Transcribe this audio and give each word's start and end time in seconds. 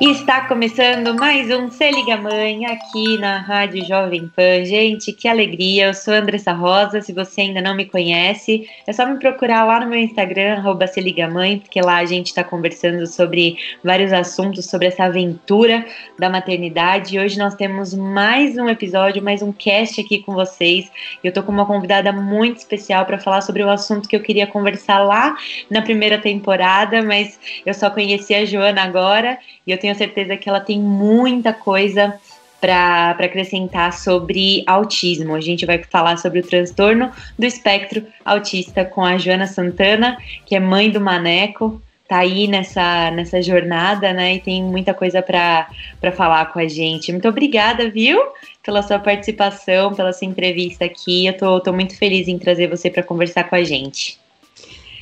Está 0.00 0.48
começando 0.48 1.14
mais 1.14 1.48
um 1.50 1.70
Se 1.70 1.88
Liga 1.88 2.16
Mãe 2.16 2.66
aqui 2.66 3.16
na 3.16 3.38
Rádio 3.38 3.86
Jovem 3.86 4.28
Pan. 4.34 4.64
Gente, 4.64 5.12
que 5.12 5.28
alegria! 5.28 5.86
Eu 5.86 5.94
sou 5.94 6.12
Andressa 6.12 6.52
Rosa. 6.52 7.00
Se 7.00 7.12
você 7.12 7.42
ainda 7.42 7.62
não 7.62 7.76
me 7.76 7.84
conhece, 7.84 8.68
é 8.88 8.92
só 8.92 9.06
me 9.06 9.20
procurar 9.20 9.62
lá 9.62 9.78
no 9.78 9.86
meu 9.86 10.00
Instagram, 10.00 10.64
Se 10.88 11.00
Liga 11.00 11.30
Mãe, 11.30 11.60
porque 11.60 11.80
lá 11.80 11.98
a 11.98 12.04
gente 12.04 12.26
está 12.26 12.42
conversando 12.42 13.06
sobre 13.06 13.56
vários 13.84 14.12
assuntos, 14.12 14.66
sobre 14.66 14.88
essa 14.88 15.04
aventura 15.04 15.86
da 16.18 16.28
maternidade. 16.28 17.14
E 17.14 17.20
hoje 17.20 17.38
nós 17.38 17.54
temos 17.54 17.94
mais 17.94 18.58
um 18.58 18.68
episódio, 18.68 19.22
mais 19.22 19.42
um 19.42 19.52
cast 19.52 20.00
aqui 20.00 20.18
com 20.18 20.34
vocês. 20.34 20.90
Eu 21.22 21.32
tô 21.32 21.40
com 21.40 21.52
uma 21.52 21.66
convidada 21.66 22.12
muito 22.12 22.56
especial 22.56 23.06
para 23.06 23.18
falar 23.18 23.42
sobre 23.42 23.62
o 23.62 23.70
assunto 23.70 24.08
que 24.08 24.16
eu 24.16 24.20
queria 24.20 24.46
conversar 24.48 24.98
lá 24.98 25.36
na 25.70 25.82
primeira 25.82 26.18
temporada, 26.18 27.00
mas 27.00 27.38
eu 27.64 27.72
só 27.72 27.88
conheci 27.90 28.34
a 28.34 28.44
Joana 28.44 28.82
agora 28.82 29.38
e 29.66 29.70
eu 29.70 29.78
tenho 29.84 29.94
certeza 29.94 30.34
que 30.34 30.48
ela 30.48 30.60
tem 30.60 30.80
muita 30.80 31.52
coisa 31.52 32.18
para 32.58 33.10
acrescentar 33.10 33.92
sobre 33.92 34.64
autismo. 34.66 35.34
A 35.34 35.40
gente 35.42 35.66
vai 35.66 35.82
falar 35.82 36.16
sobre 36.16 36.40
o 36.40 36.42
transtorno 36.42 37.12
do 37.38 37.44
espectro 37.44 38.06
autista 38.24 38.82
com 38.82 39.04
a 39.04 39.18
Joana 39.18 39.46
Santana, 39.46 40.16
que 40.46 40.56
é 40.56 40.60
mãe 40.60 40.90
do 40.90 41.02
Maneco, 41.02 41.82
tá 42.08 42.20
aí 42.20 42.48
nessa, 42.48 43.10
nessa 43.10 43.42
jornada, 43.42 44.14
né? 44.14 44.36
E 44.36 44.40
tem 44.40 44.62
muita 44.62 44.94
coisa 44.94 45.20
para 45.20 45.68
falar 46.16 46.50
com 46.50 46.58
a 46.58 46.66
gente. 46.66 47.12
Muito 47.12 47.28
obrigada, 47.28 47.90
viu? 47.90 48.18
Pela 48.62 48.80
sua 48.80 48.98
participação, 48.98 49.92
pela 49.92 50.14
sua 50.14 50.26
entrevista 50.26 50.86
aqui. 50.86 51.26
Eu 51.26 51.36
tô, 51.36 51.60
tô 51.60 51.74
muito 51.74 51.94
feliz 51.98 52.26
em 52.26 52.38
trazer 52.38 52.68
você 52.68 52.88
para 52.88 53.02
conversar 53.02 53.44
com 53.44 53.56
a 53.56 53.62
gente. 53.62 54.23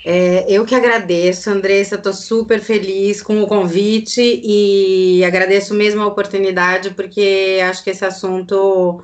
É, 0.04 0.44
eu 0.48 0.64
que 0.64 0.74
agradeço, 0.74 1.48
Andressa, 1.48 1.94
estou 1.94 2.12
super 2.12 2.60
feliz 2.60 3.22
com 3.22 3.40
o 3.40 3.46
convite 3.46 4.40
e 4.42 5.24
agradeço 5.24 5.74
mesmo 5.74 6.02
a 6.02 6.06
oportunidade, 6.06 6.90
porque 6.90 7.60
acho 7.62 7.84
que 7.84 7.90
esse 7.90 8.04
assunto 8.04 9.00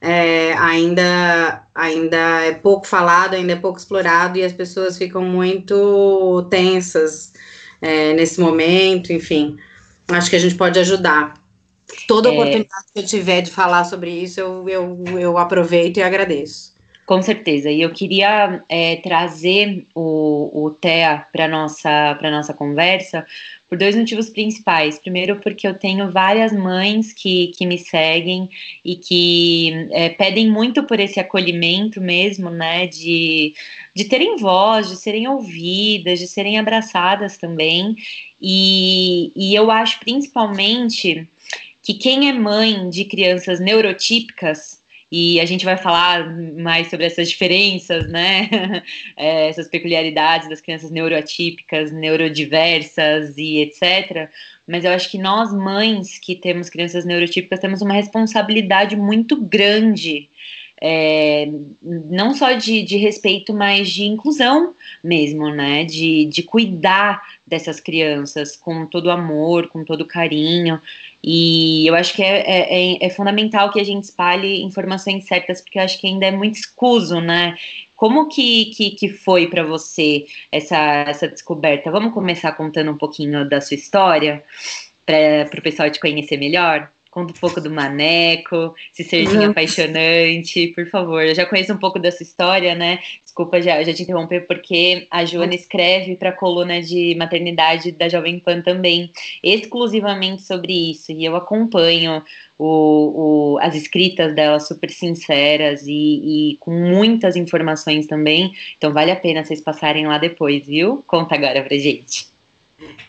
é, 0.00 0.52
ainda, 0.54 1.66
ainda 1.74 2.44
é 2.44 2.52
pouco 2.52 2.86
falado, 2.86 3.34
ainda 3.34 3.52
é 3.52 3.56
pouco 3.56 3.78
explorado 3.78 4.38
e 4.38 4.44
as 4.44 4.52
pessoas 4.52 4.98
ficam 4.98 5.22
muito 5.22 6.46
tensas 6.50 7.32
é, 7.80 8.12
nesse 8.12 8.38
momento, 8.38 9.12
enfim. 9.12 9.56
Acho 10.08 10.28
que 10.28 10.36
a 10.36 10.40
gente 10.40 10.56
pode 10.56 10.78
ajudar. 10.78 11.34
Toda 12.06 12.28
é. 12.28 12.32
oportunidade 12.32 12.86
que 12.92 13.00
eu 13.00 13.06
tiver 13.06 13.40
de 13.40 13.50
falar 13.50 13.84
sobre 13.84 14.10
isso, 14.10 14.38
eu, 14.38 14.68
eu, 14.68 15.04
eu 15.18 15.38
aproveito 15.38 15.96
e 15.96 16.02
agradeço. 16.02 16.71
Com 17.04 17.20
certeza. 17.20 17.70
E 17.70 17.82
eu 17.82 17.90
queria 17.90 18.62
é, 18.68 18.96
trazer 18.96 19.86
o, 19.94 20.66
o 20.66 20.70
TEA 20.70 21.26
para 21.32 21.48
nossa 21.48 22.14
para 22.14 22.30
nossa 22.30 22.54
conversa 22.54 23.26
por 23.68 23.76
dois 23.76 23.96
motivos 23.96 24.30
principais. 24.30 24.98
Primeiro, 24.98 25.36
porque 25.40 25.66
eu 25.66 25.74
tenho 25.74 26.10
várias 26.10 26.52
mães 26.52 27.12
que, 27.12 27.48
que 27.48 27.66
me 27.66 27.78
seguem 27.78 28.48
e 28.84 28.94
que 28.94 29.88
é, 29.90 30.10
pedem 30.10 30.48
muito 30.48 30.84
por 30.84 31.00
esse 31.00 31.18
acolhimento 31.18 32.00
mesmo, 32.00 32.50
né? 32.50 32.86
De, 32.86 33.54
de 33.94 34.04
terem 34.04 34.36
voz, 34.36 34.88
de 34.88 34.96
serem 34.96 35.26
ouvidas, 35.26 36.20
de 36.20 36.28
serem 36.28 36.58
abraçadas 36.58 37.36
também. 37.36 37.96
E, 38.40 39.32
e 39.34 39.54
eu 39.54 39.70
acho 39.70 39.98
principalmente 40.00 41.28
que 41.82 41.94
quem 41.94 42.28
é 42.28 42.32
mãe 42.32 42.90
de 42.90 43.06
crianças 43.06 43.58
neurotípicas 43.58 44.81
e 45.14 45.38
a 45.40 45.44
gente 45.44 45.62
vai 45.66 45.76
falar 45.76 46.26
mais 46.56 46.88
sobre 46.88 47.04
essas 47.04 47.28
diferenças, 47.28 48.08
né? 48.08 48.48
É, 49.14 49.48
essas 49.48 49.68
peculiaridades 49.68 50.48
das 50.48 50.60
crianças 50.60 50.90
neuroatípicas, 50.90 51.92
neurodiversas 51.92 53.36
e 53.36 53.58
etc. 53.58 54.30
Mas 54.66 54.84
eu 54.84 54.92
acho 54.92 55.10
que 55.10 55.18
nós, 55.18 55.52
mães 55.52 56.18
que 56.18 56.34
temos 56.34 56.70
crianças 56.70 57.04
neurotípicas, 57.04 57.60
temos 57.60 57.82
uma 57.82 57.92
responsabilidade 57.92 58.96
muito 58.96 59.36
grande. 59.36 60.28
É, 60.80 61.46
não 61.82 62.34
só 62.34 62.52
de, 62.52 62.82
de 62.82 62.96
respeito, 62.96 63.52
mas 63.52 63.90
de 63.90 64.04
inclusão 64.04 64.74
mesmo, 65.04 65.50
né? 65.50 65.84
De, 65.84 66.24
de 66.24 66.42
cuidar 66.42 67.22
dessas 67.46 67.80
crianças 67.80 68.56
com 68.56 68.86
todo 68.86 69.10
amor, 69.10 69.68
com 69.68 69.84
todo 69.84 70.06
carinho. 70.06 70.80
E 71.24 71.86
eu 71.86 71.94
acho 71.94 72.14
que 72.14 72.22
é, 72.22 72.40
é, 72.40 72.94
é, 72.94 73.06
é, 73.06 73.10
fundamental 73.10 73.70
que 73.70 73.80
a 73.80 73.84
gente 73.84 74.04
espalhe 74.04 74.62
informações 74.62 75.24
certas, 75.24 75.60
porque 75.60 75.78
eu 75.78 75.82
acho 75.82 76.00
que 76.00 76.06
ainda 76.06 76.26
é 76.26 76.30
muito 76.32 76.56
escuso, 76.56 77.20
né? 77.20 77.56
Como 77.96 78.28
que, 78.28 78.66
que, 78.74 78.90
que 78.90 79.08
foi 79.08 79.46
para 79.46 79.62
você 79.62 80.26
essa, 80.50 80.76
essa 81.06 81.28
descoberta? 81.28 81.90
Vamos 81.90 82.12
começar 82.12 82.50
contando 82.52 82.90
um 82.90 82.98
pouquinho 82.98 83.48
da 83.48 83.60
sua 83.60 83.76
história, 83.76 84.42
para 85.06 85.58
o 85.58 85.62
pessoal 85.62 85.88
te 85.90 86.00
conhecer 86.00 86.36
melhor? 86.36 86.90
Conta 87.12 87.30
um 87.30 87.36
pouco 87.36 87.60
do 87.60 87.70
Maneco, 87.70 88.74
esse 88.90 89.04
serzinho 89.04 89.42
uhum. 89.42 89.50
apaixonante, 89.50 90.68
por 90.68 90.86
favor. 90.86 91.22
Eu 91.22 91.34
já 91.34 91.44
conheço 91.44 91.70
um 91.70 91.76
pouco 91.76 91.98
dessa 91.98 92.22
história, 92.22 92.74
né? 92.74 93.00
Desculpa 93.22 93.60
já, 93.60 93.82
já 93.84 93.92
te 93.92 94.02
interromper, 94.02 94.46
porque 94.46 95.06
a 95.10 95.22
Joana 95.26 95.54
escreve 95.54 96.16
para 96.16 96.30
a 96.30 96.32
coluna 96.32 96.80
de 96.80 97.14
maternidade 97.16 97.92
da 97.92 98.08
Jovem 98.08 98.38
Pan 98.40 98.62
também, 98.62 99.10
exclusivamente 99.42 100.40
sobre 100.40 100.72
isso. 100.90 101.12
E 101.12 101.22
eu 101.22 101.36
acompanho 101.36 102.22
o, 102.58 103.56
o, 103.56 103.58
as 103.60 103.74
escritas 103.74 104.34
dela 104.34 104.58
super 104.58 104.88
sinceras 104.88 105.86
e, 105.86 106.52
e, 106.52 106.56
com 106.60 106.70
muitas 106.70 107.36
informações 107.36 108.06
também. 108.06 108.54
Então 108.78 108.90
vale 108.90 109.10
a 109.10 109.16
pena 109.16 109.44
vocês 109.44 109.60
passarem 109.60 110.06
lá 110.06 110.16
depois, 110.16 110.66
viu? 110.66 111.04
Conta 111.06 111.34
agora 111.34 111.62
pra 111.62 111.76
gente. 111.76 112.31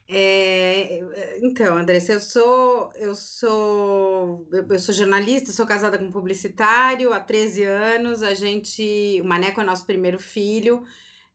É, 0.07 0.99
então, 1.41 1.77
Andressa, 1.77 2.13
eu 2.13 2.19
sou 2.19 2.91
eu 2.95 3.15
sou 3.15 4.47
eu 4.51 4.79
sou 4.79 4.93
jornalista, 4.93 5.51
sou 5.51 5.65
casada 5.65 5.97
com 5.97 6.05
um 6.05 6.11
publicitário 6.11 7.13
há 7.13 7.19
13 7.19 7.63
anos. 7.63 8.23
A 8.23 8.33
gente, 8.33 9.19
o 9.21 9.25
Maneco 9.25 9.61
é 9.61 9.63
nosso 9.63 9.85
primeiro 9.85 10.19
filho. 10.19 10.83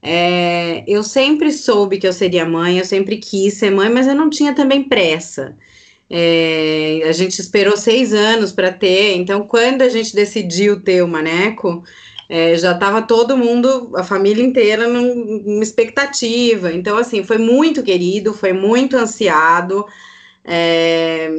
É, 0.03 0.84
eu 0.87 1.03
sempre 1.03 1.53
soube 1.53 1.99
que 1.99 2.06
eu 2.06 2.12
seria 2.12 2.44
mãe, 2.47 2.78
eu 2.78 2.84
sempre 2.84 3.16
quis 3.16 3.54
ser 3.54 3.71
mãe, 3.71 3.91
mas 3.91 4.06
eu 4.06 4.15
não 4.15 4.31
tinha 4.31 4.55
também 4.55 4.84
pressa. 4.84 5.56
É, 6.10 7.03
a 7.06 7.12
gente 7.12 7.38
esperou 7.41 7.76
seis 7.76 8.15
anos 8.15 8.53
para 8.53 8.72
ter, 8.72 9.16
então 9.16 9.47
quando 9.47 9.82
a 9.82 9.88
gente 9.88 10.15
decidiu 10.15 10.81
ter 10.81 11.03
o 11.03 11.09
Maneco, 11.09 11.82
é, 12.28 12.56
já 12.59 12.72
estava 12.72 13.00
todo 13.03 13.37
mundo, 13.37 13.93
a 13.97 14.05
família 14.05 14.44
inteira, 14.44 14.87
num, 14.87 15.43
numa 15.44 15.62
expectativa. 15.62 16.72
Então, 16.72 16.99
assim, 16.99 17.25
foi 17.25 17.39
muito 17.39 17.83
querido, 17.83 18.34
foi 18.34 18.53
muito 18.53 18.97
ansiado. 18.97 19.87
É, 20.44 21.31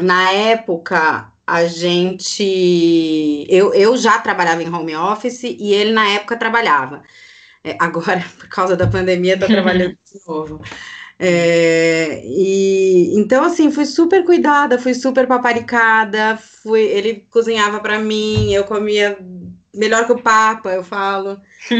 na 0.00 0.32
época, 0.32 1.32
a 1.46 1.66
gente. 1.66 3.46
Eu, 3.48 3.72
eu 3.74 3.96
já 3.96 4.18
trabalhava 4.18 4.62
em 4.62 4.72
home 4.72 4.96
office 4.96 5.44
e 5.44 5.72
ele, 5.72 5.92
na 5.92 6.08
época, 6.08 6.36
trabalhava. 6.36 7.02
É, 7.62 7.76
agora, 7.78 8.24
por 8.38 8.48
causa 8.48 8.76
da 8.76 8.86
pandemia, 8.88 9.34
está 9.34 9.46
trabalhando 9.46 9.96
de 10.04 10.20
novo. 10.26 10.60
É, 11.16 12.22
e 12.24 13.16
então 13.16 13.44
assim 13.44 13.70
fui 13.70 13.86
super 13.86 14.24
cuidada, 14.24 14.78
fui 14.80 14.92
super 14.94 15.28
paparicada, 15.28 16.36
fui, 16.36 16.82
ele 16.82 17.26
cozinhava 17.30 17.78
para 17.78 18.00
mim, 18.00 18.52
eu 18.52 18.64
comia 18.64 19.16
melhor 19.74 20.06
que 20.06 20.12
o 20.12 20.22
Papa, 20.22 20.70
eu 20.70 20.84
falo. 20.84 21.40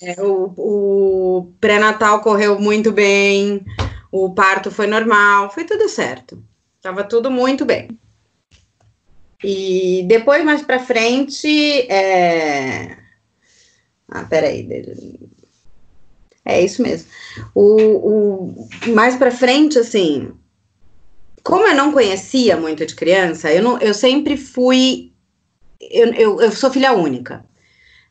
É, 0.00 0.20
o, 0.22 0.54
o 0.56 1.52
pré-natal 1.60 2.20
correu 2.20 2.58
muito 2.58 2.90
bem, 2.92 3.64
o 4.10 4.32
parto 4.32 4.70
foi 4.70 4.86
normal, 4.86 5.50
foi 5.50 5.64
tudo 5.64 5.88
certo. 5.88 6.42
Tava 6.80 7.04
tudo 7.04 7.30
muito 7.30 7.64
bem. 7.64 7.88
E 9.42 10.04
depois, 10.08 10.44
mais 10.44 10.62
para 10.62 10.78
frente, 10.78 11.48
é... 11.90 12.96
Ah, 14.08 14.24
peraí. 14.24 14.68
É 16.44 16.60
isso 16.62 16.82
mesmo. 16.82 17.08
O, 17.54 18.58
o 18.84 18.94
mais 18.94 19.16
para 19.16 19.30
frente, 19.30 19.78
assim, 19.78 20.32
como 21.42 21.66
eu 21.66 21.74
não 21.74 21.92
conhecia 21.92 22.56
muito 22.56 22.84
de 22.86 22.94
criança, 22.94 23.52
eu, 23.52 23.62
não, 23.62 23.78
eu 23.78 23.92
sempre 23.94 24.36
fui 24.36 25.13
eu, 25.90 26.12
eu, 26.14 26.40
eu 26.40 26.52
sou 26.52 26.70
filha 26.70 26.92
única. 26.92 27.44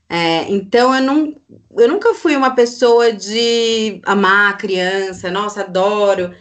É, 0.10 0.46
então 0.52 0.94
eu, 0.96 1.02
não, 1.02 1.36
eu 1.78 1.88
nunca 1.88 2.14
fui 2.14 2.36
uma 2.36 2.54
pessoa 2.54 3.12
de 3.12 4.00
amar 4.06 4.52
a 4.52 4.58
criança, 4.58 5.32
nossa, 5.32 5.62
adoro. 5.62 6.34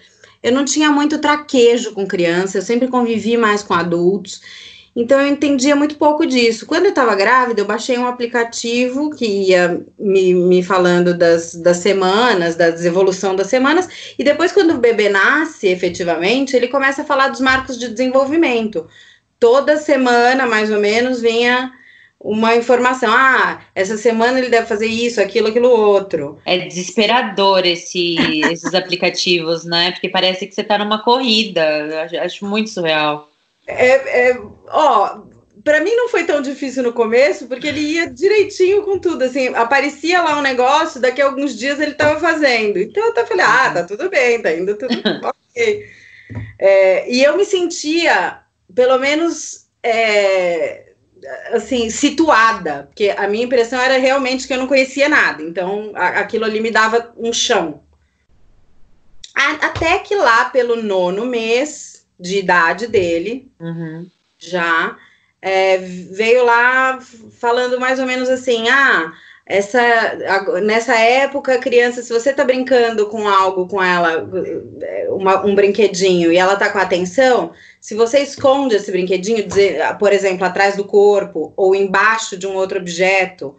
eu 0.43 0.53
não 0.53 0.65
tinha 0.65 0.91
muito 0.91 1.19
traquejo 1.19 1.93
com 1.93 2.07
criança, 2.07 2.59
eu 2.59 2.63
sempre 2.63 2.89
convivi 2.89 3.37
mais 3.37 3.63
com 3.63 3.73
adultos. 3.75 4.41
Então 4.95 5.19
eu 5.19 5.27
entendia 5.27 5.75
muito 5.75 5.97
pouco 5.97 6.27
disso. 6.27 6.67
Quando 6.67 6.85
eu 6.85 6.91
estava 6.91 7.15
grávida, 7.15 7.63
eu 7.63 7.65
baixei 7.65 7.97
um 7.97 8.07
aplicativo 8.07 9.09
que 9.11 9.25
ia 9.25 9.83
me, 9.99 10.35
me 10.35 10.63
falando 10.63 11.17
das, 11.17 11.55
das 11.55 11.79
semanas, 11.79 12.57
da 12.57 12.69
evolução 12.69 13.35
das 13.35 13.47
semanas, 13.47 13.89
e 14.19 14.23
depois, 14.23 14.53
quando 14.53 14.75
o 14.75 14.79
bebê 14.79 15.09
nasce 15.09 15.67
efetivamente, 15.69 16.55
ele 16.55 16.69
começa 16.69 17.03
a 17.03 17.07
falar 17.07 17.29
dos 17.29 17.41
marcos 17.41 17.79
de 17.79 17.89
desenvolvimento. 17.89 18.87
Toda 19.43 19.77
semana, 19.77 20.47
mais 20.47 20.71
ou 20.71 20.79
menos, 20.79 21.21
vinha 21.21 21.73
uma 22.21 22.55
informação. 22.55 23.13
Ah, 23.13 23.61
essa 23.75 23.97
semana 23.97 24.39
ele 24.39 24.49
deve 24.49 24.69
fazer 24.69 24.87
isso, 24.87 25.21
aquilo, 25.21 25.49
aquilo 25.49 25.69
outro. 25.69 26.39
É 26.47 26.59
desesperador 26.59 27.67
esse, 27.67 28.15
esses 28.53 28.73
aplicativos, 28.73 29.65
né? 29.65 29.91
Porque 29.91 30.09
parece 30.09 30.47
que 30.47 30.55
você 30.55 30.61
está 30.61 30.79
numa 30.79 31.03
corrida. 31.03 32.05
Acho, 32.05 32.17
acho 32.19 32.47
muito 32.47 32.71
surreal. 32.71 33.29
É, 33.67 34.31
é, 34.31 34.41
ó, 34.69 35.23
para 35.65 35.81
mim 35.81 35.91
não 35.97 36.09
foi 36.09 36.23
tão 36.23 36.41
difícil 36.41 36.85
no 36.85 36.93
começo, 36.93 37.49
porque 37.49 37.67
ele 37.67 37.81
ia 37.81 38.09
direitinho 38.09 38.85
com 38.85 38.97
tudo, 38.97 39.25
assim, 39.25 39.49
aparecia 39.49 40.23
lá 40.23 40.39
um 40.39 40.43
negócio, 40.43 41.01
daqui 41.01 41.21
a 41.21 41.27
alguns 41.27 41.59
dias 41.59 41.81
ele 41.81 41.91
estava 41.91 42.21
fazendo. 42.21 42.79
Então 42.79 43.03
eu 43.03 43.11
até 43.11 43.27
falei, 43.27 43.45
ah, 43.45 43.73
tá 43.75 43.83
tudo 43.83 44.09
bem, 44.09 44.41
tá 44.41 44.53
indo 44.53 44.79
tudo 44.79 44.95
ok. 45.51 45.87
É, 46.61 47.13
e 47.13 47.25
eu 47.25 47.37
me 47.37 47.45
sentia, 47.45 48.42
pelo 48.75 48.99
menos, 48.99 49.67
é, 49.83 50.93
assim, 51.53 51.91
situada, 51.91 52.85
porque 52.85 53.11
a 53.17 53.29
minha 53.29 53.45
impressão 53.45 53.81
era 53.81 53.99
realmente 53.99 54.47
que 54.47 54.53
eu 54.53 54.59
não 54.59 54.67
conhecia 54.67 55.09
nada, 55.09 55.43
então 55.43 55.93
a, 55.95 56.21
aquilo 56.21 56.45
ali 56.45 56.61
me 56.61 56.71
dava 56.71 57.13
um 57.17 57.33
chão. 57.33 57.83
A, 59.35 59.67
até 59.67 59.99
que 60.01 60.15
lá 60.15 60.47
pelo 60.47 60.83
nono 60.83 61.25
mês, 61.25 62.07
de 62.19 62.39
idade 62.39 62.87
dele, 62.87 63.51
uhum. 63.61 64.07
já, 64.39 64.97
é, 65.41 65.79
veio 65.79 66.45
lá 66.45 67.01
falando 67.39 67.81
mais 67.81 67.99
ou 67.99 68.07
menos 68.07 68.29
assim: 68.29 68.69
ah, 68.69 69.13
essa, 69.45 69.81
nessa 70.63 70.97
época, 70.97 71.59
criança, 71.59 72.03
se 72.03 72.13
você 72.13 72.33
tá 72.33 72.45
brincando 72.45 73.07
com 73.07 73.29
algo 73.29 73.67
com 73.67 73.83
ela, 73.83 74.29
uma, 75.11 75.45
um 75.45 75.55
brinquedinho, 75.55 76.33
e 76.33 76.37
ela 76.37 76.57
tá 76.57 76.71
com 76.71 76.79
atenção, 76.79 77.53
se 77.81 77.95
você 77.95 78.21
esconde 78.21 78.77
esse 78.77 78.91
brinquedinho, 78.93 79.45
por 79.99 80.13
exemplo, 80.13 80.45
atrás 80.45 80.77
do 80.77 80.85
corpo 80.85 81.53
ou 81.57 81.75
embaixo 81.75 82.37
de 82.37 82.47
um 82.47 82.55
outro 82.55 82.79
objeto, 82.79 83.57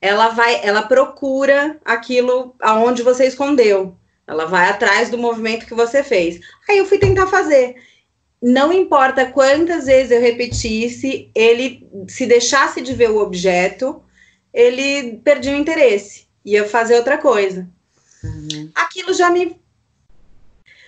ela 0.00 0.28
vai, 0.28 0.60
ela 0.62 0.82
procura 0.82 1.78
aquilo 1.84 2.54
aonde 2.60 3.02
você 3.02 3.26
escondeu. 3.26 3.96
Ela 4.26 4.44
vai 4.44 4.68
atrás 4.68 5.10
do 5.10 5.18
movimento 5.18 5.66
que 5.66 5.74
você 5.74 6.02
fez. 6.02 6.40
Aí 6.68 6.78
eu 6.78 6.86
fui 6.86 6.98
tentar 6.98 7.26
fazer 7.26 7.76
não 8.44 8.70
importa 8.70 9.24
quantas 9.24 9.86
vezes 9.86 10.10
eu 10.10 10.20
repetisse, 10.20 11.30
ele 11.34 11.88
se 12.06 12.26
deixasse 12.26 12.82
de 12.82 12.92
ver 12.92 13.10
o 13.10 13.16
objeto, 13.16 14.03
ele 14.54 15.18
perdia 15.24 15.52
o 15.52 15.56
interesse, 15.56 16.26
ia 16.44 16.66
fazer 16.66 16.94
outra 16.96 17.18
coisa. 17.18 17.68
Uhum. 18.22 18.70
Aquilo 18.74 19.12
já 19.12 19.30
me 19.30 19.60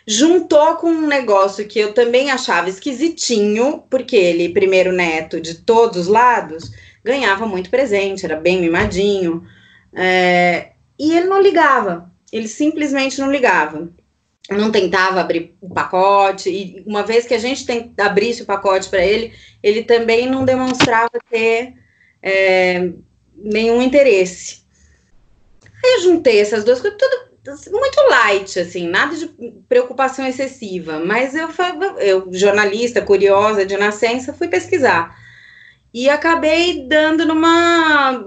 juntou 0.07 0.77
com 0.77 0.87
um 0.87 1.07
negócio 1.07 1.67
que 1.67 1.81
eu 1.81 1.93
também 1.93 2.31
achava 2.31 2.71
esquisitinho, 2.71 3.83
porque 3.91 4.15
ele, 4.15 4.51
primeiro 4.51 4.93
neto 4.93 5.41
de 5.41 5.57
todos 5.57 6.03
os 6.03 6.07
lados, 6.07 6.71
ganhava 7.05 7.45
muito 7.45 7.69
presente, 7.69 8.25
era 8.25 8.37
bem 8.37 8.61
mimadinho, 8.61 9.45
é, 9.93 10.71
e 10.97 11.13
ele 11.17 11.27
não 11.27 11.43
ligava, 11.43 12.11
ele 12.33 12.47
simplesmente 12.47 13.21
não 13.21 13.31
ligava 13.31 13.91
não 14.51 14.71
tentava 14.71 15.21
abrir 15.21 15.57
o 15.61 15.69
pacote, 15.69 16.49
e 16.49 16.85
uma 16.87 17.03
vez 17.03 17.27
que 17.27 17.35
a 17.35 17.39
gente 17.39 17.67
tem, 17.67 17.93
abrisse 17.99 18.43
o 18.43 18.47
pacote 18.47 18.89
para 18.89 19.05
ele, 19.05 19.33
ele 19.63 19.83
também 19.83 20.29
não 20.29 20.45
demonstrava 20.45 21.11
ter 21.29 21.75
é, 22.23 22.93
nenhum 23.37 23.83
interesse. 23.83 24.63
Aí 25.85 25.95
eu 25.97 26.03
juntei 26.03 26.41
essas 26.41 26.65
duas 26.65 26.81
coisas, 26.81 26.99
tudo 26.99 27.27
muito 27.71 28.01
light, 28.09 28.59
assim, 28.59 28.89
nada 28.89 29.15
de 29.15 29.29
preocupação 29.69 30.27
excessiva, 30.27 30.99
mas 30.99 31.35
eu, 31.35 31.49
eu 31.99 32.29
jornalista, 32.33 33.01
curiosa 33.01 33.65
de 33.65 33.77
nascença, 33.77 34.33
fui 34.33 34.49
pesquisar. 34.49 35.17
E 35.95 36.09
acabei 36.09 36.87
dando 36.89 37.25
numa 37.25 38.23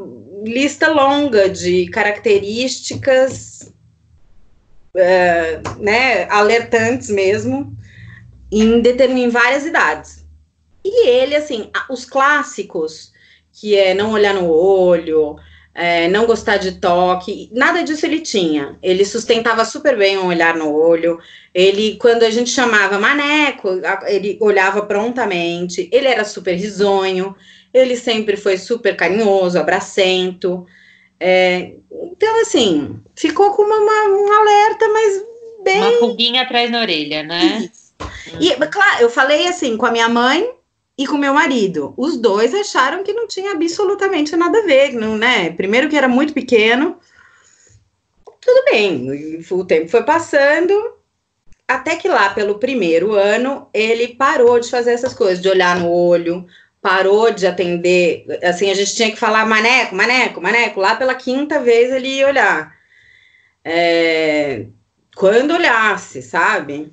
lista 0.45 0.89
longa 0.89 1.49
de 1.49 1.87
características 1.87 3.73
é, 4.95 5.59
né, 5.79 6.29
alertantes 6.29 7.09
mesmo, 7.09 7.75
em, 8.51 8.81
em 8.81 9.29
várias 9.29 9.65
idades. 9.65 10.25
E 10.83 11.07
ele, 11.07 11.35
assim, 11.35 11.69
os 11.89 12.05
clássicos, 12.05 13.11
que 13.59 13.75
é 13.75 13.93
não 13.93 14.11
olhar 14.11 14.33
no 14.33 14.49
olho, 14.49 15.35
é, 15.75 16.07
não 16.07 16.25
gostar 16.25 16.57
de 16.57 16.73
toque, 16.79 17.49
nada 17.51 17.83
disso 17.83 18.05
ele 18.05 18.21
tinha. 18.21 18.77
Ele 18.81 19.03
sustentava 19.03 19.65
super 19.65 19.97
bem 19.97 20.17
um 20.17 20.27
olhar 20.27 20.55
no 20.55 20.73
olho. 20.73 21.19
Ele, 21.53 21.97
quando 21.97 22.23
a 22.23 22.29
gente 22.29 22.49
chamava 22.49 22.97
maneco, 22.97 23.69
ele 24.07 24.37
olhava 24.41 24.81
prontamente. 24.83 25.89
Ele 25.91 26.07
era 26.07 26.23
super 26.23 26.55
risonho. 26.55 27.35
Ele 27.73 27.95
sempre 27.95 28.37
foi 28.37 28.57
super 28.57 28.95
carinhoso, 28.95 29.59
abracento. 29.59 30.65
É, 31.19 31.73
então, 31.91 32.41
assim, 32.41 32.97
ficou 33.15 33.51
com 33.51 33.63
uma, 33.63 33.77
uma, 33.77 34.05
um 34.17 34.31
alerta, 34.41 34.87
mas 34.87 35.23
bem. 35.63 35.81
Uma 35.81 35.99
pulguinha 35.99 36.43
atrás 36.43 36.71
na 36.71 36.79
orelha, 36.81 37.23
né? 37.23 37.69
Isso. 37.71 37.89
E, 38.39 38.55
claro, 38.67 39.01
eu 39.01 39.09
falei 39.09 39.47
assim 39.47 39.75
com 39.75 39.85
a 39.85 39.91
minha 39.91 40.07
mãe 40.07 40.58
e 40.99 41.07
com 41.07 41.17
meu 41.17 41.33
marido. 41.33 41.93
Os 41.95 42.17
dois 42.17 42.53
acharam 42.53 43.05
que 43.05 43.13
não 43.13 43.25
tinha 43.25 43.53
absolutamente 43.53 44.35
nada 44.35 44.59
a 44.59 44.63
ver, 44.63 44.91
não, 44.91 45.17
né? 45.17 45.49
Primeiro 45.51 45.87
que 45.87 45.95
era 45.95 46.09
muito 46.09 46.33
pequeno. 46.33 46.99
Tudo 48.41 48.65
bem, 48.65 49.41
o 49.49 49.63
tempo 49.63 49.87
foi 49.87 50.03
passando, 50.03 50.73
até 51.65 51.95
que 51.95 52.09
lá 52.09 52.31
pelo 52.31 52.59
primeiro 52.59 53.13
ano 53.13 53.69
ele 53.73 54.09
parou 54.09 54.59
de 54.59 54.69
fazer 54.69 54.91
essas 54.91 55.13
coisas, 55.13 55.41
de 55.41 55.47
olhar 55.47 55.79
no 55.79 55.89
olho, 55.89 56.45
parou 56.81 57.31
de 57.31 57.47
atender, 57.47 58.25
assim, 58.43 58.69
a 58.69 58.73
gente 58.73 58.93
tinha 58.93 59.11
que 59.11 59.17
falar 59.17 59.45
maneco, 59.45 59.95
maneco, 59.95 60.41
maneco, 60.41 60.81
lá 60.81 60.95
pela 60.97 61.15
quinta 61.15 61.61
vez 61.61 61.93
ele 61.93 62.09
ia 62.09 62.27
olhar. 62.27 62.75
É, 63.63 64.65
quando 65.15 65.53
olhasse, 65.53 66.21
sabe? 66.21 66.91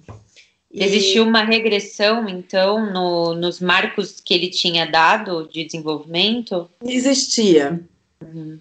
E... 0.76 0.84
Existiu 0.84 1.24
uma 1.24 1.42
regressão, 1.42 2.28
então, 2.28 2.92
no, 2.92 3.34
nos 3.34 3.60
marcos 3.60 4.20
que 4.20 4.34
ele 4.34 4.48
tinha 4.48 4.84
dado 4.84 5.48
de 5.50 5.64
desenvolvimento? 5.64 6.70
Existia. 6.84 7.80
Uhum. 8.22 8.60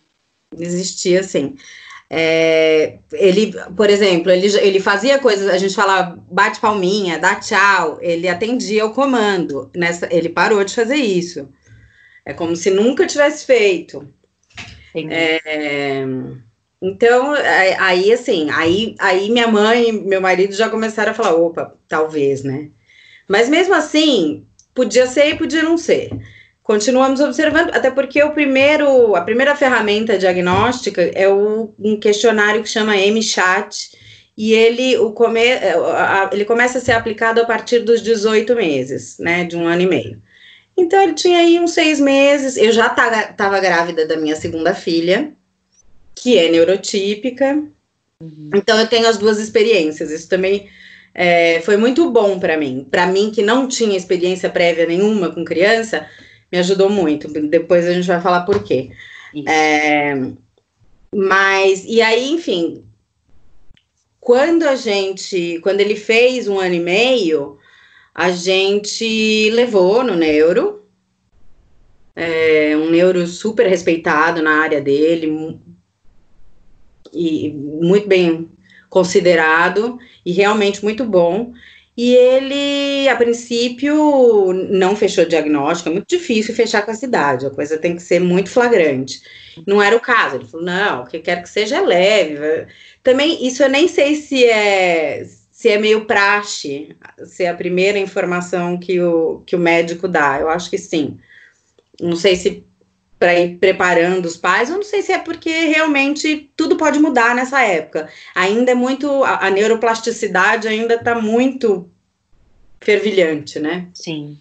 Existia, 0.57 1.21
sim. 1.23 1.57
É, 2.09 2.99
ele, 3.11 3.53
por 3.75 3.89
exemplo, 3.89 4.31
ele, 4.31 4.47
ele 4.59 4.79
fazia 4.79 5.19
coisas, 5.19 5.49
a 5.49 5.57
gente 5.57 5.75
fala 5.75 6.17
bate 6.31 6.61
palminha, 6.61 7.19
dá 7.19 7.35
tchau, 7.35 7.97
ele 7.99 8.29
atendia 8.29 8.85
o 8.85 8.93
comando, 8.93 9.69
nessa, 9.75 10.07
ele 10.09 10.29
parou 10.29 10.63
de 10.63 10.73
fazer 10.73 10.95
isso. 10.95 11.49
É 12.25 12.33
como 12.33 12.55
se 12.55 12.71
nunca 12.71 13.05
tivesse 13.05 13.45
feito. 13.45 14.07
É, 14.95 16.05
então, 16.81 17.33
aí 17.79 18.11
assim, 18.11 18.49
aí, 18.51 18.95
aí 18.99 19.29
minha 19.29 19.47
mãe 19.47 19.89
e 19.89 19.91
meu 19.91 20.21
marido 20.21 20.53
já 20.53 20.69
começaram 20.69 21.11
a 21.11 21.15
falar, 21.15 21.35
opa, 21.35 21.75
talvez, 21.87 22.43
né? 22.43 22.69
Mas 23.27 23.49
mesmo 23.49 23.73
assim, 23.73 24.45
podia 24.73 25.07
ser 25.07 25.29
e 25.29 25.37
podia 25.37 25.63
não 25.63 25.77
ser 25.77 26.11
continuamos 26.65 27.19
observando, 27.19 27.69
até 27.75 27.91
porque 27.91 28.21
o 28.23 28.31
primeiro, 28.31 29.15
a 29.15 29.21
primeira 29.21 29.55
ferramenta 29.55 30.17
diagnóstica 30.17 30.99
é 31.13 31.29
o, 31.29 31.71
um 31.77 31.99
questionário 31.99 32.63
que 32.63 32.69
chama 32.69 32.97
MChat, 32.97 33.91
e 34.35 34.51
ele, 34.51 34.97
o 34.97 35.11
come, 35.11 35.41
ele 36.31 36.43
começa 36.43 36.79
a 36.79 36.81
ser 36.81 36.93
aplicado 36.93 37.39
a 37.39 37.45
partir 37.45 37.79
dos 37.79 38.01
18 38.01 38.55
meses, 38.55 39.17
né, 39.19 39.43
de 39.43 39.55
um 39.55 39.67
ano 39.67 39.83
e 39.83 39.85
meio. 39.85 40.21
Então, 40.75 41.01
ele 41.03 41.13
tinha 41.13 41.37
aí 41.37 41.59
uns 41.59 41.71
seis 41.71 41.99
meses, 41.99 42.57
eu 42.57 42.71
já 42.71 42.87
estava 42.87 43.59
grávida 43.59 44.07
da 44.07 44.17
minha 44.17 44.35
segunda 44.35 44.73
filha, 44.73 45.33
que 46.25 46.39
é 46.39 46.49
neurotípica, 46.49 47.63
uhum. 48.19 48.49
então 48.55 48.79
eu 48.79 48.87
tenho 48.87 49.07
as 49.07 49.15
duas 49.15 49.37
experiências, 49.37 50.09
isso 50.09 50.27
também 50.27 50.67
é, 51.13 51.61
foi 51.61 51.77
muito 51.77 52.09
bom 52.09 52.39
para 52.39 52.57
mim. 52.57 52.87
Para 52.89 53.05
mim, 53.05 53.29
que 53.29 53.43
não 53.43 53.67
tinha 53.67 53.95
experiência 53.95 54.49
prévia 54.49 54.87
nenhuma 54.87 55.31
com 55.31 55.45
criança, 55.45 56.09
me 56.51 56.57
ajudou 56.57 56.89
muito. 56.89 57.27
Depois 57.27 57.85
a 57.85 57.93
gente 57.93 58.07
vai 58.07 58.19
falar 58.19 58.41
por 58.41 58.63
quê. 58.63 58.89
É, 59.47 60.15
mas, 61.15 61.85
e 61.85 62.01
aí, 62.01 62.31
enfim, 62.31 62.83
quando 64.19 64.63
a 64.63 64.75
gente, 64.75 65.59
quando 65.61 65.79
ele 65.79 65.95
fez 65.95 66.47
um 66.47 66.59
ano 66.59 66.73
e 66.73 66.79
meio, 66.79 67.59
a 68.15 68.31
gente 68.31 69.51
levou 69.51 70.03
no 70.03 70.15
neuro, 70.15 70.87
é, 72.15 72.75
um 72.75 72.89
neuro 72.89 73.27
super 73.27 73.67
respeitado 73.67 74.41
na 74.41 74.63
área 74.63 74.81
dele, 74.81 75.61
e 77.15 77.51
muito 77.51 78.07
bem 78.07 78.49
considerado 78.89 79.97
e 80.25 80.31
realmente 80.31 80.83
muito 80.83 81.03
bom. 81.05 81.53
E 81.97 82.13
ele, 82.13 83.07
a 83.07 83.15
princípio, 83.15 84.51
não 84.69 84.97
fechou 84.97 85.23
diagnóstico, 85.23 85.89
é 85.89 85.93
muito 85.93 86.09
difícil 86.09 86.53
fechar 86.53 86.81
com 86.81 86.91
a 86.91 86.95
cidade, 86.95 87.45
a 87.45 87.49
coisa 87.49 87.77
tem 87.77 87.95
que 87.95 88.01
ser 88.01 88.19
muito 88.19 88.49
flagrante. 88.49 89.21
Não 89.65 89.81
era 89.81 89.95
o 89.95 90.01
caso, 90.01 90.35
ele 90.35 90.45
falou, 90.45 90.65
não, 90.65 91.03
o 91.03 91.07
que 91.07 91.19
quer 91.19 91.41
que 91.41 91.47
seja 91.47 91.77
é 91.77 91.81
leve. 91.81 92.67
Também, 93.01 93.47
isso 93.47 93.63
eu 93.63 93.69
nem 93.69 93.87
sei 93.87 94.15
se 94.15 94.43
é, 94.43 95.25
se 95.49 95.69
é 95.69 95.77
meio 95.77 96.03
praxe, 96.05 96.89
se 97.23 97.43
é 97.45 97.49
a 97.49 97.55
primeira 97.55 97.97
informação 97.97 98.77
que 98.77 98.99
o, 98.99 99.41
que 99.45 99.55
o 99.55 99.59
médico 99.59 100.05
dá, 100.05 100.37
eu 100.41 100.49
acho 100.49 100.69
que 100.69 100.77
sim. 100.77 101.17
Não 102.01 102.17
sei 102.17 102.35
se 102.35 102.65
para 103.17 103.39
ir 103.39 103.57
preparando 103.57 104.25
os 104.25 104.37
pais, 104.37 104.69
eu 104.69 104.75
não 104.75 104.83
sei 104.83 105.01
se 105.01 105.11
é 105.11 105.17
porque 105.17 105.49
realmente 105.49 106.51
tudo 106.55 106.75
pode 106.75 106.99
mudar 106.99 107.33
nessa 107.33 107.61
época. 107.61 108.09
Ainda 108.35 108.71
é 108.71 108.75
muito, 108.75 109.23
a, 109.23 109.47
a 109.47 109.49
neuroplasticidade 109.49 110.67
ainda 110.67 110.95
está 110.95 111.19
muito 111.19 111.89
fervilhante, 112.81 113.59
né? 113.59 113.87
Sim. 113.93 114.37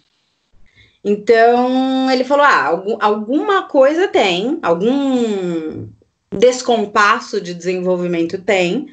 Então, 1.03 2.09
ele 2.11 2.23
falou: 2.23 2.43
ah, 2.43 2.63
algum, 2.65 2.97
alguma 2.99 3.63
coisa 3.63 4.07
tem, 4.07 4.59
algum 4.61 5.87
descompasso 6.31 7.39
de 7.39 7.53
desenvolvimento 7.53 8.41
tem, 8.41 8.87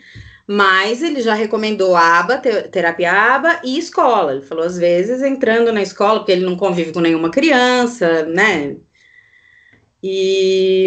mas 0.47 1.03
ele 1.03 1.23
já 1.23 1.35
recomendou 1.35 1.97
aba, 1.97 2.37
terapia 2.37 3.13
aba 3.13 3.61
e 3.65 3.79
escola. 3.79 4.33
Ele 4.33 4.43
falou, 4.43 4.65
às 4.65 4.77
vezes, 4.77 5.23
entrando 5.23 5.73
na 5.73 5.83
escola, 5.83 6.21
porque 6.21 6.33
ele 6.33 6.45
não 6.45 6.57
convive 6.57 6.93
com 6.93 7.01
nenhuma 7.01 7.31
criança, 7.31 8.25
né? 8.25 8.77
E, 10.03 10.87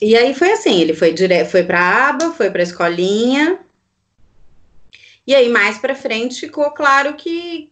e 0.00 0.16
aí 0.16 0.34
foi 0.34 0.52
assim, 0.52 0.80
ele 0.80 0.94
foi 0.94 1.12
direto, 1.12 1.50
foi 1.50 1.62
para 1.62 1.80
a 1.80 2.08
aba, 2.08 2.32
foi 2.32 2.50
para 2.50 2.60
a 2.60 2.64
escolinha. 2.64 3.60
E 5.26 5.34
aí 5.34 5.48
mais 5.48 5.78
para 5.78 5.94
frente 5.94 6.40
ficou 6.40 6.70
claro 6.72 7.14
que 7.14 7.70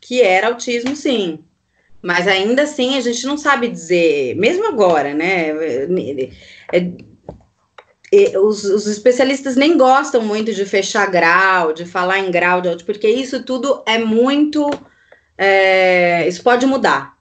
que 0.00 0.20
era 0.20 0.48
autismo, 0.48 0.96
sim. 0.96 1.44
Mas 2.02 2.26
ainda 2.26 2.62
assim 2.62 2.96
a 2.96 3.00
gente 3.00 3.24
não 3.24 3.38
sabe 3.38 3.68
dizer, 3.68 4.34
mesmo 4.36 4.66
agora, 4.66 5.14
né? 5.14 5.50
É, 6.72 6.92
é, 8.12 8.38
os, 8.38 8.64
os, 8.64 8.86
especialistas 8.86 9.56
nem 9.56 9.78
gostam 9.78 10.20
muito 10.22 10.52
de 10.52 10.66
fechar 10.66 11.10
grau, 11.10 11.72
de 11.72 11.86
falar 11.86 12.18
em 12.18 12.30
grau 12.30 12.60
de 12.60 12.68
autismo, 12.68 12.92
porque 12.92 13.08
isso 13.08 13.44
tudo 13.44 13.82
é 13.86 13.98
muito. 13.98 14.68
É, 15.38 16.28
isso 16.28 16.42
pode 16.42 16.66
mudar. 16.66 17.16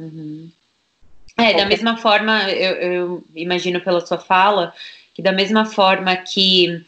Uhum. 0.00 0.50
É, 1.42 1.54
da 1.54 1.66
mesma 1.66 1.96
forma, 1.96 2.50
eu, 2.50 2.74
eu, 2.74 3.24
imagino 3.34 3.80
pela 3.80 4.04
sua 4.04 4.18
fala, 4.18 4.72
que 5.14 5.22
da 5.22 5.32
mesma 5.32 5.64
forma 5.64 6.14
que 6.16 6.84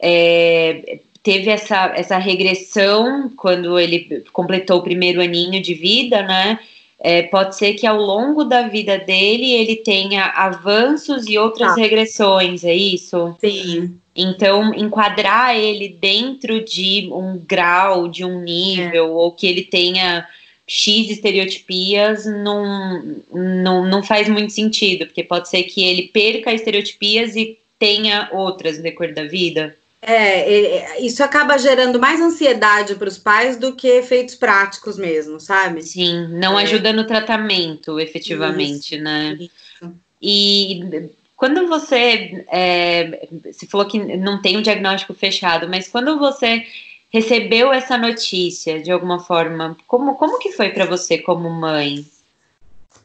é, 0.00 1.00
teve 1.22 1.50
essa, 1.50 1.92
essa 1.94 2.18
regressão 2.18 3.30
quando 3.36 3.78
ele 3.78 4.24
completou 4.32 4.78
o 4.78 4.82
primeiro 4.82 5.20
aninho 5.20 5.60
de 5.60 5.74
vida, 5.74 6.22
né? 6.22 6.58
É, 7.02 7.22
pode 7.22 7.56
ser 7.56 7.74
que 7.74 7.86
ao 7.86 7.96
longo 7.96 8.44
da 8.44 8.68
vida 8.68 8.98
dele 8.98 9.50
ele 9.52 9.76
tenha 9.76 10.26
avanços 10.26 11.26
e 11.26 11.38
outras 11.38 11.72
ah. 11.72 11.74
regressões, 11.74 12.62
é 12.62 12.74
isso? 12.74 13.34
Sim. 13.40 13.98
Então, 14.14 14.74
enquadrar 14.74 15.56
ele 15.56 15.88
dentro 15.88 16.62
de 16.62 17.08
um 17.10 17.38
grau, 17.38 18.06
de 18.06 18.22
um 18.22 18.42
nível, 18.42 19.06
é. 19.06 19.10
ou 19.10 19.32
que 19.32 19.46
ele 19.46 19.62
tenha 19.62 20.26
X 20.72 21.10
estereotipias 21.10 22.24
não, 22.24 23.02
não, 23.32 23.84
não 23.84 24.04
faz 24.04 24.28
muito 24.28 24.52
sentido, 24.52 25.04
porque 25.04 25.24
pode 25.24 25.48
ser 25.48 25.64
que 25.64 25.82
ele 25.82 26.02
perca 26.02 26.54
estereotipias 26.54 27.34
e 27.34 27.58
tenha 27.76 28.28
outras 28.30 28.76
no 28.76 28.84
decorrer 28.84 29.12
da 29.12 29.24
vida. 29.24 29.76
É, 30.00 31.04
isso 31.04 31.24
acaba 31.24 31.58
gerando 31.58 31.98
mais 31.98 32.20
ansiedade 32.20 32.94
para 32.94 33.08
os 33.08 33.18
pais 33.18 33.56
do 33.56 33.74
que 33.74 33.88
efeitos 33.88 34.36
práticos 34.36 34.96
mesmo, 34.96 35.40
sabe? 35.40 35.82
Sim, 35.82 36.28
não 36.28 36.56
é. 36.56 36.62
ajuda 36.62 36.92
no 36.92 37.04
tratamento, 37.04 37.98
efetivamente, 37.98 38.94
isso, 38.94 39.02
né? 39.02 39.36
Isso. 39.40 39.92
E 40.22 41.10
quando 41.36 41.66
você, 41.66 42.44
é, 42.48 43.26
você 43.44 43.66
falou 43.66 43.88
que 43.88 43.98
não 43.98 44.40
tem 44.40 44.56
um 44.56 44.62
diagnóstico 44.62 45.14
fechado, 45.14 45.68
mas 45.68 45.88
quando 45.88 46.16
você 46.16 46.64
recebeu 47.10 47.72
essa 47.72 47.98
notícia 47.98 48.80
de 48.80 48.90
alguma 48.90 49.18
forma, 49.18 49.76
como, 49.86 50.14
como 50.14 50.38
que 50.38 50.52
foi 50.52 50.70
para 50.70 50.86
você 50.86 51.18
como 51.18 51.50
mãe? 51.50 52.06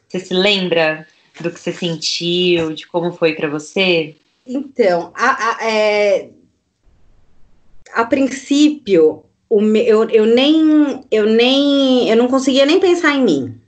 Você 0.08 0.20
se 0.20 0.34
lembra 0.34 1.06
do 1.40 1.50
que 1.50 1.60
você 1.60 1.72
sentiu, 1.72 2.72
de 2.72 2.86
como 2.86 3.12
foi 3.12 3.34
para 3.34 3.48
você? 3.48 4.14
Então, 4.46 5.12
a, 5.14 5.50
a, 5.50 5.70
é, 5.70 6.30
a 7.92 8.04
princípio, 8.04 9.24
o 9.50 9.60
me, 9.60 9.86
eu, 9.86 10.08
eu 10.10 10.24
nem 10.24 11.04
eu 11.10 11.26
nem 11.26 12.08
eu 12.08 12.16
não 12.16 12.28
conseguia 12.28 12.64
nem 12.64 12.78
pensar 12.78 13.14
em 13.14 13.22
mim. 13.22 13.60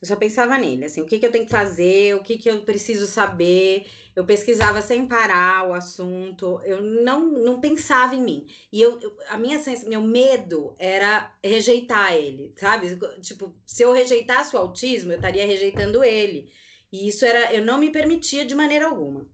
Eu 0.00 0.06
só 0.06 0.14
pensava 0.14 0.56
nele, 0.56 0.84
assim, 0.84 1.00
o 1.00 1.06
que, 1.06 1.18
que 1.18 1.26
eu 1.26 1.32
tenho 1.32 1.44
que 1.44 1.50
fazer, 1.50 2.14
o 2.14 2.22
que, 2.22 2.38
que 2.38 2.48
eu 2.48 2.62
preciso 2.62 3.04
saber. 3.06 3.86
Eu 4.14 4.24
pesquisava 4.24 4.80
sem 4.80 5.08
parar 5.08 5.68
o 5.68 5.74
assunto, 5.74 6.60
eu 6.64 6.80
não, 6.80 7.26
não 7.26 7.60
pensava 7.60 8.14
em 8.14 8.22
mim. 8.22 8.46
E 8.70 8.80
eu, 8.80 9.00
eu 9.00 9.16
a 9.28 9.36
minha 9.36 9.60
meu 9.86 10.02
medo 10.02 10.76
era 10.78 11.36
rejeitar 11.42 12.14
ele, 12.14 12.54
sabe? 12.56 12.96
Tipo, 13.20 13.56
se 13.66 13.82
eu 13.82 13.92
rejeitasse 13.92 14.54
o 14.54 14.58
autismo, 14.58 15.10
eu 15.12 15.16
estaria 15.16 15.44
rejeitando 15.44 16.04
ele. 16.04 16.52
E 16.92 17.08
isso 17.08 17.24
era, 17.24 17.52
eu 17.52 17.64
não 17.64 17.78
me 17.78 17.90
permitia 17.90 18.46
de 18.46 18.54
maneira 18.54 18.86
alguma. 18.86 19.28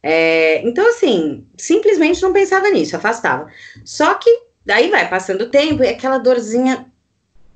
É, 0.00 0.62
então, 0.68 0.88
assim, 0.88 1.44
simplesmente 1.56 2.22
não 2.22 2.32
pensava 2.32 2.70
nisso, 2.70 2.96
afastava. 2.96 3.48
Só 3.84 4.14
que 4.14 4.30
daí 4.64 4.88
vai 4.88 5.08
passando 5.10 5.42
o 5.42 5.50
tempo 5.50 5.82
e 5.82 5.88
aquela 5.88 6.18
dorzinha 6.18 6.86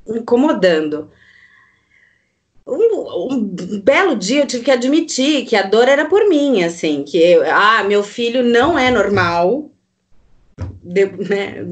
incomodando 0.05 1.11
um, 2.71 3.33
um, 3.33 3.81
belo 3.81 4.17
dia 4.17 4.43
eu 4.43 4.47
tive 4.47 4.65
que 4.65 4.71
admitir 4.71 5.45
que 5.45 5.57
a 5.57 5.63
dor 5.63 5.89
era 5.89 6.07
por 6.07 6.29
mim, 6.29 6.63
assim, 6.63 7.03
que 7.03 7.19
eu, 7.19 7.43
ah, 7.51 7.83
meu 7.85 8.03
filho 8.03 8.43
não 8.43 8.79
é 8.79 8.91
normal, 8.91 9.71
de, 10.83 11.07
né, 11.07 11.65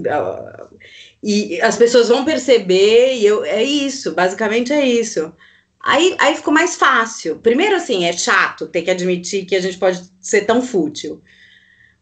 e 1.22 1.60
as 1.60 1.76
pessoas 1.76 2.08
vão 2.08 2.24
perceber, 2.24 3.14
e 3.14 3.26
eu, 3.26 3.44
é 3.44 3.62
isso, 3.62 4.14
basicamente 4.14 4.72
é 4.72 4.86
isso. 4.86 5.32
Aí, 5.80 6.16
aí 6.18 6.34
ficou 6.34 6.52
mais 6.52 6.76
fácil. 6.76 7.38
Primeiro, 7.38 7.76
assim, 7.76 8.04
é 8.04 8.12
chato 8.12 8.66
ter 8.66 8.82
que 8.82 8.90
admitir 8.90 9.46
que 9.46 9.56
a 9.56 9.60
gente 9.60 9.78
pode 9.78 10.10
ser 10.20 10.42
tão 10.42 10.60
fútil, 10.60 11.22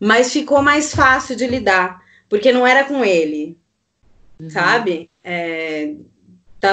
mas 0.00 0.32
ficou 0.32 0.62
mais 0.62 0.94
fácil 0.94 1.36
de 1.36 1.46
lidar, 1.46 2.00
porque 2.28 2.52
não 2.52 2.66
era 2.66 2.84
com 2.84 3.04
ele, 3.04 3.58
uhum. 4.40 4.50
sabe? 4.50 5.10
É, 5.22 5.94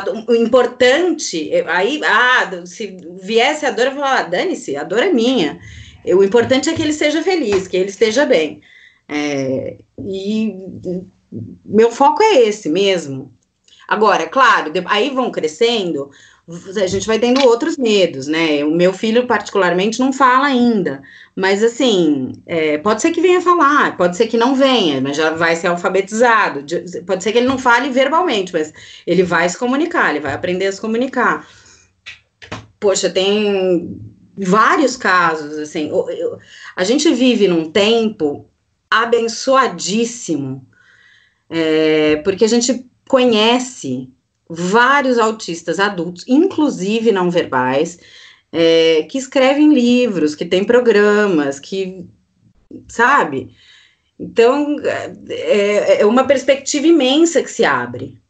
Tá, 0.02 0.12
o 0.28 0.36
importante, 0.36 1.52
aí, 1.68 2.02
ah, 2.04 2.66
se 2.66 2.98
viesse 3.22 3.66
a 3.66 3.72
dor, 3.72 3.88
eu 3.88 3.92
falava, 3.94 4.20
ah, 4.20 4.24
dane-se, 4.24 4.76
a 4.76 4.84
dor 4.84 5.00
é 5.00 5.12
minha. 5.12 5.60
O 6.06 6.24
importante 6.24 6.70
é 6.70 6.74
que 6.74 6.82
ele 6.82 6.94
seja 6.94 7.22
feliz, 7.22 7.68
que 7.68 7.78
ele 7.78 7.90
esteja 7.90 8.26
bem. 8.26 8.62
É, 9.08 9.78
e 10.00 10.56
meu 11.66 11.92
foco 11.92 12.22
é 12.24 12.42
esse 12.42 12.70
mesmo. 12.70 13.34
Agora, 13.88 14.28
claro, 14.28 14.72
aí 14.86 15.10
vão 15.10 15.32
crescendo, 15.32 16.10
a 16.46 16.88
gente 16.88 17.08
vai 17.08 17.18
tendo 17.18 17.42
outros 17.46 17.78
medos, 17.78 18.28
né? 18.28 18.66
O 18.66 18.72
meu 18.72 18.92
filho, 18.92 19.26
particularmente, 19.26 20.00
não 20.00 20.12
fala 20.12 20.48
ainda. 20.48 21.02
Mas, 21.34 21.64
assim, 21.64 22.34
é, 22.46 22.78
pode 22.78 23.02
ser 23.02 23.12
que 23.12 23.22
venha 23.22 23.40
falar, 23.40 23.96
pode 23.96 24.18
ser 24.18 24.28
que 24.28 24.36
não 24.36 24.54
venha, 24.54 25.00
mas 25.00 25.16
já 25.16 25.30
vai 25.32 25.56
ser 25.56 25.68
alfabetizado. 25.68 26.66
Pode 27.06 27.24
ser 27.24 27.32
que 27.32 27.38
ele 27.38 27.48
não 27.48 27.58
fale 27.58 27.90
verbalmente, 27.90 28.52
mas 28.52 28.74
ele 29.08 29.24
vai 29.24 29.48
se 29.48 29.58
comunicar, 29.58 30.10
ele 30.10 30.20
vai 30.20 30.34
aprender 30.34 30.68
a 30.68 30.72
se 30.74 30.82
comunicar. 30.82 31.48
Poxa, 32.78 33.10
tem 33.10 33.98
vários 34.38 34.98
casos, 34.98 35.58
assim. 35.58 35.90
Eu, 35.90 36.38
a 36.76 36.84
gente 36.84 37.14
vive 37.14 37.48
num 37.48 37.72
tempo 37.72 38.50
abençoadíssimo, 38.92 40.68
é, 41.50 42.18
porque 42.18 42.44
a 42.44 42.50
gente 42.50 42.86
conhece 43.08 44.13
vários 44.50 45.18
autistas 45.18 45.80
adultos, 45.80 46.26
inclusive 46.28 47.12
não 47.12 47.30
verbais, 47.30 48.00
é, 48.52 49.04
que 49.10 49.18
escrevem 49.18 49.74
livros, 49.74 50.36
que 50.36 50.46
têm 50.46 50.64
programas, 50.64 51.60
que, 51.60 52.06
sabe? 52.88 53.56
Então, 54.20 54.78
é, 55.30 56.02
é 56.02 56.06
uma 56.06 56.26
perspectiva 56.26 56.88
imensa 56.88 57.42
que 57.42 57.50
se 57.50 57.66
abre. 57.66 58.22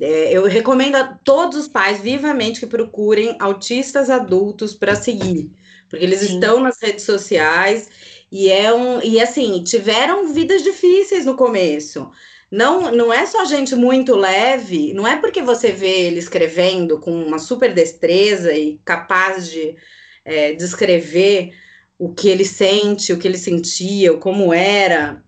É, 0.00 0.32
eu 0.32 0.44
recomendo 0.44 0.96
a 0.96 1.04
todos 1.04 1.58
os 1.58 1.68
pais 1.68 2.00
vivamente 2.00 2.60
que 2.60 2.66
procurem 2.66 3.36
autistas 3.38 4.10
adultos 4.10 4.74
para 4.74 4.94
seguir, 4.94 5.52
porque 5.88 6.04
eles 6.04 6.20
Sim. 6.20 6.34
estão 6.34 6.60
nas 6.60 6.78
redes 6.80 7.04
sociais 7.04 7.88
e 8.32 8.50
é 8.50 8.72
um 8.72 9.02
e 9.02 9.20
assim 9.20 9.62
tiveram 9.62 10.32
vidas 10.32 10.62
difíceis 10.62 11.26
no 11.26 11.36
começo 11.36 12.10
não, 12.54 12.92
não 12.92 13.12
é 13.12 13.26
só 13.26 13.44
gente 13.44 13.74
muito 13.74 14.14
leve, 14.14 14.92
não 14.94 15.08
é 15.08 15.16
porque 15.16 15.42
você 15.42 15.72
vê 15.72 16.06
ele 16.06 16.20
escrevendo 16.20 17.00
com 17.00 17.10
uma 17.10 17.40
super 17.40 17.74
destreza 17.74 18.52
e 18.52 18.78
capaz 18.84 19.50
de 19.50 19.76
é, 20.24 20.52
descrever 20.52 21.52
o 21.98 22.14
que 22.14 22.28
ele 22.28 22.44
sente, 22.44 23.12
o 23.12 23.18
que 23.18 23.26
ele 23.26 23.38
sentia, 23.38 24.14
como 24.18 24.54
era, 24.54 25.20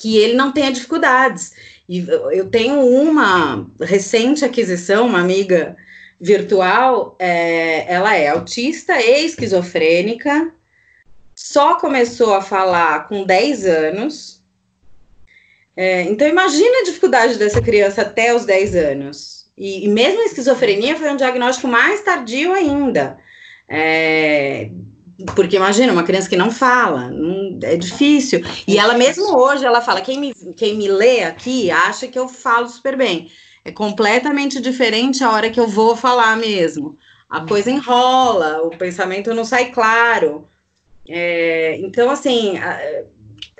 que 0.00 0.16
ele 0.16 0.34
não 0.34 0.50
tenha 0.50 0.72
dificuldades. 0.72 1.52
E 1.88 2.04
eu 2.32 2.50
tenho 2.50 2.80
uma 2.80 3.70
recente 3.80 4.44
aquisição, 4.44 5.06
uma 5.06 5.20
amiga 5.20 5.76
virtual, 6.20 7.16
é, 7.20 7.92
ela 7.92 8.16
é 8.16 8.28
autista 8.28 9.00
e 9.00 9.26
esquizofrênica, 9.26 10.52
só 11.36 11.76
começou 11.76 12.34
a 12.34 12.42
falar 12.42 13.06
com 13.06 13.22
10 13.22 13.64
anos. 13.64 14.41
É, 15.76 16.02
então, 16.02 16.28
imagina 16.28 16.80
a 16.80 16.84
dificuldade 16.84 17.38
dessa 17.38 17.60
criança 17.60 18.02
até 18.02 18.34
os 18.34 18.44
10 18.44 18.76
anos. 18.76 19.46
E, 19.56 19.84
e 19.84 19.88
mesmo 19.88 20.20
a 20.20 20.24
esquizofrenia 20.24 20.96
foi 20.96 21.10
um 21.10 21.16
diagnóstico 21.16 21.68
mais 21.68 22.02
tardio 22.02 22.52
ainda. 22.52 23.18
É, 23.68 24.70
porque 25.34 25.56
imagina, 25.56 25.92
uma 25.92 26.02
criança 26.02 26.28
que 26.28 26.36
não 26.36 26.50
fala, 26.50 27.10
não, 27.10 27.58
é 27.62 27.76
difícil. 27.76 28.42
E 28.66 28.78
ela 28.78 28.94
mesmo 28.94 29.36
hoje, 29.36 29.64
ela 29.64 29.80
fala, 29.80 30.00
quem 30.00 30.18
me, 30.18 30.34
quem 30.56 30.76
me 30.76 30.88
lê 30.88 31.22
aqui 31.24 31.70
acha 31.70 32.08
que 32.08 32.18
eu 32.18 32.28
falo 32.28 32.68
super 32.68 32.96
bem. 32.96 33.30
É 33.64 33.70
completamente 33.70 34.60
diferente 34.60 35.22
a 35.22 35.30
hora 35.30 35.50
que 35.50 35.60
eu 35.60 35.68
vou 35.68 35.96
falar 35.96 36.36
mesmo. 36.36 36.98
A 37.30 37.46
coisa 37.46 37.70
enrola, 37.70 38.62
o 38.62 38.76
pensamento 38.76 39.32
não 39.32 39.44
sai 39.44 39.70
claro. 39.70 40.46
É, 41.08 41.78
então, 41.80 42.10
assim, 42.10 42.58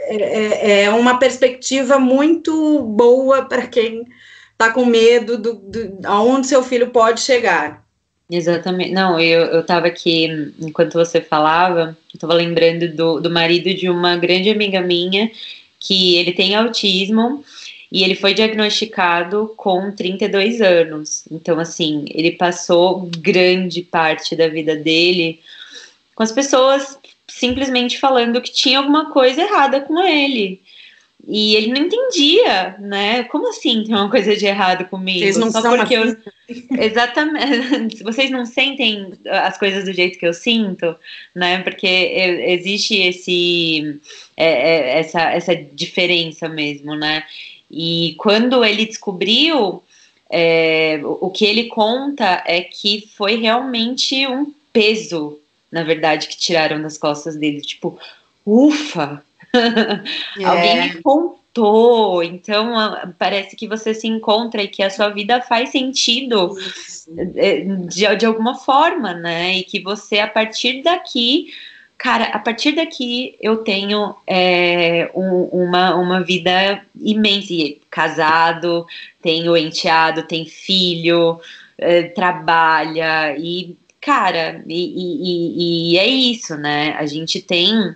é, 0.04 0.16
é, 0.16 0.82
é, 0.84 0.90
uma 0.90 1.18
perspectiva 1.18 1.98
muito 1.98 2.80
boa 2.82 3.44
para 3.44 3.66
quem 3.66 4.04
está 4.52 4.72
com 4.72 4.84
medo 4.84 5.38
do, 5.38 5.54
do 5.54 5.98
aonde 6.04 6.46
seu 6.46 6.62
filho 6.62 6.90
pode 6.90 7.20
chegar. 7.20 7.82
Exatamente. 8.30 8.92
Não, 8.92 9.20
eu, 9.20 9.42
eu 9.46 9.62
tava 9.64 9.88
aqui, 9.88 10.26
enquanto 10.60 10.94
você 10.94 11.20
falava, 11.20 11.96
eu 12.12 12.18
tava 12.18 12.32
lembrando 12.32 12.88
do, 12.94 13.20
do 13.20 13.30
marido 13.30 13.74
de 13.74 13.90
uma 13.90 14.16
grande 14.16 14.48
amiga 14.50 14.80
minha, 14.80 15.30
que 15.78 16.16
ele 16.16 16.32
tem 16.32 16.54
autismo 16.54 17.44
e 17.90 18.02
ele 18.02 18.14
foi 18.14 18.32
diagnosticado 18.32 19.52
com 19.56 19.90
32 19.90 20.62
anos. 20.62 21.24
Então, 21.30 21.58
assim, 21.58 22.06
ele 22.08 22.32
passou 22.32 23.10
grande 23.18 23.82
parte 23.82 24.34
da 24.34 24.48
vida 24.48 24.74
dele 24.74 25.40
com 26.14 26.22
as 26.22 26.32
pessoas 26.32 26.98
simplesmente 27.38 27.98
falando 27.98 28.40
que 28.40 28.52
tinha 28.52 28.78
alguma 28.78 29.10
coisa 29.10 29.42
errada 29.42 29.80
com 29.80 30.02
ele. 30.02 30.60
E 31.26 31.54
ele 31.54 31.68
não 31.68 31.82
entendia, 31.82 32.76
né? 32.80 33.22
Como 33.24 33.48
assim 33.48 33.84
tem 33.84 33.94
uma 33.94 34.10
coisa 34.10 34.36
de 34.36 34.44
errado 34.44 34.84
comigo? 34.86 35.20
Vocês 35.20 35.36
não 35.36 35.52
Só 35.52 35.60
são 35.60 35.76
porque 35.76 35.94
assim. 35.94 36.16
eu. 36.48 36.82
Exatamente. 36.82 38.02
Vocês 38.02 38.30
não 38.30 38.44
sentem 38.44 39.12
as 39.26 39.56
coisas 39.56 39.84
do 39.84 39.92
jeito 39.92 40.18
que 40.18 40.26
eu 40.26 40.34
sinto, 40.34 40.96
né? 41.32 41.62
Porque 41.62 41.86
existe 41.86 42.96
esse, 42.96 44.00
é, 44.36 44.46
é, 44.46 44.98
essa, 44.98 45.20
essa 45.30 45.54
diferença 45.54 46.48
mesmo, 46.48 46.96
né? 46.96 47.22
E 47.70 48.16
quando 48.18 48.64
ele 48.64 48.84
descobriu, 48.84 49.80
é, 50.28 51.00
o 51.04 51.30
que 51.30 51.44
ele 51.44 51.64
conta 51.64 52.42
é 52.46 52.62
que 52.62 53.08
foi 53.14 53.36
realmente 53.36 54.26
um 54.26 54.52
peso, 54.72 55.38
na 55.72 55.82
verdade, 55.82 56.28
que 56.28 56.36
tiraram 56.36 56.82
das 56.82 56.98
costas 56.98 57.34
dele. 57.34 57.62
Tipo, 57.62 57.98
ufa! 58.44 59.24
É. 60.40 60.44
Alguém 60.44 60.80
me 60.80 61.02
contou. 61.02 62.22
Então, 62.22 62.72
parece 63.18 63.54
que 63.54 63.68
você 63.68 63.92
se 63.92 64.08
encontra 64.08 64.62
e 64.62 64.68
que 64.68 64.82
a 64.82 64.88
sua 64.88 65.10
vida 65.10 65.42
faz 65.42 65.68
sentido 65.68 66.56
é, 67.36 67.60
de, 67.60 68.16
de 68.16 68.24
alguma 68.24 68.54
forma, 68.54 69.12
né? 69.12 69.58
E 69.58 69.62
que 69.62 69.80
você, 69.80 70.20
a 70.20 70.26
partir 70.26 70.82
daqui, 70.82 71.52
cara, 71.98 72.24
a 72.24 72.38
partir 72.38 72.72
daqui 72.72 73.36
eu 73.42 73.58
tenho 73.58 74.14
é, 74.26 75.10
um, 75.14 75.42
uma, 75.52 75.94
uma 75.96 76.22
vida 76.22 76.82
imensa. 76.98 77.52
Casado, 77.90 78.86
tenho 79.20 79.54
enteado, 79.54 80.22
tem 80.22 80.46
filho, 80.46 81.38
é, 81.76 82.04
trabalha 82.04 83.36
e, 83.36 83.76
cara, 84.02 84.62
e, 84.66 84.74
e, 84.74 85.92
e, 85.94 85.98
é 85.98 86.06
isso, 86.06 86.56
né? 86.56 86.94
A 86.98 87.06
gente 87.06 87.40
tem 87.40 87.94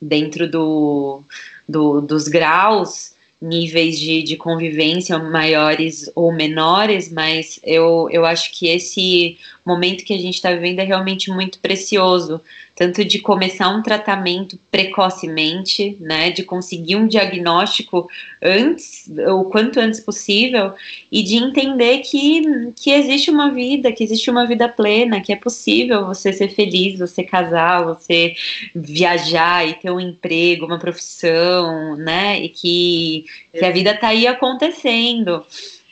dentro 0.00 0.48
do, 0.48 1.22
do, 1.68 2.00
dos 2.00 2.28
graus, 2.28 3.12
níveis 3.40 3.98
de, 3.98 4.22
de 4.22 4.36
convivência 4.36 5.18
maiores 5.18 6.08
ou 6.14 6.32
menores, 6.32 7.10
mas 7.10 7.58
eu, 7.64 8.08
eu 8.12 8.24
acho 8.24 8.52
que 8.52 8.68
esse 8.68 9.36
momento 9.66 10.04
que 10.04 10.14
a 10.14 10.18
gente 10.18 10.34
está 10.34 10.52
vivendo 10.52 10.78
é 10.78 10.84
realmente 10.84 11.28
muito 11.28 11.58
precioso, 11.58 12.40
tanto 12.82 13.04
de 13.04 13.20
começar 13.20 13.68
um 13.68 13.80
tratamento 13.80 14.58
precocemente, 14.68 15.96
né, 16.00 16.32
de 16.32 16.42
conseguir 16.42 16.96
um 16.96 17.06
diagnóstico 17.06 18.08
antes, 18.42 19.08
o 19.28 19.44
quanto 19.44 19.78
antes 19.78 20.00
possível, 20.00 20.72
e 21.10 21.22
de 21.22 21.36
entender 21.36 21.98
que, 21.98 22.42
que 22.74 22.90
existe 22.90 23.30
uma 23.30 23.52
vida, 23.52 23.92
que 23.92 24.02
existe 24.02 24.28
uma 24.28 24.44
vida 24.44 24.68
plena, 24.68 25.20
que 25.20 25.32
é 25.32 25.36
possível 25.36 26.06
você 26.06 26.32
ser 26.32 26.48
feliz, 26.48 26.98
você 26.98 27.22
casar, 27.22 27.84
você 27.84 28.34
viajar 28.74 29.68
e 29.68 29.74
ter 29.74 29.92
um 29.92 30.00
emprego, 30.00 30.66
uma 30.66 30.78
profissão, 30.80 31.94
né, 31.96 32.42
e 32.42 32.48
que, 32.48 33.26
que 33.56 33.64
a 33.64 33.70
vida 33.70 33.92
está 33.92 34.08
aí 34.08 34.26
acontecendo. 34.26 35.46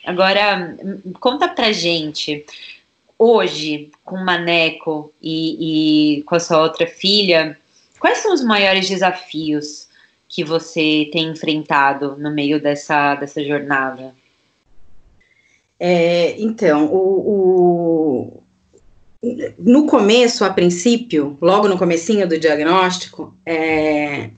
Agora, 0.05 0.75
conta 1.21 1.47
pra 1.47 1.71
gente, 1.71 2.43
hoje, 3.21 3.91
com 4.03 4.15
o 4.15 4.25
Maneco 4.25 5.13
e, 5.21 6.17
e 6.17 6.23
com 6.23 6.33
a 6.33 6.39
sua 6.39 6.63
outra 6.63 6.87
filha, 6.87 7.55
quais 7.99 8.17
são 8.17 8.33
os 8.33 8.43
maiores 8.43 8.89
desafios 8.89 9.87
que 10.27 10.43
você 10.43 11.07
tem 11.11 11.29
enfrentado 11.29 12.17
no 12.17 12.31
meio 12.31 12.59
dessa, 12.59 13.13
dessa 13.13 13.43
jornada? 13.43 14.15
É, 15.79 16.35
então, 16.41 16.87
o, 16.87 18.41
o, 19.21 19.43
no 19.59 19.85
começo, 19.85 20.43
a 20.43 20.49
princípio, 20.49 21.37
logo 21.39 21.67
no 21.67 21.77
comecinho 21.77 22.27
do 22.27 22.39
diagnóstico, 22.39 23.35
é, 23.45 24.31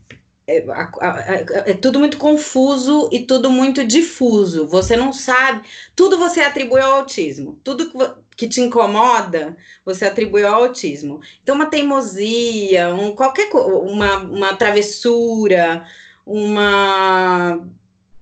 é, 0.45 1.71
é, 1.71 1.73
tudo 1.73 1.99
muito 1.99 2.17
confuso 2.17 3.10
e 3.12 3.21
tudo 3.21 3.49
muito 3.49 3.86
difuso. 3.86 4.67
Você 4.67 4.95
não 4.95 5.13
sabe, 5.13 5.67
tudo 5.95 6.17
você 6.17 6.41
atribui 6.41 6.82
ao 6.82 6.97
autismo. 6.97 7.60
Tudo 7.63 7.89
que, 7.89 7.97
que 8.36 8.47
te 8.49 8.62
incomoda, 8.62 9.56
você 9.86 10.06
atribui 10.06 10.43
ao 10.43 10.63
autismo. 10.63 11.21
Então, 11.41 11.56
uma 11.56 11.67
teimosia, 11.67 12.93
um, 12.93 13.15
qualquer 13.15 13.49
uma, 13.53 14.17
uma 14.17 14.56
travessura, 14.56 15.86
uma 16.25 17.65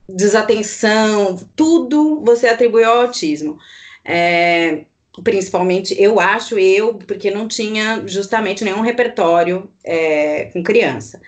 desatenção, 0.07 1.37
tudo 1.55 2.21
você 2.21 2.47
atribui 2.47 2.83
ao 2.83 3.01
autismo. 3.01 3.57
É, 4.05 4.85
principalmente, 5.23 5.99
eu 5.99 6.19
acho, 6.19 6.57
eu, 6.59 6.95
porque 6.95 7.31
não 7.31 7.47
tinha 7.47 8.03
justamente 8.05 8.63
nenhum 8.63 8.81
repertório 8.81 9.71
é, 9.83 10.45
com 10.45 10.61
criança. 10.61 11.19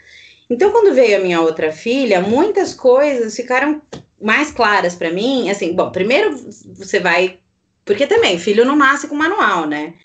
Então, 0.53 0.71
quando 0.71 0.93
veio 0.93 1.17
a 1.17 1.19
minha 1.19 1.41
outra 1.41 1.71
filha, 1.71 2.21
muitas 2.21 2.75
coisas 2.75 3.35
ficaram 3.35 3.81
mais 4.21 4.51
claras 4.51 4.93
para 4.93 5.09
mim. 5.09 5.49
Assim, 5.49 5.75
bom, 5.75 5.91
primeiro 5.91 6.37
você 6.75 6.99
vai. 6.99 7.39
Porque 7.83 8.05
também, 8.05 8.37
filho 8.37 8.63
não 8.63 8.75
nasce 8.75 9.07
com 9.07 9.15
manual, 9.15 9.65
né? 9.65 9.95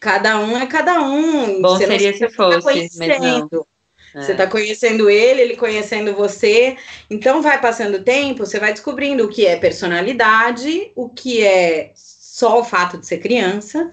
Cada 0.00 0.40
um 0.40 0.56
é 0.56 0.66
cada 0.66 1.02
um. 1.02 1.60
Bom 1.60 1.76
seria 1.76 2.16
se 2.16 2.30
fosse, 2.30 2.88
tá 2.88 3.06
mas 3.06 3.20
não. 3.20 3.66
Você 4.14 4.32
está 4.32 4.46
conhecendo 4.46 5.10
ele, 5.10 5.42
ele 5.42 5.56
conhecendo 5.56 6.14
você. 6.14 6.78
Então, 7.10 7.42
vai 7.42 7.60
passando 7.60 7.96
o 7.96 8.02
tempo, 8.02 8.46
você 8.46 8.58
vai 8.58 8.72
descobrindo 8.72 9.24
o 9.24 9.28
que 9.28 9.46
é 9.46 9.56
personalidade, 9.56 10.90
o 10.96 11.10
que 11.10 11.44
é 11.44 11.92
só 11.94 12.60
o 12.60 12.64
fato 12.64 12.96
de 12.96 13.06
ser 13.06 13.18
criança, 13.18 13.92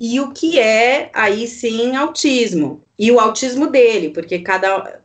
e 0.00 0.20
o 0.20 0.32
que 0.32 0.58
é, 0.58 1.10
aí 1.12 1.46
sim, 1.46 1.94
autismo. 1.96 2.84
E 2.98 3.10
o 3.10 3.20
autismo 3.20 3.68
dele, 3.68 4.10
porque 4.10 4.38
cada. 4.40 5.00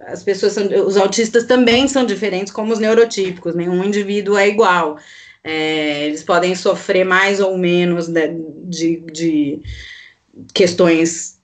As 0.00 0.22
pessoas 0.22 0.52
são. 0.52 0.66
Os 0.86 0.96
autistas 0.96 1.44
também 1.44 1.86
são 1.88 2.04
diferentes, 2.04 2.52
como 2.52 2.72
os 2.72 2.78
neurotípicos, 2.78 3.54
nenhum 3.54 3.84
indivíduo 3.84 4.36
é 4.36 4.48
igual. 4.48 4.98
É, 5.42 6.06
eles 6.06 6.22
podem 6.22 6.54
sofrer 6.54 7.04
mais 7.04 7.40
ou 7.40 7.56
menos 7.56 8.08
de, 8.08 8.28
de, 8.64 8.96
de 9.10 9.60
questões 10.52 11.40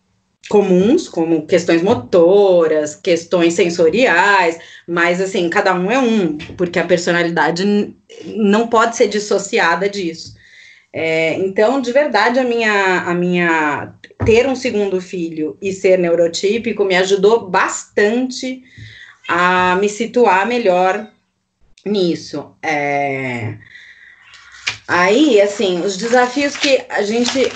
comuns, 0.49 1.09
como 1.09 1.47
questões 1.47 1.83
motoras, 1.83 2.95
questões 2.95 3.55
sensoriais, 3.55 4.59
mas 4.87 5.21
assim, 5.21 5.49
cada 5.49 5.75
um 5.75 5.91
é 5.91 5.99
um, 5.99 6.37
porque 6.57 6.79
a 6.79 6.87
personalidade 6.87 7.95
não 8.27 8.69
pode 8.69 8.97
ser 8.97 9.09
dissociada 9.09 9.89
disso. 9.89 10.36
É, 10.99 11.35
então, 11.35 11.79
de 11.79 11.93
verdade, 11.93 12.39
a 12.39 12.43
minha, 12.43 13.01
a 13.01 13.13
minha 13.13 13.93
ter 14.25 14.47
um 14.47 14.57
segundo 14.57 14.99
filho 14.99 15.59
e 15.61 15.71
ser 15.71 15.99
neurotípico 15.99 16.87
me 16.87 16.97
ajudou 16.97 17.51
bastante 17.51 18.65
a 19.29 19.77
me 19.77 19.91
situar 19.91 20.47
melhor 20.47 21.13
nisso. 21.85 22.57
É, 22.63 23.59
aí, 24.89 25.39
assim, 25.39 25.83
os 25.83 25.99
desafios 25.99 26.57
que 26.57 26.83
a 26.89 27.03
gente 27.03 27.53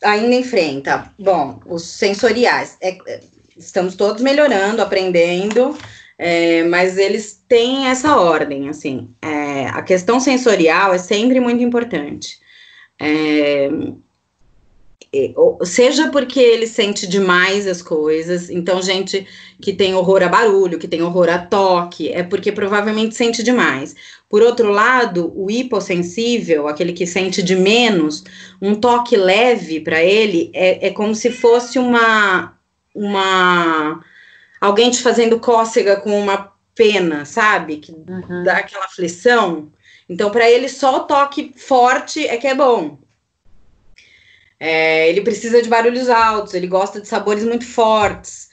ainda 0.00 0.36
enfrenta? 0.36 1.12
Bom, 1.18 1.58
os 1.66 1.82
sensoriais. 1.82 2.76
É, 2.80 2.96
estamos 3.56 3.96
todos 3.96 4.22
melhorando, 4.22 4.80
aprendendo, 4.80 5.76
é, 6.18 6.64
mas 6.64 6.98
eles 6.98 7.42
têm 7.48 7.86
essa 7.86 8.16
ordem, 8.16 8.68
assim. 8.68 9.08
É, 9.22 9.66
a 9.68 9.82
questão 9.82 10.18
sensorial 10.18 10.92
é 10.92 10.98
sempre 10.98 11.38
muito 11.38 11.62
importante. 11.62 12.40
É, 13.00 13.70
seja 15.64 16.10
porque 16.10 16.40
ele 16.40 16.66
sente 16.66 17.06
demais 17.06 17.66
as 17.66 17.80
coisas, 17.80 18.50
então 18.50 18.82
gente 18.82 19.26
que 19.60 19.72
tem 19.72 19.94
horror 19.94 20.22
a 20.22 20.28
barulho, 20.28 20.78
que 20.78 20.88
tem 20.88 21.02
horror 21.02 21.28
a 21.30 21.38
toque, 21.38 22.10
é 22.10 22.22
porque 22.22 22.52
provavelmente 22.52 23.14
sente 23.14 23.42
demais. 23.42 23.94
Por 24.28 24.42
outro 24.42 24.70
lado, 24.70 25.32
o 25.34 25.50
hipossensível, 25.50 26.68
aquele 26.68 26.92
que 26.92 27.06
sente 27.06 27.42
de 27.42 27.56
menos, 27.56 28.24
um 28.60 28.74
toque 28.74 29.16
leve 29.16 29.80
para 29.80 30.02
ele 30.02 30.50
é, 30.52 30.88
é 30.88 30.90
como 30.90 31.14
se 31.14 31.30
fosse 31.30 31.78
uma 31.78 32.54
uma 32.94 34.02
alguém 34.60 34.90
te 34.90 35.02
fazendo 35.02 35.40
cócega 35.40 35.96
com 35.96 36.18
uma 36.18 36.52
pena, 36.74 37.24
sabe? 37.24 37.78
Que 37.78 37.92
uhum. 37.92 38.44
dá 38.44 38.58
aquela 38.58 38.84
aflição. 38.84 39.70
Então, 40.08 40.30
para 40.30 40.48
ele, 40.48 40.68
só 40.68 40.98
o 40.98 41.04
toque 41.04 41.52
forte 41.56 42.26
é 42.26 42.36
que 42.36 42.46
é 42.46 42.54
bom. 42.54 42.98
É, 44.60 45.08
ele 45.08 45.20
precisa 45.20 45.62
de 45.62 45.68
barulhos 45.68 46.08
altos, 46.08 46.54
ele 46.54 46.66
gosta 46.66 47.00
de 47.00 47.06
sabores 47.06 47.44
muito 47.44 47.66
fortes. 47.66 48.48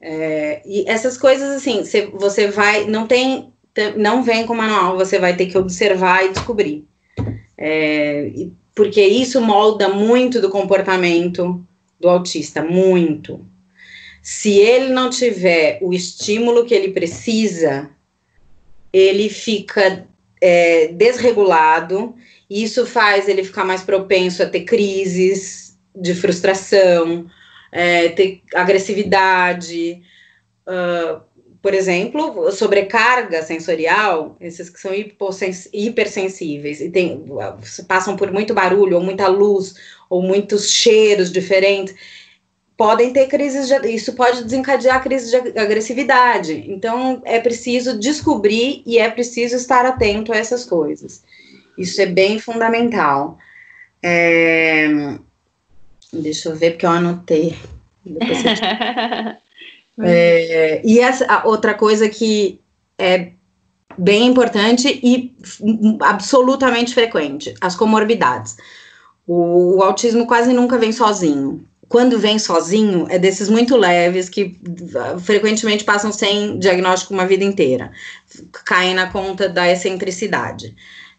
É, 0.00 0.62
e 0.66 0.84
essas 0.88 1.16
coisas, 1.16 1.48
assim, 1.50 1.84
cê, 1.84 2.06
você 2.12 2.48
vai. 2.48 2.84
Não 2.86 3.06
tem. 3.06 3.52
Não 3.96 4.22
vem 4.22 4.46
com 4.46 4.54
manual, 4.54 4.96
você 4.96 5.18
vai 5.18 5.36
ter 5.36 5.46
que 5.46 5.58
observar 5.58 6.24
e 6.24 6.32
descobrir. 6.32 6.84
É, 7.58 8.30
porque 8.74 9.02
isso 9.02 9.40
molda 9.40 9.88
muito 9.88 10.40
do 10.40 10.48
comportamento 10.48 11.62
do 12.00 12.08
autista, 12.08 12.62
muito. 12.62 13.44
Se 14.28 14.58
ele 14.58 14.88
não 14.88 15.08
tiver 15.08 15.78
o 15.80 15.94
estímulo 15.94 16.66
que 16.66 16.74
ele 16.74 16.90
precisa, 16.90 17.88
ele 18.92 19.28
fica 19.28 20.04
é, 20.40 20.88
desregulado 20.88 22.12
e 22.50 22.64
isso 22.64 22.84
faz 22.84 23.28
ele 23.28 23.44
ficar 23.44 23.64
mais 23.64 23.82
propenso 23.82 24.42
a 24.42 24.46
ter 24.46 24.64
crises 24.64 25.78
de 25.94 26.12
frustração, 26.12 27.30
é, 27.70 28.08
ter 28.08 28.42
agressividade. 28.52 30.02
Uh, 30.66 31.20
por 31.62 31.72
exemplo, 31.72 32.50
sobrecarga 32.50 33.44
sensorial, 33.44 34.36
esses 34.40 34.68
que 34.68 34.80
são 34.80 34.90
hipersensíveis 35.72 36.80
e 36.80 36.90
tem, 36.90 37.24
passam 37.86 38.16
por 38.16 38.32
muito 38.32 38.52
barulho, 38.52 38.96
ou 38.96 39.04
muita 39.04 39.28
luz, 39.28 39.76
ou 40.10 40.20
muitos 40.20 40.68
cheiros 40.68 41.30
diferentes, 41.30 41.94
podem 42.76 43.12
ter 43.12 43.26
crises 43.26 43.68
de, 43.68 43.88
isso 43.88 44.12
pode 44.12 44.44
desencadear 44.44 45.02
crise 45.02 45.30
de 45.30 45.58
agressividade. 45.58 46.64
Então 46.68 47.22
é 47.24 47.40
preciso 47.40 47.98
descobrir 47.98 48.82
e 48.84 48.98
é 48.98 49.10
preciso 49.10 49.56
estar 49.56 49.86
atento 49.86 50.32
a 50.32 50.36
essas 50.36 50.64
coisas. 50.64 51.22
Isso 51.78 52.00
é 52.00 52.06
bem 52.06 52.38
fundamental. 52.38 53.38
É... 54.02 54.88
Deixa 56.12 56.50
eu 56.50 56.56
ver, 56.56 56.72
porque 56.72 56.86
eu 56.86 56.90
anotei. 56.90 57.56
é, 60.00 60.80
e 60.84 61.00
essa 61.00 61.44
outra 61.44 61.74
coisa 61.74 62.08
que 62.08 62.60
é 62.98 63.32
bem 63.98 64.26
importante 64.26 65.00
e 65.02 65.34
absolutamente 66.00 66.94
frequente, 66.94 67.54
as 67.60 67.74
comorbidades. 67.74 68.56
O, 69.26 69.78
o, 69.78 69.82
autismo 69.82 70.26
quase 70.26 70.52
nunca 70.52 70.78
vem 70.78 70.92
sozinho. 70.92 71.64
Quando 71.88 72.18
vem 72.18 72.38
sozinho, 72.38 73.06
é 73.08 73.18
desses 73.18 73.48
muito 73.48 73.76
leves 73.76 74.28
que 74.28 74.58
frequentemente 75.24 75.84
passam 75.84 76.12
sem 76.12 76.58
diagnóstico 76.58 77.14
uma 77.14 77.26
vida 77.26 77.44
inteira, 77.44 77.92
caem 78.64 78.94
na 78.94 79.10
conta 79.10 79.48
da 79.48 79.70
excentricidade. 79.70 80.74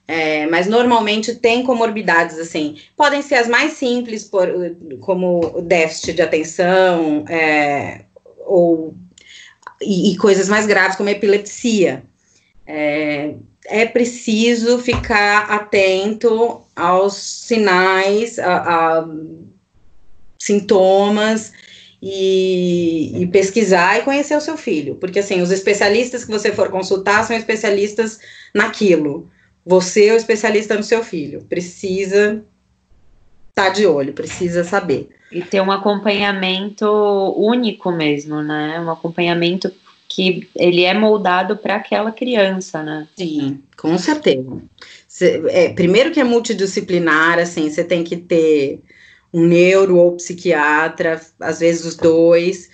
É, 0.07 0.45
mas 0.47 0.67
normalmente 0.67 1.35
tem 1.35 1.63
comorbidades 1.63 2.37
assim. 2.39 2.77
Podem 2.95 3.21
ser 3.21 3.35
as 3.35 3.47
mais 3.47 3.73
simples, 3.73 4.23
por, 4.23 4.47
como 5.01 5.61
déficit 5.61 6.13
de 6.13 6.21
atenção, 6.21 7.25
é, 7.27 8.05
ou 8.45 8.95
e, 9.81 10.13
e, 10.13 10.17
coisas 10.17 10.47
mais 10.47 10.65
graves 10.65 10.95
como 10.95 11.09
epilepsia. 11.09 12.03
É, 12.65 13.33
é 13.65 13.85
preciso 13.85 14.79
ficar 14.79 15.51
atento 15.51 16.61
aos 16.75 17.15
sinais, 17.15 18.39
a, 18.39 18.99
a 18.99 19.07
sintomas 20.39 21.53
e, 22.01 23.21
e, 23.21 23.27
pesquisar 23.27 23.99
e 23.99 24.03
conhecer 24.03 24.35
o 24.35 24.41
seu 24.41 24.57
filho, 24.57 24.95
porque 24.95 25.19
assim 25.19 25.41
os 25.41 25.51
especialistas 25.51 26.23
que 26.23 26.31
você 26.31 26.51
for 26.51 26.69
consultar 26.69 27.23
são 27.23 27.35
especialistas 27.35 28.19
naquilo. 28.53 29.29
Você 29.65 30.07
é 30.07 30.13
o 30.13 30.17
especialista 30.17 30.75
no 30.75 30.83
seu 30.83 31.03
filho, 31.03 31.43
precisa 31.49 32.43
estar 33.49 33.65
tá 33.65 33.69
de 33.69 33.85
olho, 33.85 34.13
precisa 34.13 34.63
saber. 34.63 35.09
E 35.31 35.41
ter 35.41 35.59
um 35.59 35.71
acompanhamento 35.71 36.85
único 37.35 37.91
mesmo, 37.91 38.41
né? 38.41 38.79
Um 38.79 38.89
acompanhamento 38.89 39.73
que 40.07 40.47
ele 40.55 40.83
é 40.83 40.93
moldado 40.93 41.57
para 41.57 41.75
aquela 41.75 42.11
criança, 42.11 42.81
né? 42.81 43.07
Sim, 43.17 43.61
com 43.75 43.97
certeza. 43.97 44.61
Cê, 45.05 45.41
é, 45.49 45.69
primeiro 45.69 46.11
que 46.11 46.19
é 46.19 46.23
multidisciplinar, 46.23 47.39
assim, 47.39 47.69
você 47.69 47.83
tem 47.83 48.03
que 48.03 48.15
ter 48.15 48.79
um 49.33 49.45
neuro 49.45 49.97
ou 49.97 50.15
psiquiatra, 50.15 51.21
às 51.39 51.59
vezes 51.59 51.85
os 51.85 51.95
dois, 51.95 52.69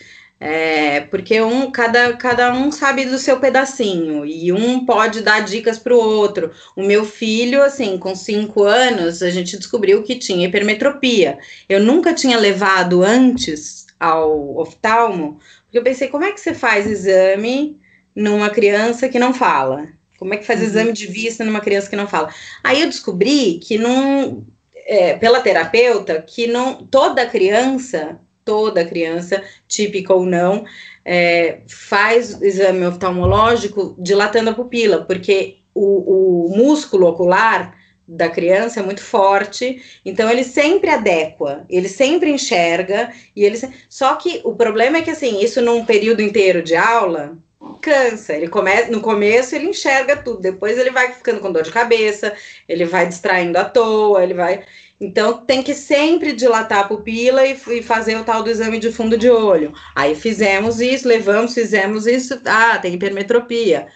é, 0.46 1.00
porque 1.00 1.40
um, 1.40 1.72
cada, 1.72 2.18
cada 2.18 2.54
um 2.54 2.70
sabe 2.70 3.06
do 3.06 3.18
seu 3.18 3.40
pedacinho 3.40 4.26
e 4.26 4.52
um 4.52 4.86
pode 4.86 5.22
dar 5.22 5.40
dicas 5.40 5.80
para 5.80 5.94
o 5.94 5.98
outro. 5.98 6.52
O 6.76 6.84
meu 6.84 7.06
filho, 7.06 7.64
assim, 7.64 7.98
com 7.98 8.14
cinco 8.14 8.64
anos, 8.64 9.24
a 9.24 9.30
gente 9.30 9.58
descobriu 9.58 10.04
que 10.04 10.16
tinha 10.20 10.46
hipermetropia. 10.46 11.40
Eu 11.70 11.80
nunca 11.80 12.14
tinha 12.14 12.38
levado 12.38 13.02
antes 13.04 13.86
ao 13.98 14.58
oftalmo, 14.58 15.40
porque 15.64 15.78
eu 15.78 15.84
pensei, 15.84 16.10
como 16.10 16.26
é 16.26 16.34
que 16.34 16.42
você 16.42 16.54
faz 16.54 16.88
exame 16.88 17.80
numa 18.14 18.50
criança 18.50 19.08
que 19.08 19.18
não 19.18 19.34
fala? 19.34 19.88
Como 20.20 20.34
é 20.34 20.38
que 20.38 20.46
faz 20.46 20.60
uhum. 20.60 20.66
exame 20.66 20.92
de 20.92 21.08
vista 21.08 21.46
numa 21.46 21.62
criança 21.62 21.90
que 21.90 21.96
não 21.96 22.08
fala? 22.08 22.34
Aí 22.62 22.82
eu 22.82 22.88
descobri 22.88 23.60
que 23.60 23.78
não, 23.78 24.46
é, 24.86 25.16
pela 25.18 25.42
terapeuta, 25.42 26.22
que 26.22 26.48
não 26.48 26.86
toda 26.86 27.26
criança 27.26 28.20
toda 28.46 28.86
criança, 28.86 29.44
típica 29.68 30.14
ou 30.14 30.26
não, 30.26 30.66
é, 31.06 31.62
faz 31.68 32.42
exame 32.42 32.86
oftalmológico 32.86 33.96
dilatando 33.98 34.50
a 34.50 34.54
pupila, 34.54 35.06
porque 35.06 35.58
o, 35.74 36.48
o, 36.48 36.58
músculo 36.58 37.08
ocular 37.08 37.76
da 38.08 38.30
criança 38.30 38.80
é 38.80 38.84
muito 38.84 39.02
forte, 39.02 39.82
então 40.06 40.30
ele 40.30 40.44
sempre 40.44 40.90
adequa, 40.90 41.66
ele 41.70 41.88
sempre 41.88 42.32
enxerga, 42.32 43.12
e 43.36 43.44
ele 43.44 43.58
só 43.90 44.16
que 44.16 44.42
o 44.44 44.54
problema 44.56 44.98
é 44.98 45.02
que 45.02 45.10
assim, 45.10 45.42
isso 45.42 45.62
num 45.62 45.86
período 45.86 46.22
inteiro 46.22 46.62
de 46.62 46.76
aula 46.76 47.38
cansa, 47.84 48.34
ele 48.34 48.48
começa 48.48 48.90
no 48.90 49.02
começo 49.02 49.56
ele 49.56 49.68
enxerga 49.68 50.16
tudo, 50.18 50.40
depois 50.40 50.78
ele 50.78 50.90
vai 50.90 51.12
ficando 51.12 51.42
com 51.42 51.52
dor 51.52 51.64
de 51.64 51.72
cabeça, 51.72 52.34
ele 52.68 52.86
vai 52.86 53.08
distraindo 53.08 53.58
à 53.58 53.66
toa, 53.66 54.24
ele 54.24 54.34
vai 54.34 54.64
então, 55.04 55.46
tem 55.46 55.62
que 55.62 55.74
sempre 55.74 56.32
dilatar 56.32 56.80
a 56.80 56.88
pupila 56.88 57.46
e, 57.46 57.60
e, 57.68 57.84
fazer 57.84 58.16
o 58.16 58.24
tal 58.24 58.42
do 58.42 58.50
exame 58.50 58.80
de 58.80 58.92
fundo 58.92 59.18
de 59.18 59.30
olho. 59.30 59.74
Aí 59.94 60.16
fizemos 60.16 60.80
isso, 60.80 61.08
levamos, 61.08 61.54
fizemos 61.54 62.08
isso. 62.08 62.40
Ah, 62.46 62.78
tem 62.80 62.94
hipermetropia. 62.94 63.88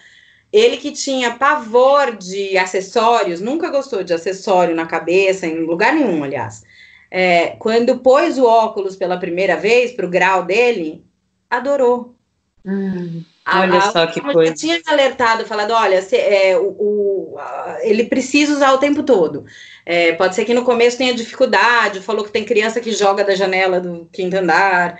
Ele 0.52 0.76
que 0.76 0.92
tinha 0.92 1.34
pavor 1.36 2.16
de 2.16 2.56
acessórios, 2.58 3.40
nunca 3.40 3.70
gostou 3.70 4.02
de 4.02 4.12
acessório 4.12 4.74
na 4.74 4.86
cabeça, 4.86 5.46
em 5.46 5.64
lugar 5.64 5.94
nenhum, 5.94 6.22
aliás. 6.24 6.62
É, 7.10 7.56
quando 7.58 8.00
pôs 8.00 8.38
o 8.38 8.44
óculos 8.44 8.96
pela 8.96 9.18
primeira 9.18 9.56
vez, 9.56 9.92
para 9.92 10.06
o 10.06 10.10
grau 10.10 10.44
dele, 10.44 11.04
adorou. 11.48 12.14
Hum, 12.64 13.22
olha 13.52 13.78
a, 13.78 13.92
só 13.92 14.06
que 14.06 14.20
coisa. 14.20 14.52
tinha 14.54 14.80
alertado, 14.86 15.46
falado, 15.46 15.72
olha, 15.72 16.02
se, 16.02 16.16
é, 16.16 16.58
o, 16.58 16.66
o 16.78 17.38
a, 17.38 17.78
ele 17.82 18.04
precisa 18.04 18.52
usar 18.52 18.72
o 18.72 18.78
tempo 18.78 19.02
todo. 19.02 19.44
É, 19.86 20.12
pode 20.12 20.34
ser 20.34 20.44
que 20.44 20.54
no 20.54 20.64
começo 20.64 20.98
tenha 20.98 21.14
dificuldade, 21.14 22.00
falou 22.00 22.24
que 22.24 22.30
tem 22.30 22.44
criança 22.44 22.80
que 22.80 22.92
joga 22.92 23.24
da 23.24 23.34
janela 23.34 23.80
do 23.80 24.08
quinto 24.12 24.36
andar. 24.36 24.98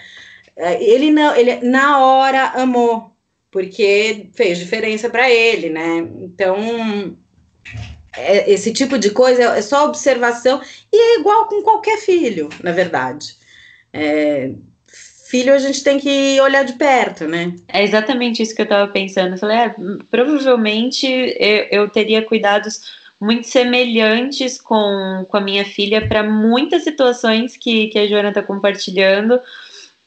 É, 0.56 0.82
ele 0.82 1.11
não, 1.11 1.34
ele 1.37 1.56
na 1.68 2.04
hora 2.04 2.52
amou, 2.54 3.12
porque 3.50 4.30
fez 4.34 4.58
diferença 4.58 5.11
para 5.11 5.30
ele, 5.30 5.68
né? 5.68 5.98
Então, 6.16 7.16
é, 8.16 8.50
esse 8.50 8.72
tipo 8.72 8.98
de 8.98 9.11
coisa 9.11 9.42
é 9.42 9.62
só 9.62 9.87
observação 9.87 10.61
e 10.92 10.96
é 10.96 11.20
igual 11.20 11.46
com 11.46 11.62
qualquer 11.62 11.98
filho, 11.98 12.48
na 12.62 12.72
verdade. 12.72 13.37
É, 13.92 14.52
filho 15.29 15.53
a 15.53 15.59
gente 15.59 15.85
tem 15.85 15.99
que 15.99 16.41
olhar 16.41 16.64
de 16.64 16.73
perto, 16.73 17.27
né? 17.27 17.55
É 17.69 17.85
exatamente 17.85 18.43
isso 18.43 18.55
que 18.55 18.62
eu 18.62 18.64
estava 18.64 18.91
pensando. 18.91 19.35
Eu 19.35 19.38
falei, 19.38 19.59
é, 19.59 19.75
provavelmente 20.11 21.07
eu, 21.07 21.83
eu 21.83 21.91
teria 21.91 22.23
cuidados 22.23 22.97
muito 23.21 23.47
semelhantes 23.47 24.59
com, 24.61 25.27
com 25.29 25.37
a 25.37 25.41
minha 25.41 25.64
filha 25.64 26.07
para 26.07 26.23
muitas 26.23 26.83
situações 26.83 27.57
que, 27.57 27.88
que 27.88 27.99
a 27.99 28.07
Joana 28.07 28.31
está 28.31 28.43
compartilhando, 28.43 29.38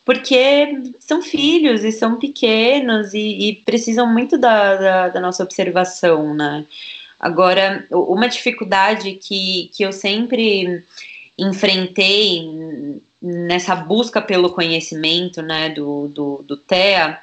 porque 0.04 0.92
são 1.00 1.22
filhos 1.22 1.84
e 1.84 1.92
são 1.92 2.16
pequenos 2.16 3.14
e, 3.14 3.50
e 3.50 3.56
precisam 3.58 4.08
muito 4.08 4.40
da, 4.40 4.76
da, 4.76 5.10
da, 5.10 5.20
nossa 5.20 5.44
observação, 5.44 6.34
né? 6.34 6.66
Agora, 7.20 7.86
uma 7.92 8.28
dificuldade 8.28 9.14
que, 9.14 9.70
que 9.72 9.84
eu 9.84 9.92
sempre 9.94 10.84
enfrentei 11.38 13.02
nessa 13.22 13.76
busca 13.76 14.22
pelo 14.22 14.50
conhecimento, 14.50 15.42
né, 15.42 15.70
do, 15.70 16.08
do, 16.08 16.44
do 16.48 16.58
TEA, 16.58 17.20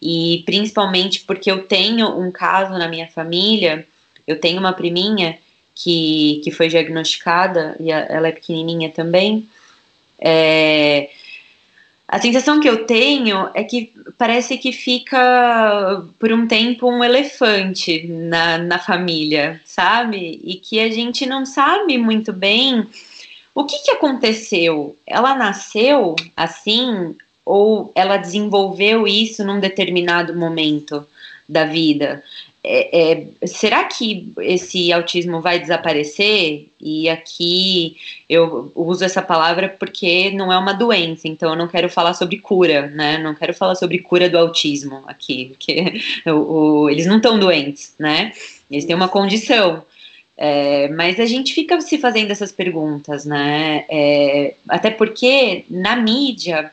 e 0.00 0.42
principalmente 0.44 1.20
porque 1.20 1.50
eu 1.50 1.66
tenho 1.66 2.20
um 2.20 2.30
caso 2.30 2.78
na 2.78 2.86
minha 2.86 3.08
família, 3.08 3.86
eu 4.26 4.38
tenho 4.38 4.60
uma 4.60 4.72
priminha 4.72 5.38
que, 5.74 6.40
que 6.44 6.50
foi 6.50 6.68
diagnosticada, 6.68 7.76
e 7.80 7.90
ela 7.90 8.28
é 8.28 8.32
pequenininha 8.32 8.90
também, 8.90 9.48
é, 10.20 11.10
a 12.08 12.18
sensação 12.18 12.58
que 12.58 12.68
eu 12.68 12.86
tenho 12.86 13.50
é 13.52 13.62
que 13.62 13.92
parece 14.16 14.56
que 14.56 14.72
fica 14.72 16.02
por 16.18 16.32
um 16.32 16.48
tempo 16.48 16.90
um 16.90 17.04
elefante 17.04 18.06
na, 18.08 18.56
na 18.56 18.78
família, 18.78 19.60
sabe? 19.64 20.40
E 20.42 20.54
que 20.54 20.80
a 20.80 20.90
gente 20.90 21.26
não 21.26 21.44
sabe 21.44 21.98
muito 21.98 22.32
bem 22.32 22.86
o 23.58 23.64
que, 23.64 23.76
que 23.80 23.90
aconteceu. 23.90 24.96
Ela 25.04 25.34
nasceu 25.34 26.14
assim 26.36 27.16
ou 27.44 27.90
ela 27.92 28.16
desenvolveu 28.16 29.04
isso 29.04 29.44
num 29.44 29.58
determinado 29.58 30.32
momento 30.36 31.04
da 31.48 31.64
vida? 31.64 32.22
É, 32.62 33.12
é, 33.12 33.46
será 33.48 33.82
que 33.82 34.32
esse 34.38 34.92
autismo 34.92 35.40
vai 35.40 35.58
desaparecer? 35.58 36.68
E 36.80 37.08
aqui 37.08 37.96
eu 38.30 38.70
uso 38.76 39.04
essa 39.04 39.22
palavra 39.22 39.68
porque 39.68 40.30
não 40.30 40.52
é 40.52 40.58
uma 40.58 40.72
doença, 40.72 41.26
então 41.26 41.50
eu 41.50 41.56
não 41.56 41.66
quero 41.66 41.90
falar 41.90 42.14
sobre 42.14 42.38
cura, 42.38 42.86
né? 42.86 43.18
Não 43.18 43.34
quero 43.34 43.52
falar 43.52 43.74
sobre 43.74 43.98
cura 43.98 44.30
do 44.30 44.38
autismo 44.38 45.02
aqui, 45.08 45.46
porque 45.46 46.00
o, 46.30 46.30
o, 46.84 46.90
eles 46.90 47.06
não 47.06 47.16
estão 47.16 47.40
doentes, 47.40 47.92
né? 47.98 48.32
Eles 48.70 48.84
têm 48.84 48.94
uma 48.94 49.08
condição. 49.08 49.82
É, 50.40 50.86
mas 50.90 51.18
a 51.18 51.26
gente 51.26 51.52
fica 51.52 51.80
se 51.80 51.98
fazendo 51.98 52.30
essas 52.30 52.52
perguntas, 52.52 53.24
né? 53.24 53.84
É, 53.88 54.54
até 54.68 54.88
porque 54.88 55.64
na 55.68 55.96
mídia 55.96 56.70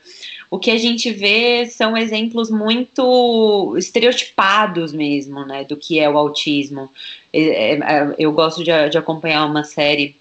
o 0.48 0.58
que 0.58 0.70
a 0.70 0.78
gente 0.78 1.10
vê 1.10 1.66
são 1.66 1.96
exemplos 1.96 2.50
muito 2.50 3.74
estereotipados 3.76 4.92
mesmo, 4.92 5.44
né, 5.44 5.64
do 5.64 5.76
que 5.76 5.98
é 5.98 6.08
o 6.08 6.16
autismo. 6.16 6.90
É, 7.32 7.72
é, 7.74 8.14
eu 8.18 8.32
gosto 8.32 8.62
de, 8.62 8.70
de 8.88 8.96
acompanhar 8.96 9.44
uma 9.46 9.64
série, 9.64 10.14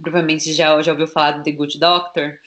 provavelmente 0.00 0.52
já, 0.54 0.80
já 0.80 0.92
ouviu 0.92 1.06
falar 1.06 1.32
do 1.32 1.44
The 1.44 1.52
Good 1.52 1.78
Doctor, 1.78 2.38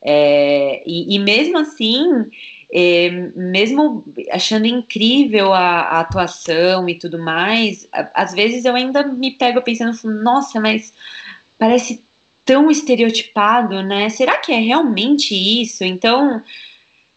é, 0.00 0.82
e, 0.86 1.14
e, 1.14 1.18
mesmo 1.18 1.58
assim, 1.58 2.30
é, 2.72 3.10
mesmo 3.34 4.04
achando 4.30 4.66
incrível 4.66 5.52
a, 5.52 5.80
a, 5.80 6.00
atuação 6.00 6.88
e 6.88 6.94
tudo 6.94 7.18
mais, 7.18 7.88
às 8.14 8.32
vezes 8.32 8.64
eu 8.64 8.74
ainda 8.74 9.02
me 9.02 9.32
pego 9.32 9.60
pensando, 9.60 9.92
nossa, 10.22 10.60
mas 10.60 10.92
parece 11.58 12.02
tão 12.44 12.70
estereotipado, 12.70 13.82
né? 13.82 14.08
Será 14.08 14.38
que 14.38 14.52
é 14.52 14.58
realmente 14.58 15.34
isso? 15.34 15.84
Então, 15.84 16.42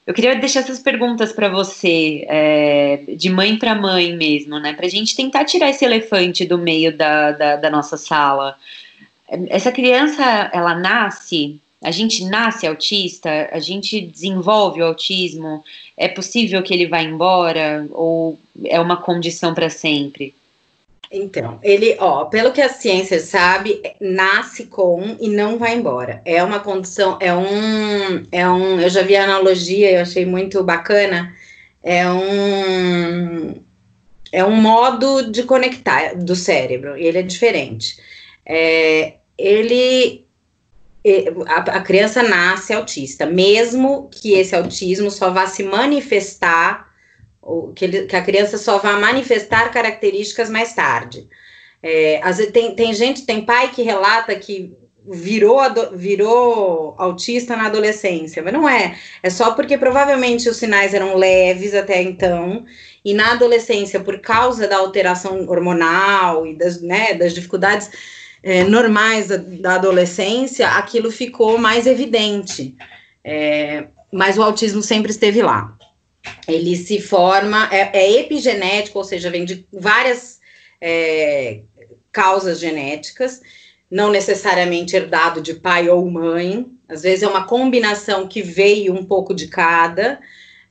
eu 0.06 0.14
queria 0.14 0.36
deixar 0.36 0.60
essas 0.60 0.80
perguntas 0.80 1.32
para 1.32 1.50
você, 1.50 2.26
é, 2.28 3.04
de 3.16 3.30
mãe 3.30 3.58
para 3.58 3.74
mãe 3.74 4.16
mesmo, 4.16 4.60
né? 4.60 4.74
Para 4.74 4.86
a 4.86 4.90
gente 4.90 5.16
tentar 5.16 5.46
tirar 5.46 5.70
esse 5.70 5.86
elefante 5.86 6.46
do 6.46 6.58
meio 6.58 6.96
da, 6.96 7.32
da, 7.32 7.56
da, 7.56 7.70
nossa 7.70 7.96
sala. 7.96 8.58
Essa 9.50 9.72
criança, 9.72 10.52
ela 10.54 10.76
nasce, 10.76 11.60
a 11.84 11.92
gente 11.92 12.24
nasce 12.26 12.66
autista, 12.66 13.50
a 13.52 13.60
gente 13.60 14.00
desenvolve 14.00 14.82
o 14.82 14.86
autismo, 14.86 15.64
é 15.98 16.08
possível 16.08 16.64
que 16.64 16.74
ele 16.74 16.88
vá 16.88 17.02
embora 17.02 17.86
ou 17.92 18.40
é 18.66 18.80
uma 18.80 18.98
condição 18.98 19.54
para 19.54 19.70
sempre? 19.70 20.34
Então, 21.12 21.60
ele, 21.62 21.96
ó, 22.00 22.26
pelo 22.26 22.52
que 22.52 22.60
a 22.62 22.70
ciência 22.70 23.20
sabe, 23.20 23.80
nasce 24.02 24.66
com 24.66 25.16
e 25.20 25.30
não 25.30 25.60
vai 25.60 25.76
embora. 25.76 26.22
É 26.26 26.44
uma 26.44 26.60
condição, 26.60 27.20
é 27.22 27.32
um, 27.36 28.26
é 28.32 28.50
um, 28.50 28.82
eu 28.82 28.90
já 28.90 29.04
vi 29.04 29.16
a 29.16 29.26
analogia, 29.26 29.92
eu 29.92 30.02
achei 30.02 30.26
muito 30.26 30.64
bacana. 30.64 31.32
É 31.84 32.10
um, 32.10 33.62
é 34.32 34.44
um 34.44 34.56
modo 34.56 35.32
de 35.32 35.44
conectar 35.44 36.16
do 36.16 36.36
cérebro. 36.36 36.98
E 36.98 37.06
ele 37.06 37.20
é 37.20 37.24
diferente. 37.24 37.98
É, 38.44 39.14
ele, 39.38 40.26
a, 41.48 41.82
criança 41.82 42.24
nasce 42.24 42.74
autista, 42.74 43.26
mesmo 43.26 44.10
que 44.10 44.34
esse 44.34 44.56
autismo 44.56 45.12
só 45.12 45.30
vá 45.30 45.48
se 45.48 45.64
manifestar 45.64 46.92
que, 47.76 47.86
ele, 47.86 48.04
que 48.04 48.16
a 48.16 48.22
criança 48.22 48.58
só 48.58 48.78
vai 48.78 49.00
manifestar 49.00 49.72
características 49.72 50.50
mais 50.50 50.74
tarde. 50.74 51.28
É, 51.82 52.22
às 52.24 52.38
vezes 52.38 52.54
tem, 52.54 52.74
tem 52.74 52.94
gente, 52.94 53.26
tem 53.26 53.46
pai 53.46 53.72
que 53.72 53.82
relata 53.82 54.34
que 54.36 54.74
virou, 55.06 55.60
virou 55.94 56.96
autista 56.98 57.58
na 57.58 57.66
adolescência, 57.66 58.42
mas 58.42 58.54
não 58.54 58.68
é. 58.68 58.98
É 59.22 59.30
só 59.30 59.52
porque 59.52 59.78
provavelmente 59.78 60.48
os 60.48 60.58
sinais 60.58 60.94
eram 60.94 61.18
leves 61.18 61.74
até 61.74 62.02
então, 62.02 62.66
e 63.04 63.14
na 63.14 63.34
adolescência, 63.34 64.00
por 64.00 64.20
causa 64.20 64.66
da 64.66 64.78
alteração 64.78 65.50
hormonal 65.50 66.48
e 66.48 66.56
das, 66.56 66.82
né, 66.82 67.14
das 67.14 67.34
dificuldades 67.34 67.90
é, 68.44 68.64
normais 68.64 69.28
da, 69.28 69.38
da, 69.38 69.76
adolescência, 69.76 70.68
aquilo 70.70 71.10
ficou 71.10 71.58
mais 71.58 71.88
evidente. 71.88 72.76
É, 73.24 73.88
mas 74.12 74.38
o 74.38 74.44
autismo 74.44 74.84
sempre 74.84 75.12
esteve 75.12 75.42
lá 75.42 75.76
ele 76.48 76.76
se 76.76 77.02
forma, 77.02 77.70
é, 77.72 77.90
é 77.94 78.20
epigenético, 78.20 78.98
ou 78.98 79.04
seja, 79.04 79.30
vem 79.30 79.46
de 79.46 79.66
várias 79.72 80.40
é, 80.82 81.62
causas 82.12 82.60
genéticas, 82.60 83.42
não 83.90 84.10
necessariamente 84.12 84.96
herdado 84.96 85.42
de 85.42 85.54
pai 85.54 85.90
ou 85.90 86.10
mãe, 86.10 86.68
às 86.88 87.04
vezes 87.04 87.24
é 87.24 87.28
uma 87.28 87.46
combinação 87.46 88.28
que 88.28 88.42
veio 88.42 88.94
um 88.94 89.06
pouco 89.06 89.34
de 89.34 89.48
cada, 89.48 90.20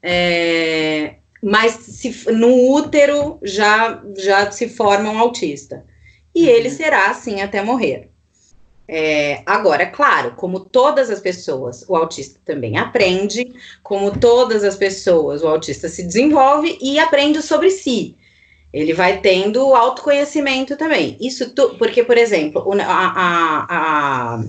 é, 0.03 1.15
mas 1.43 1.73
se, 1.73 2.31
no 2.33 2.73
útero 2.73 3.39
já, 3.43 4.03
já 4.17 4.51
se 4.51 4.69
forma 4.69 5.11
um 5.11 5.19
autista. 5.19 5.85
E 6.35 6.45
uhum. 6.45 6.49
ele 6.49 6.71
será 6.71 7.11
assim 7.11 7.41
até 7.41 7.63
morrer. 7.63 8.13
É, 8.89 9.43
agora, 9.47 9.87
claro, 9.87 10.33
como 10.37 10.61
todas 10.61 11.09
as 11.09 11.21
pessoas, 11.21 11.85
o 11.89 11.97
autista 11.97 12.39
também 12.45 12.77
aprende, 12.77 13.51
como 13.83 14.19
todas 14.19 14.65
as 14.65 14.77
pessoas, 14.77 15.43
o 15.43 15.49
autista 15.49 15.89
se 15.89 16.03
desenvolve 16.03 16.77
e 16.81 16.99
aprende 16.99 17.41
sobre 17.41 17.71
si. 17.71 18.17
Ele 18.73 18.93
vai 18.93 19.21
tendo 19.21 19.75
autoconhecimento 19.75 20.77
também. 20.77 21.17
Isso 21.21 21.55
tu, 21.55 21.77
porque, 21.79 22.03
por 22.03 22.19
exemplo, 22.19 22.63
a, 22.81 22.85
a, 22.85 23.67
a, 23.69 24.45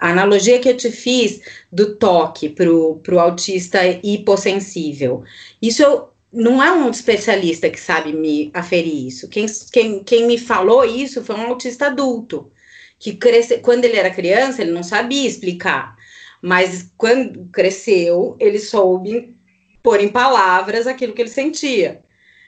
a 0.00 0.10
analogia 0.10 0.58
que 0.58 0.68
eu 0.68 0.76
te 0.76 0.90
fiz 0.90 1.40
do 1.70 1.96
toque 1.96 2.48
para 2.48 2.70
o 2.70 3.20
autista 3.20 3.80
hipossensível, 4.02 5.22
isso 5.60 5.82
eu, 5.82 6.08
não 6.32 6.62
é 6.62 6.72
um 6.72 6.90
especialista 6.90 7.70
que 7.70 7.80
sabe 7.80 8.12
me 8.12 8.50
aferir 8.54 9.06
isso. 9.06 9.28
Quem, 9.28 9.46
quem, 9.72 10.04
quem 10.04 10.26
me 10.26 10.38
falou 10.38 10.84
isso 10.84 11.24
foi 11.24 11.36
um 11.36 11.48
autista 11.48 11.86
adulto 11.86 12.50
que 12.98 13.14
cresce, 13.14 13.58
quando 13.58 13.84
ele 13.84 13.96
era 13.96 14.10
criança, 14.10 14.62
ele 14.62 14.72
não 14.72 14.82
sabia 14.82 15.26
explicar, 15.26 15.96
mas 16.42 16.90
quando 16.96 17.48
cresceu, 17.52 18.36
ele 18.40 18.58
soube 18.58 19.36
pôr 19.82 20.00
em 20.00 20.08
palavras 20.08 20.86
aquilo 20.86 21.12
que 21.12 21.22
ele 21.22 21.30
sentia. 21.30 22.02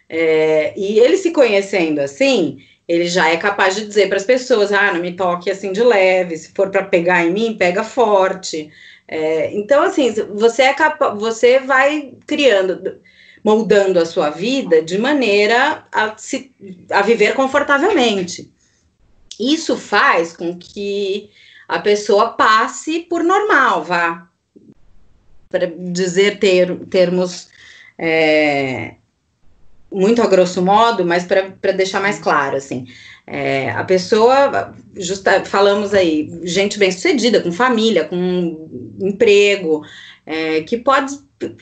É, 0.09 0.75
e 0.77 0.99
ele 0.99 1.17
se 1.17 1.31
conhecendo 1.31 2.01
assim, 2.01 2.59
ele 2.89 3.07
já 3.07 3.29
é 3.31 3.37
capaz 3.37 3.77
de 3.77 3.87
dizer 3.87 4.09
para 4.09 4.17
as 4.17 4.25
pessoas: 4.25 4.73
ah, 4.73 4.93
não 4.93 5.01
me 5.01 5.13
toque 5.13 5.51
assim 5.51 5.73
de 5.73 5.83
leve, 5.83 6.37
se 6.37 6.53
for 6.53 6.71
para 6.71 6.85
pegar 6.85 7.25
em 7.25 7.33
mim, 7.33 7.57
pega 7.57 7.85
forte. 7.85 8.71
É, 9.07 9.53
então, 9.55 9.83
assim, 9.83 10.13
você 10.35 10.63
é 10.63 10.75
capaz, 10.75 11.19
você 11.19 11.61
vai 11.61 12.13
criando, 12.27 13.01
moldando 13.45 13.99
a 13.99 14.07
sua 14.07 14.31
vida 14.31 14.83
de 14.83 14.99
maneira 14.99 15.85
a, 15.93 16.17
se, 16.17 16.53
a 16.91 17.03
viver 17.03 17.35
confortavelmente. 17.35 18.53
Isso 19.39 19.77
faz 19.77 20.37
com 20.37 20.59
que 20.59 21.31
a 21.67 21.79
pessoa 21.79 22.31
passe 22.31 23.01
por 23.01 23.23
normal, 23.23 23.85
vá. 23.85 24.29
Para 25.49 25.67
dizer 25.67 26.39
ter, 26.39 26.77
termos 26.87 27.49
é, 27.99 28.95
muito 29.91 30.23
a 30.23 30.27
grosso 30.27 30.63
modo, 30.63 31.05
mas 31.05 31.25
para 31.25 31.73
deixar 31.73 32.01
mais 32.01 32.19
claro, 32.19 32.57
assim. 32.57 32.87
É, 33.27 33.71
a 33.71 33.85
pessoa, 33.85 34.75
justa, 34.97 35.45
falamos 35.45 35.95
aí, 35.95 36.41
gente 36.43 36.79
bem 36.79 36.91
sucedida, 36.91 37.41
com 37.41 37.53
família, 37.53 38.05
com 38.05 38.69
emprego, 39.01 39.83
é, 40.27 40.63
que 40.63 40.77
pode, 40.77 41.19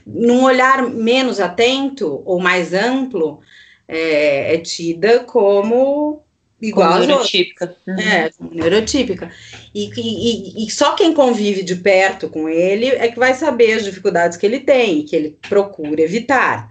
num 0.07 0.45
olhar 0.45 0.83
menos 0.83 1.41
atento 1.41 2.23
ou 2.25 2.41
mais 2.41 2.73
amplo, 2.73 3.41
é, 3.87 4.55
é 4.55 4.59
tida 4.59 5.21
como 5.21 6.23
igual 6.61 6.95
como 6.95 7.07
neurotípica. 7.07 7.77
Uhum. 7.87 7.99
É, 7.99 8.31
como 8.37 8.51
neurotípica. 8.53 9.31
E, 9.75 9.91
e, 9.97 10.67
e, 10.67 10.71
só 10.71 10.95
quem 10.95 11.15
convive 11.15 11.63
de 11.63 11.77
perto 11.77 12.29
com 12.29 12.49
ele 12.49 12.87
é 12.87 13.09
que 13.09 13.19
vai 13.19 13.35
saber 13.35 13.75
as 13.75 13.85
dificuldades 13.85 14.37
que 14.37 14.45
ele 14.45 14.61
tem, 14.61 15.05
que 15.05 15.15
ele 15.15 15.39
procura 15.49 16.03
evitar. 16.03 16.69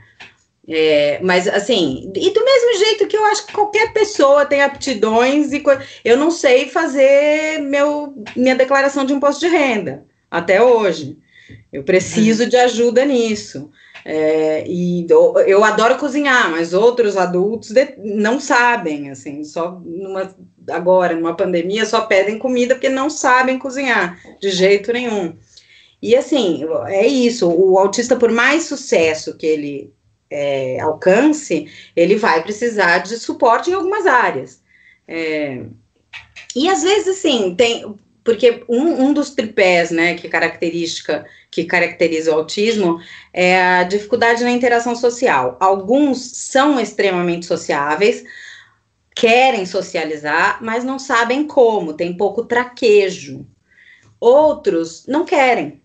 É, 0.70 1.20
mas 1.24 1.48
assim, 1.48 2.12
e 2.14 2.30
do 2.30 2.44
mesmo 2.44 2.86
jeito 2.86 3.08
que 3.08 3.16
eu 3.16 3.24
acho 3.26 3.48
que 3.48 3.54
qualquer 3.54 3.94
pessoa 3.94 4.46
tem 4.46 4.62
aptidões 4.62 5.54
e 5.54 5.64
eu 6.04 6.18
não 6.18 6.30
sei 6.30 6.68
fazer 6.68 7.62
meu, 7.62 8.14
minha 8.36 8.54
declaração 8.54 9.06
de 9.06 9.14
imposto 9.14 9.40
de 9.40 9.48
renda 9.48 10.06
até 10.30 10.62
hoje. 10.62 11.18
Eu 11.72 11.84
preciso 11.84 12.46
de 12.46 12.56
ajuda 12.56 13.06
nisso. 13.06 13.70
É, 14.06 14.64
e 14.66 15.06
eu 15.46 15.64
adoro 15.64 15.98
cozinhar, 15.98 16.50
mas 16.50 16.74
outros 16.74 17.18
adultos 17.18 17.74
não 17.98 18.40
sabem, 18.40 19.10
assim, 19.10 19.44
só 19.44 19.82
numa, 19.84 20.34
agora, 20.70 21.14
numa 21.14 21.36
pandemia, 21.36 21.86
só 21.86 22.02
pedem 22.02 22.40
comida 22.40 22.76
porque 22.76 22.88
não 22.88 23.10
sabem 23.10 23.60
cozinhar, 23.60 24.18
de 24.40 24.50
jeito 24.50 24.94
nenhum. 24.94 25.36
E 26.02 26.16
assim, 26.16 26.64
é 26.88 27.06
isso, 27.06 27.50
o 27.50 27.78
autista, 27.78 28.16
por 28.16 28.32
mais 28.32 28.64
sucesso 28.64 29.36
que 29.36 29.46
ele 29.46 29.94
é, 30.30 30.80
alcance, 30.80 31.68
ele 31.96 32.16
vai 32.16 32.42
precisar 32.44 33.00
de 33.00 33.18
suporte 33.18 33.70
em 33.72 33.74
algumas 33.74 34.06
áreas. 34.06 34.62
É, 35.08 35.64
e 36.56 36.70
às 36.70 36.82
vezes, 36.82 37.08
assim, 37.08 37.56
tem, 37.56 37.96
porque 38.28 38.66
um, 38.68 39.06
um 39.06 39.14
dos 39.14 39.30
tripés, 39.30 39.90
né, 39.90 40.16
que 40.16 40.28
característica 40.28 41.26
que 41.50 41.64
caracteriza 41.64 42.30
o 42.30 42.34
autismo 42.34 43.00
é 43.32 43.58
a 43.58 43.84
dificuldade 43.84 44.44
na 44.44 44.52
interação 44.52 44.98
social. 44.98 45.56
Alguns 45.62 46.36
são 46.36 46.78
extremamente 46.78 47.46
sociáveis, 47.46 48.26
querem 49.16 49.66
socializar, 49.66 50.62
mas 50.62 50.84
não 50.84 51.00
sabem 51.00 51.48
como, 51.48 51.94
tem 51.94 52.18
pouco 52.18 52.44
traquejo. 52.44 53.48
Outros 54.20 55.06
não 55.08 55.24
querem. 55.24 55.82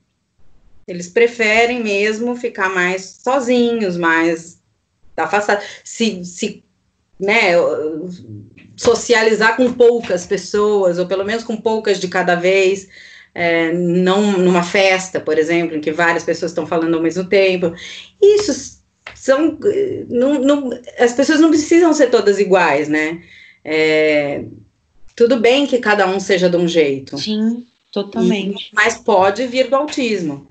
Eles 0.88 1.06
preferem 1.06 1.80
mesmo 1.80 2.34
ficar 2.34 2.70
mais 2.70 3.20
sozinhos, 3.22 3.96
mais 3.96 4.60
afastados. 5.16 5.64
Se, 5.84 6.24
se 6.24 6.64
né, 7.22 7.52
socializar 8.76 9.56
com 9.56 9.72
poucas 9.72 10.26
pessoas, 10.26 10.98
ou 10.98 11.06
pelo 11.06 11.24
menos 11.24 11.44
com 11.44 11.56
poucas 11.56 12.00
de 12.00 12.08
cada 12.08 12.34
vez, 12.34 12.88
é, 13.32 13.72
não 13.72 14.32
numa 14.38 14.64
festa, 14.64 15.20
por 15.20 15.38
exemplo, 15.38 15.76
em 15.76 15.80
que 15.80 15.92
várias 15.92 16.24
pessoas 16.24 16.50
estão 16.50 16.66
falando 16.66 16.96
ao 16.96 17.02
mesmo 17.02 17.24
tempo. 17.24 17.72
Isso 18.20 18.80
são. 19.14 19.56
Não, 20.08 20.40
não, 20.40 20.70
as 20.98 21.12
pessoas 21.12 21.38
não 21.38 21.50
precisam 21.50 21.94
ser 21.94 22.10
todas 22.10 22.40
iguais, 22.40 22.88
né? 22.88 23.22
É, 23.64 24.44
tudo 25.14 25.38
bem 25.38 25.66
que 25.66 25.78
cada 25.78 26.06
um 26.08 26.18
seja 26.18 26.50
de 26.50 26.56
um 26.56 26.66
jeito. 26.66 27.16
Sim, 27.16 27.64
totalmente. 27.92 28.70
E, 28.72 28.74
mas 28.74 28.98
pode 28.98 29.46
vir 29.46 29.70
do 29.70 29.76
autismo, 29.76 30.48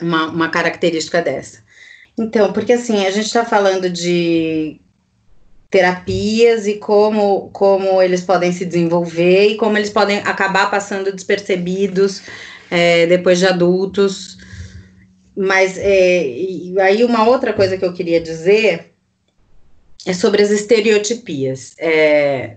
uma, 0.00 0.28
uma 0.28 0.48
característica 0.48 1.20
dessa. 1.20 1.62
Então, 2.18 2.52
porque 2.54 2.72
assim, 2.72 3.04
a 3.04 3.10
gente 3.10 3.26
está 3.26 3.44
falando 3.44 3.90
de 3.90 4.80
terapias 5.70 6.66
e 6.66 6.74
como, 6.74 7.48
como 7.52 8.02
eles 8.02 8.22
podem 8.22 8.52
se 8.52 8.64
desenvolver 8.64 9.50
e 9.50 9.56
como 9.56 9.78
eles 9.78 9.90
podem 9.90 10.18
acabar 10.18 10.70
passando 10.70 11.12
despercebidos 11.12 12.22
é, 12.70 13.06
depois 13.06 13.38
de 13.38 13.46
adultos. 13.46 14.38
Mas 15.36 15.78
é, 15.78 16.22
aí 16.80 17.04
uma 17.04 17.26
outra 17.26 17.52
coisa 17.52 17.76
que 17.78 17.84
eu 17.84 17.92
queria 17.92 18.20
dizer 18.20 18.90
é 20.04 20.12
sobre 20.12 20.42
as 20.42 20.50
estereotipias. 20.50 21.74
É, 21.78 22.56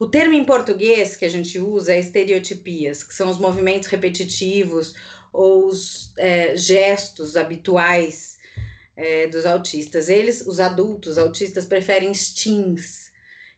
o 0.00 0.06
termo 0.06 0.32
em 0.32 0.44
português 0.44 1.16
que 1.16 1.24
a 1.24 1.28
gente 1.28 1.58
usa 1.58 1.92
é 1.92 1.98
estereotipias, 1.98 3.02
que 3.02 3.14
são 3.14 3.28
os 3.28 3.38
movimentos 3.38 3.88
repetitivos 3.88 4.94
ou 5.32 5.66
os 5.66 6.14
é, 6.16 6.56
gestos 6.56 7.36
habituais 7.36 8.37
é, 8.98 9.28
dos 9.28 9.46
autistas. 9.46 10.08
Eles, 10.08 10.44
os 10.44 10.58
adultos 10.58 11.16
autistas, 11.16 11.64
preferem 11.64 12.12
STIMs, 12.12 13.12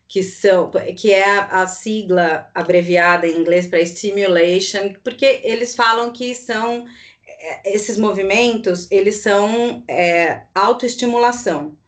que 0.07 0.23
são, 0.23 0.71
que 0.97 1.13
é 1.13 1.25
a, 1.25 1.63
a 1.63 1.67
sigla 1.67 2.51
abreviada 2.55 3.27
em 3.27 3.39
inglês 3.39 3.67
para 3.67 3.85
stimulation, 3.85 4.95
porque 5.03 5.41
eles 5.43 5.75
falam 5.75 6.13
que 6.13 6.35
são 6.35 6.85
é, 7.27 7.73
esses 7.75 7.97
movimentos, 7.97 8.87
eles 8.91 9.17
são 9.17 9.83
é, 9.89 10.43
autoestimulação 10.55 11.79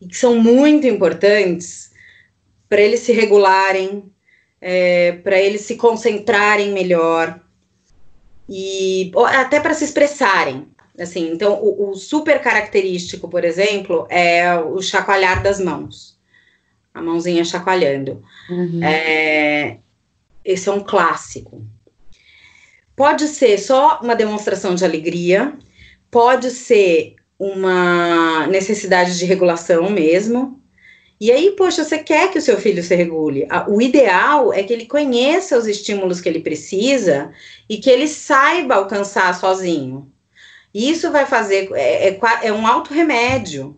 e 0.00 0.08
que 0.08 0.16
são 0.16 0.34
muito 0.34 0.86
importantes 0.86 1.92
para 2.68 2.80
eles 2.80 3.00
se 3.00 3.12
regularem, 3.12 4.04
é, 4.60 5.12
para 5.12 5.40
eles 5.40 5.60
se 5.60 5.76
concentrarem 5.76 6.72
melhor 6.72 7.40
e 8.48 9.12
até 9.28 9.60
para 9.60 9.74
se 9.74 9.84
expressarem. 9.84 10.66
Assim, 11.00 11.30
então, 11.32 11.54
o, 11.54 11.90
o, 11.90 11.94
super 11.94 12.40
característico, 12.42 13.28
por 13.28 13.42
exemplo, 13.44 14.06
é 14.10 14.54
o 14.58 14.82
chacoalhar 14.82 15.42
das 15.42 15.58
mãos. 15.58 16.18
A 16.92 17.00
mãozinha 17.00 17.44
chacoalhando. 17.44 18.22
Uhum. 18.50 18.84
É, 18.84 19.78
esse 20.44 20.68
é 20.68 20.72
um 20.72 20.80
clássico. 20.80 21.64
Pode 22.94 23.28
ser 23.28 23.56
só 23.58 24.00
uma 24.02 24.14
demonstração 24.14 24.74
de 24.74 24.84
alegria, 24.84 25.54
pode 26.10 26.50
ser 26.50 27.14
uma 27.38 28.46
necessidade 28.48 29.18
de 29.18 29.24
regulação 29.24 29.88
mesmo. 29.88 30.60
E 31.18 31.32
aí, 31.32 31.52
poxa, 31.52 31.82
você 31.82 31.98
quer 31.98 32.30
que 32.30 32.38
o 32.38 32.42
seu 32.42 32.58
filho 32.58 32.82
se 32.82 32.94
regule. 32.94 33.48
O 33.68 33.80
ideal 33.80 34.52
é 34.52 34.62
que 34.62 34.72
ele 34.72 34.84
conheça 34.84 35.56
os 35.56 35.66
estímulos 35.66 36.20
que 36.20 36.28
ele 36.28 36.40
precisa 36.40 37.30
e 37.68 37.78
que 37.78 37.88
ele 37.88 38.08
saiba 38.08 38.74
alcançar 38.74 39.34
sozinho. 39.34 40.10
Isso 40.74 41.10
vai 41.10 41.26
fazer, 41.26 41.68
é, 41.74 42.08
é, 42.08 42.18
é 42.44 42.52
um 42.52 42.66
alto 42.66 42.94
remédio. 42.94 43.76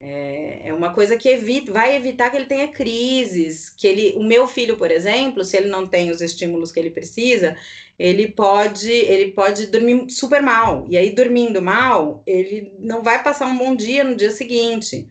É, 0.00 0.68
é, 0.68 0.74
uma 0.74 0.92
coisa 0.92 1.16
que 1.16 1.28
evita, 1.28 1.72
vai 1.72 1.96
evitar 1.96 2.28
que 2.30 2.36
ele 2.36 2.44
tenha 2.44 2.68
crises, 2.68 3.70
que 3.70 3.86
ele, 3.86 4.12
o 4.16 4.22
meu 4.22 4.46
filho, 4.46 4.76
por 4.76 4.90
exemplo, 4.90 5.42
se 5.44 5.56
ele 5.56 5.68
não 5.68 5.86
tem 5.86 6.10
os 6.10 6.20
estímulos 6.20 6.70
que 6.70 6.78
ele 6.78 6.90
precisa, 6.90 7.56
ele 7.98 8.28
pode, 8.28 8.90
ele 8.90 9.32
pode 9.32 9.68
dormir 9.68 10.10
super 10.10 10.42
mal. 10.42 10.84
E 10.90 10.98
aí, 10.98 11.10
dormindo 11.10 11.62
mal, 11.62 12.22
ele 12.26 12.74
não 12.78 13.02
vai 13.02 13.22
passar 13.22 13.46
um 13.46 13.56
bom 13.56 13.74
dia 13.74 14.04
no 14.04 14.14
dia 14.14 14.30
seguinte. 14.30 15.08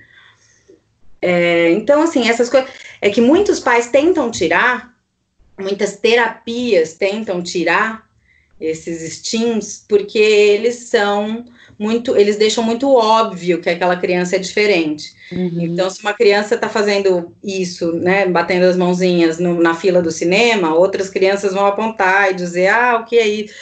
É, 1.20 1.72
então, 1.72 2.04
assim, 2.04 2.28
essas 2.28 2.50
coisas. 2.50 2.70
É 3.02 3.10
que 3.10 3.20
muitos 3.20 3.60
pais 3.60 3.88
tentam 3.88 4.30
tirar, 4.30 4.94
muitas 5.60 5.98
terapias 5.98 6.94
tentam 6.94 7.42
tirar 7.42 8.08
esses 8.64 9.14
steams, 9.18 9.84
porque 9.88 10.18
eles 10.18 10.76
são 10.76 11.44
muito, 11.78 12.16
eles 12.16 12.38
deixam 12.38 12.64
muito 12.64 12.90
óbvio 12.90 13.60
que 13.60 13.70
aquela 13.70 13.98
criança 13.98 14.38
é 14.38 14.40
diferente. 14.40 15.14
Uhum. 15.32 15.58
Então, 15.60 15.90
se 15.90 16.02
uma 16.02 16.14
criança 16.14 16.56
está 16.56 16.70
fazendo 16.70 17.36
isso, 17.44 17.92
né, 17.92 18.26
batendo 18.26 18.64
as 18.64 18.78
mãozinhas 18.78 19.38
no, 19.38 19.62
na 19.62 19.74
fila 19.76 20.02
do 20.02 20.12
cinema, 20.12 20.74
outras 20.74 21.10
crianças 21.10 21.54
vão 21.54 21.66
apontar 21.66 22.32
e 22.32 22.36
dizer, 22.36 22.70
ah, 22.70 23.00
o 23.02 23.06
que 23.06 23.18
é 23.18 23.28
isso? 23.28 23.54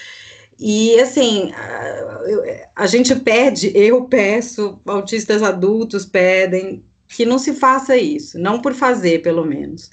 E 0.60 1.00
assim, 1.00 1.52
a, 1.54 2.62
a 2.76 2.86
gente 2.86 3.16
pede, 3.16 3.72
eu 3.74 4.06
peço, 4.06 4.80
autistas 4.86 5.42
adultos 5.42 6.06
pedem 6.06 6.84
que 7.08 7.26
não 7.26 7.40
se 7.40 7.54
faça 7.54 7.98
isso, 7.98 8.38
não 8.38 8.62
por 8.62 8.76
fazer, 8.76 9.24
pelo 9.24 9.44
menos, 9.44 9.90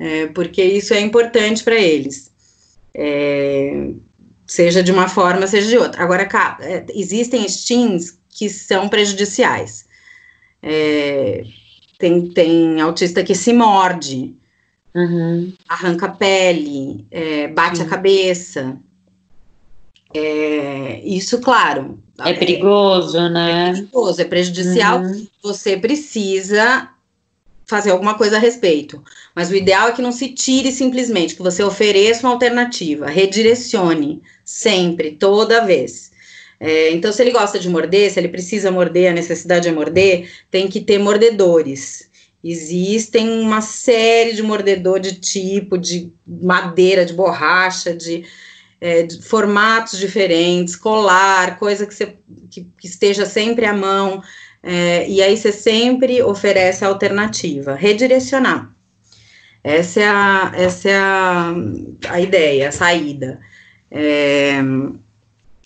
é, 0.00 0.26
porque 0.26 0.62
isso 0.62 0.92
é 0.92 1.00
importante 1.00 1.62
para 1.62 1.76
eles. 1.76 2.32
É, 2.92 3.92
seja 4.52 4.82
de 4.82 4.92
uma 4.92 5.08
forma, 5.08 5.46
seja 5.46 5.66
de 5.66 5.78
outra. 5.78 6.02
Agora, 6.02 6.28
é, 6.60 6.84
existem 6.94 7.48
STINs 7.48 8.18
que 8.28 8.50
são 8.50 8.86
prejudiciais. 8.86 9.86
É, 10.62 11.42
tem, 11.98 12.28
tem 12.28 12.78
autista 12.78 13.24
que 13.24 13.34
se 13.34 13.50
morde, 13.52 14.36
uhum. 14.94 15.54
arranca 15.66 16.04
a 16.04 16.10
pele, 16.10 17.06
é, 17.10 17.48
bate 17.48 17.80
uhum. 17.80 17.86
a 17.86 17.88
cabeça. 17.88 18.76
É, 20.14 21.00
isso, 21.02 21.40
claro. 21.40 21.98
É 22.18 22.34
perigoso, 22.34 23.18
né? 23.30 23.70
É 23.70 23.72
perigoso, 23.72 24.20
é 24.20 24.24
prejudicial. 24.26 25.00
Uhum. 25.00 25.26
Você 25.42 25.78
precisa 25.78 26.90
fazer 27.72 27.90
alguma 27.90 28.14
coisa 28.14 28.36
a 28.36 28.38
respeito. 28.38 29.02
Mas 29.34 29.50
o 29.50 29.56
ideal 29.56 29.88
é 29.88 29.92
que 29.92 30.02
não 30.02 30.12
se 30.12 30.28
tire 30.28 30.70
simplesmente, 30.70 31.34
que 31.34 31.42
você 31.42 31.62
ofereça 31.62 32.26
uma 32.26 32.34
alternativa, 32.34 33.06
redirecione 33.06 34.20
sempre, 34.44 35.12
toda 35.12 35.64
vez. 35.64 36.12
É, 36.60 36.92
então, 36.92 37.10
se 37.10 37.22
ele 37.22 37.32
gosta 37.32 37.58
de 37.58 37.70
morder, 37.70 38.10
se 38.10 38.20
ele 38.20 38.28
precisa 38.28 38.70
morder, 38.70 39.10
a 39.10 39.14
necessidade 39.14 39.68
é 39.68 39.72
morder, 39.72 40.30
tem 40.50 40.68
que 40.68 40.82
ter 40.82 40.98
mordedores. 40.98 42.10
Existem 42.44 43.30
uma 43.40 43.62
série 43.62 44.34
de 44.34 44.42
mordedor 44.42 45.00
de 45.00 45.14
tipo, 45.14 45.78
de 45.78 46.12
madeira, 46.26 47.06
de 47.06 47.14
borracha, 47.14 47.94
de, 47.94 48.24
é, 48.80 49.02
de 49.02 49.22
formatos 49.22 49.98
diferentes, 49.98 50.76
colar, 50.76 51.58
coisa 51.58 51.86
que, 51.86 51.94
você, 51.94 52.16
que, 52.50 52.68
que 52.78 52.86
esteja 52.86 53.24
sempre 53.24 53.64
à 53.64 53.72
mão. 53.72 54.22
É, 54.62 55.08
e 55.08 55.20
aí 55.20 55.36
você 55.36 55.50
sempre 55.50 56.22
oferece 56.22 56.84
a 56.84 56.88
alternativa, 56.88 57.74
redirecionar. 57.74 58.72
Essa 59.64 60.00
é 60.00 60.08
a, 60.08 60.52
essa 60.54 60.88
é 60.88 60.96
a, 60.96 61.54
a 62.08 62.20
ideia, 62.20 62.68
a 62.68 62.72
saída. 62.72 63.40
É, 63.90 64.60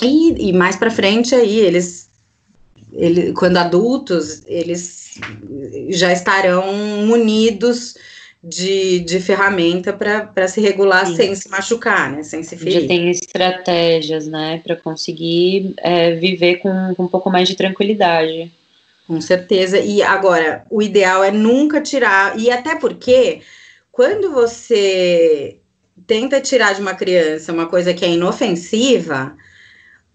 e, 0.02 0.48
e 0.48 0.52
mais 0.52 0.76
para 0.76 0.90
frente 0.90 1.34
aí, 1.34 1.58
eles, 1.58 2.08
ele, 2.92 3.32
quando 3.32 3.56
adultos, 3.56 4.42
eles 4.46 5.18
já 5.90 6.12
estarão 6.12 6.72
munidos 7.06 7.96
de, 8.42 9.00
de 9.00 9.18
ferramenta 9.18 9.92
para 9.92 10.46
se 10.46 10.60
regular 10.60 11.06
Sim. 11.06 11.16
sem 11.16 11.34
se 11.34 11.48
machucar, 11.48 12.12
né? 12.12 12.22
Sem 12.22 12.42
se 12.42 12.56
ferir. 12.56 12.82
Já 12.82 12.88
tem 12.88 13.10
estratégias, 13.10 14.26
né, 14.26 14.60
para 14.64 14.76
conseguir 14.76 15.74
é, 15.78 16.14
viver 16.14 16.56
com, 16.56 16.94
com 16.94 17.04
um 17.04 17.08
pouco 17.08 17.30
mais 17.30 17.48
de 17.48 17.56
tranquilidade. 17.56 18.52
Com 19.06 19.20
certeza. 19.20 19.78
E 19.78 20.02
agora, 20.02 20.64
o 20.70 20.82
ideal 20.82 21.22
é 21.22 21.30
nunca 21.30 21.80
tirar, 21.80 22.38
e 22.38 22.50
até 22.50 22.74
porque 22.76 23.40
quando 23.92 24.32
você 24.32 25.58
tenta 26.06 26.40
tirar 26.40 26.74
de 26.74 26.80
uma 26.80 26.94
criança 26.94 27.52
uma 27.52 27.66
coisa 27.66 27.94
que 27.94 28.04
é 28.04 28.10
inofensiva, 28.10 29.36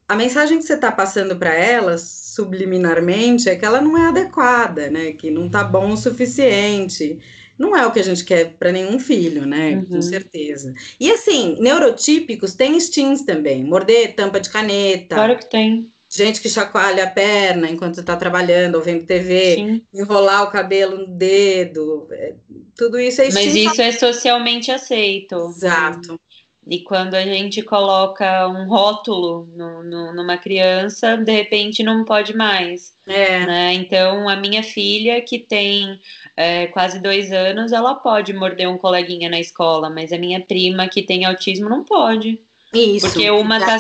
a 0.08 0.16
mensagem 0.16 0.58
que 0.58 0.66
você 0.66 0.74
está 0.74 0.92
passando 0.92 1.38
para 1.38 1.54
ela 1.54 1.98
subliminarmente 1.98 3.50
é 3.50 3.56
que 3.56 3.66
ela 3.66 3.82
não 3.82 3.98
é 3.98 4.08
adequada, 4.08 4.90
né? 4.90 5.14
Que 5.14 5.32
não 5.32 5.50
tá 5.50 5.64
bom 5.64 5.92
o 5.92 5.98
suficiente 5.98 7.20
não 7.62 7.78
é 7.78 7.86
o 7.86 7.92
que 7.92 8.00
a 8.00 8.04
gente 8.04 8.26
quer 8.26 8.54
para 8.58 8.72
nenhum 8.72 9.00
filho, 9.00 9.46
né? 9.46 9.76
Uhum. 9.76 9.86
Com 9.86 10.02
certeza. 10.02 10.74
E 11.00 11.12
assim, 11.12 11.58
neurotípicos 11.60 12.56
têm 12.56 12.76
instintos 12.76 13.22
também. 13.22 13.64
Morder 13.64 14.16
tampa 14.16 14.40
de 14.40 14.50
caneta. 14.50 15.16
Claro 15.16 15.38
que 15.38 15.50
tem. 15.50 15.94
Gente 16.14 16.42
que 16.42 16.50
chacoalha 16.50 17.06
a 17.06 17.10
perna 17.10 17.70
enquanto 17.70 18.02
está 18.02 18.18
trabalhando 18.18 18.76
ou 18.76 18.82
vendo 18.82 19.06
TV, 19.06 19.56
Sim. 19.56 19.86
enrolar 19.94 20.44
o 20.44 20.52
cabelo 20.52 20.98
no 20.98 21.08
dedo, 21.08 22.10
é, 22.12 22.36
tudo 22.76 23.00
isso 23.00 23.22
é 23.22 23.28
instinto. 23.28 23.46
Mas 23.46 23.56
isso 23.56 23.82
é 23.82 23.92
socialmente 23.94 24.72
aceito. 24.72 25.36
Exato. 25.36 26.20
E 26.68 26.80
quando 26.80 27.16
a 27.16 27.24
gente 27.24 27.64
coloca 27.64 28.48
um 28.50 28.68
rótulo 28.68 29.48
no, 29.56 29.84
no, 29.84 30.14
numa 30.14 30.38
criança, 30.38 31.16
de 31.16 31.32
repente 31.32 31.82
não 31.82 32.04
pode 32.04 32.36
mais. 32.36 32.94
É. 33.08 33.46
Né? 33.46 33.74
Então, 33.74 34.28
a 34.28 34.36
minha 34.36 34.62
filha, 34.62 35.22
que 35.22 35.40
tem 35.40 36.00
é, 36.36 36.68
quase 36.68 37.00
dois 37.00 37.32
anos, 37.32 37.72
ela 37.72 37.96
pode 37.96 38.34
morder 38.34 38.70
um 38.70 38.78
coleguinha 38.78 39.30
na 39.30 39.40
escola, 39.40 39.90
mas 39.90 40.12
a 40.12 40.18
minha 40.18 40.42
prima, 40.42 40.88
que 40.88 41.02
tem 41.02 41.26
autismo, 41.26 41.68
não 41.68 41.84
pode. 41.84 42.40
Isso. 42.74 43.08
Porque 43.08 43.30
uma, 43.30 43.60
tá, 43.60 43.80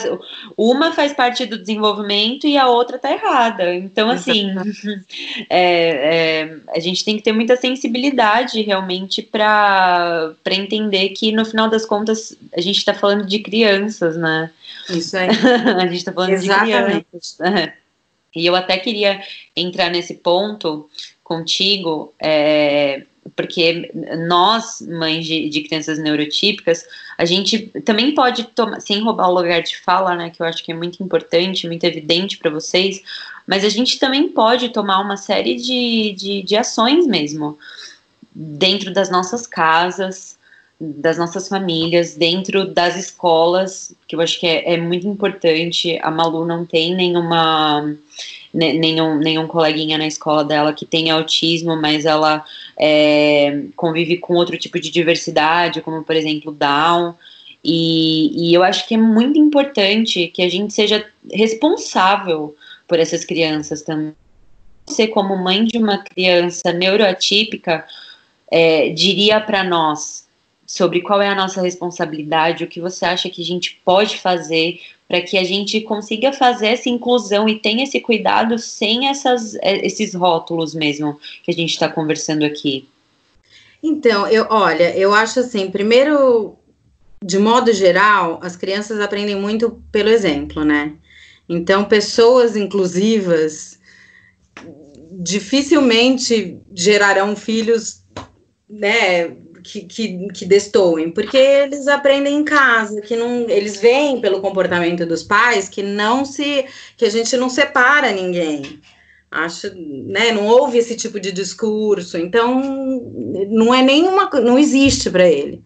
uma 0.57 0.91
faz 0.91 1.13
parte 1.13 1.45
do 1.45 1.57
desenvolvimento 1.57 2.45
e 2.45 2.57
a 2.57 2.67
outra 2.67 2.99
tá 2.99 3.11
errada. 3.11 3.73
Então, 3.73 4.09
assim, 4.09 4.49
é, 5.49 6.49
é, 6.49 6.57
a 6.75 6.79
gente 6.79 7.05
tem 7.05 7.15
que 7.15 7.23
ter 7.23 7.31
muita 7.31 7.55
sensibilidade 7.55 8.61
realmente 8.61 9.21
para 9.21 10.35
entender 10.49 11.09
que, 11.09 11.31
no 11.31 11.45
final 11.45 11.69
das 11.69 11.85
contas, 11.85 12.35
a 12.55 12.59
gente 12.59 12.77
está 12.77 12.93
falando 12.93 13.25
de 13.25 13.39
crianças, 13.39 14.17
né? 14.17 14.51
Isso 14.89 15.15
aí. 15.17 15.29
a 15.29 15.87
gente 15.87 15.97
está 15.97 16.11
falando 16.11 16.31
Exatamente. 16.31 17.05
de 17.13 17.37
crianças. 17.39 17.71
E 18.33 18.45
eu 18.45 18.55
até 18.55 18.77
queria 18.77 19.21
entrar 19.53 19.89
nesse 19.89 20.13
ponto 20.13 20.89
contigo, 21.21 22.13
é, 22.17 23.03
porque 23.35 23.91
nós, 24.27 24.81
mães 24.81 25.25
de, 25.25 25.47
de, 25.49 25.61
crianças 25.61 25.99
neurotípicas, 25.99 26.85
a 27.17 27.25
gente 27.25 27.59
também 27.85 28.13
pode 28.13 28.45
tomar, 28.45 28.79
sem 28.79 29.01
roubar 29.01 29.29
o 29.29 29.33
lugar 29.33 29.61
de 29.61 29.77
fala, 29.79 30.15
né, 30.15 30.29
que 30.29 30.41
eu 30.41 30.45
acho 30.45 30.63
que 30.63 30.71
é 30.71 30.75
muito 30.75 31.03
importante, 31.03 31.67
muito 31.67 31.83
evidente 31.83 32.37
para 32.37 32.49
vocês, 32.49 33.01
mas 33.45 33.63
a 33.63 33.69
gente 33.69 33.99
também 33.99 34.29
pode 34.29 34.69
tomar 34.69 34.99
uma 34.99 35.17
série 35.17 35.55
de, 35.55 36.13
de, 36.13 36.41
de 36.41 36.55
ações 36.55 37.05
mesmo, 37.05 37.57
dentro 38.33 38.93
das 38.93 39.09
nossas 39.09 39.45
casas, 39.45 40.30
das 40.83 41.15
nossas 41.15 41.47
famílias, 41.47 42.15
dentro 42.15 42.65
das 42.65 42.95
escolas, 42.95 43.93
que 44.07 44.15
eu 44.15 44.21
acho 44.21 44.39
que 44.39 44.47
é, 44.47 44.73
é 44.73 44.77
muito 44.77 45.07
importante. 45.07 45.99
A 46.01 46.09
Malu 46.09 46.43
não 46.43 46.65
tem 46.65 46.95
nenhuma 46.95 47.95
nenhum, 48.51 49.17
nenhum 49.19 49.47
coleguinha 49.47 49.97
na 49.97 50.07
escola 50.07 50.43
dela 50.43 50.73
que 50.73 50.85
tem 50.85 51.11
autismo, 51.11 51.75
mas 51.75 52.05
ela 52.05 52.43
é, 52.77 53.65
convive 53.75 54.17
com 54.17 54.33
outro 54.33 54.57
tipo 54.57 54.79
de 54.79 54.89
diversidade, 54.89 55.81
como 55.81 56.03
por 56.03 56.15
exemplo 56.15 56.51
Down. 56.51 57.13
E, 57.63 58.49
e 58.49 58.53
eu 58.53 58.63
acho 58.63 58.87
que 58.87 58.95
é 58.95 58.97
muito 58.97 59.37
importante 59.37 60.27
que 60.29 60.41
a 60.41 60.49
gente 60.49 60.73
seja 60.73 61.07
responsável 61.31 62.55
por 62.87 62.99
essas 62.99 63.23
crianças 63.23 63.83
também. 63.83 64.15
Você, 64.87 65.07
como 65.07 65.37
mãe 65.37 65.63
de 65.63 65.77
uma 65.77 65.99
criança 65.99 66.73
neuroatípica, 66.73 67.85
é, 68.49 68.89
diria 68.89 69.39
para 69.39 69.63
nós 69.63 70.25
sobre 70.71 71.01
qual 71.01 71.21
é 71.21 71.27
a 71.27 71.35
nossa 71.35 71.61
responsabilidade, 71.61 72.63
o 72.63 72.67
que 72.67 72.79
você 72.79 73.03
acha 73.03 73.29
que 73.29 73.41
a 73.41 73.45
gente 73.45 73.81
pode 73.83 74.17
fazer 74.17 74.79
para 75.05 75.19
que 75.21 75.37
a 75.37 75.43
gente 75.43 75.81
consiga 75.81 76.31
fazer 76.31 76.67
essa 76.67 76.87
inclusão 76.87 77.49
e 77.49 77.59
tenha 77.59 77.83
esse 77.83 77.99
cuidado 77.99 78.57
sem 78.57 79.09
essas, 79.09 79.55
é, 79.55 79.85
esses 79.85 80.13
rótulos 80.13 80.73
mesmo 80.73 81.19
que 81.43 81.51
a 81.51 81.53
gente 81.53 81.71
está 81.71 81.89
conversando 81.89 82.45
aqui. 82.45 82.87
Então, 83.83 84.25
eu 84.29 84.47
olha, 84.49 84.95
eu 84.95 85.13
acho 85.13 85.41
assim, 85.41 85.69
primeiro, 85.69 86.55
de 87.21 87.37
modo 87.37 87.73
geral, 87.73 88.39
as 88.41 88.55
crianças 88.55 89.01
aprendem 89.01 89.35
muito 89.35 89.83
pelo 89.91 90.07
exemplo, 90.07 90.63
né? 90.63 90.93
Então, 91.49 91.83
pessoas 91.83 92.55
inclusivas 92.55 93.77
dificilmente 95.11 96.57
gerarão 96.73 97.35
filhos, 97.35 98.03
né, 98.69 99.35
que, 99.63 99.81
que, 99.81 100.27
que 100.29 100.45
destoem, 100.45 101.11
porque 101.11 101.37
eles 101.37 101.87
aprendem 101.87 102.37
em 102.37 102.43
casa, 102.43 103.01
que 103.01 103.15
não, 103.15 103.49
eles 103.49 103.79
veem 103.79 104.19
pelo 104.19 104.41
comportamento 104.41 105.05
dos 105.05 105.23
pais 105.23 105.69
que 105.69 105.81
não 105.81 106.25
se, 106.25 106.65
que 106.97 107.05
a 107.05 107.09
gente 107.09 107.35
não 107.37 107.49
separa 107.49 108.11
ninguém. 108.11 108.79
Acho, 109.29 109.71
né, 109.75 110.31
não 110.33 110.45
houve 110.45 110.77
esse 110.77 110.95
tipo 110.95 111.19
de 111.19 111.31
discurso, 111.31 112.17
então 112.17 112.61
não 113.49 113.73
é 113.73 113.81
nenhuma, 113.81 114.29
não 114.41 114.59
existe 114.59 115.09
para 115.09 115.27
ele. 115.27 115.63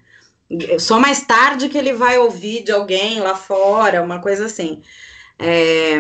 Só 0.77 0.99
mais 0.99 1.25
tarde 1.25 1.69
que 1.69 1.77
ele 1.77 1.93
vai 1.93 2.19
ouvir 2.19 2.63
de 2.63 2.71
alguém 2.71 3.19
lá 3.19 3.35
fora, 3.35 4.03
uma 4.03 4.21
coisa 4.21 4.45
assim. 4.45 4.83
É, 5.39 5.97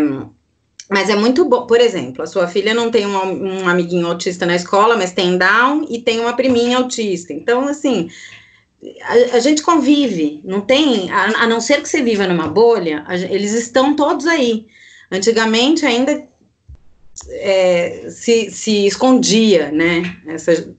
mas 0.89 1.09
é 1.09 1.15
muito 1.15 1.45
bom, 1.45 1.65
por 1.65 1.81
exemplo, 1.81 2.21
a 2.21 2.27
sua 2.27 2.47
filha 2.47 2.73
não 2.73 2.91
tem 2.91 3.05
um, 3.07 3.63
um, 3.63 3.67
amiguinho 3.67 4.07
autista 4.07 4.45
na 4.45 4.55
escola, 4.55 4.95
mas 4.95 5.13
tem 5.13 5.37
Down 5.37 5.85
e 5.89 5.99
tem 5.99 6.19
uma 6.19 6.35
priminha 6.35 6.77
autista. 6.77 7.33
Então, 7.33 7.67
assim, 7.67 8.09
a, 9.01 9.37
a 9.37 9.39
gente 9.39 9.63
convive, 9.63 10.41
não 10.45 10.61
tem, 10.61 11.09
a, 11.11 11.43
a, 11.43 11.47
não 11.47 11.59
ser 11.59 11.81
que 11.81 11.89
você 11.89 12.03
viva 12.03 12.27
numa 12.27 12.47
bolha, 12.47 13.03
a, 13.07 13.15
eles 13.15 13.53
estão 13.53 13.95
todos 13.95 14.27
aí. 14.27 14.67
Antigamente 15.11 15.85
ainda 15.85 16.27
é, 17.29 18.09
se, 18.11 18.51
se 18.51 18.85
escondia, 18.85 19.71
né, 19.71 20.17
essa, 20.27 20.75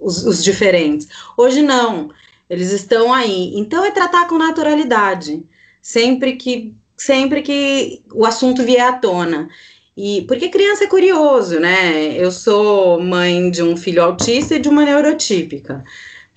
os, 0.00 0.24
os 0.24 0.44
diferentes. 0.44 1.08
Hoje 1.36 1.60
não, 1.60 2.10
eles 2.48 2.70
estão 2.70 3.12
aí. 3.12 3.52
Então 3.56 3.84
é 3.84 3.90
tratar 3.90 4.28
com 4.28 4.38
naturalidade, 4.38 5.44
sempre 5.82 6.36
que 6.36 6.74
sempre 7.00 7.40
que 7.40 8.02
o 8.12 8.26
assunto 8.26 8.62
vier 8.62 8.86
à 8.86 8.92
tona. 8.92 9.48
E 9.96 10.22
porque 10.28 10.50
criança 10.50 10.84
é 10.84 10.86
curioso, 10.86 11.58
né? 11.58 12.14
Eu 12.14 12.30
sou 12.30 13.00
mãe 13.00 13.50
de 13.50 13.62
um 13.62 13.74
filho 13.76 14.02
autista 14.02 14.54
e 14.54 14.58
de 14.58 14.68
uma 14.68 14.84
neurotípica. 14.84 15.82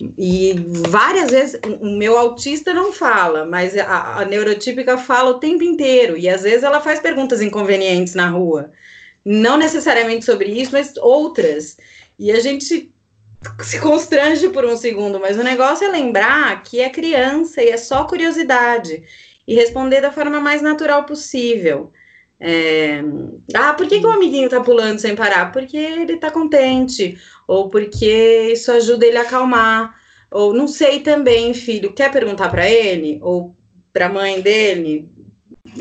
E 0.00 0.54
várias 0.88 1.30
vezes 1.30 1.60
o 1.80 1.86
meu 1.86 2.18
autista 2.18 2.72
não 2.72 2.92
fala, 2.92 3.44
mas 3.44 3.76
a, 3.76 4.20
a, 4.20 4.24
neurotípica 4.24 4.96
fala 4.98 5.30
o 5.30 5.38
tempo 5.38 5.62
inteiro. 5.62 6.16
E 6.16 6.28
às 6.28 6.42
vezes 6.42 6.62
ela 6.62 6.80
faz 6.80 6.98
perguntas 6.98 7.42
inconvenientes 7.42 8.14
na 8.14 8.28
rua. 8.28 8.72
Não 9.24 9.58
necessariamente 9.58 10.24
sobre 10.24 10.48
isso, 10.48 10.72
mas 10.72 10.96
outras. 10.96 11.76
E 12.18 12.32
a 12.32 12.40
gente 12.40 12.90
se 13.62 13.78
constrange 13.80 14.48
por 14.48 14.64
um 14.64 14.76
segundo, 14.76 15.20
mas 15.20 15.38
o 15.38 15.42
negócio 15.42 15.86
é 15.86 15.90
lembrar 15.90 16.62
que 16.62 16.80
é 16.80 16.88
criança 16.88 17.62
e 17.62 17.68
é 17.68 17.76
só 17.76 18.04
curiosidade 18.04 19.04
e 19.46 19.54
responder 19.54 20.00
da 20.00 20.12
forma 20.12 20.40
mais 20.40 20.62
natural 20.62 21.04
possível. 21.04 21.92
É, 22.40 23.02
ah, 23.54 23.74
por 23.74 23.86
que, 23.86 24.00
que 24.00 24.06
o 24.06 24.10
amiguinho 24.10 24.48
tá 24.48 24.60
pulando 24.60 24.98
sem 24.98 25.14
parar? 25.14 25.52
Porque 25.52 25.76
ele 25.76 26.16
tá 26.16 26.30
contente, 26.30 27.18
ou 27.46 27.68
porque 27.68 28.50
isso 28.52 28.72
ajuda 28.72 29.06
ele 29.06 29.16
a 29.16 29.22
acalmar, 29.22 29.94
ou 30.30 30.52
não 30.52 30.66
sei 30.66 31.00
também, 31.00 31.54
filho, 31.54 31.94
quer 31.94 32.10
perguntar 32.10 32.48
para 32.50 32.68
ele, 32.68 33.18
ou 33.22 33.54
para 33.92 34.06
a 34.06 34.12
mãe 34.12 34.40
dele? 34.40 35.08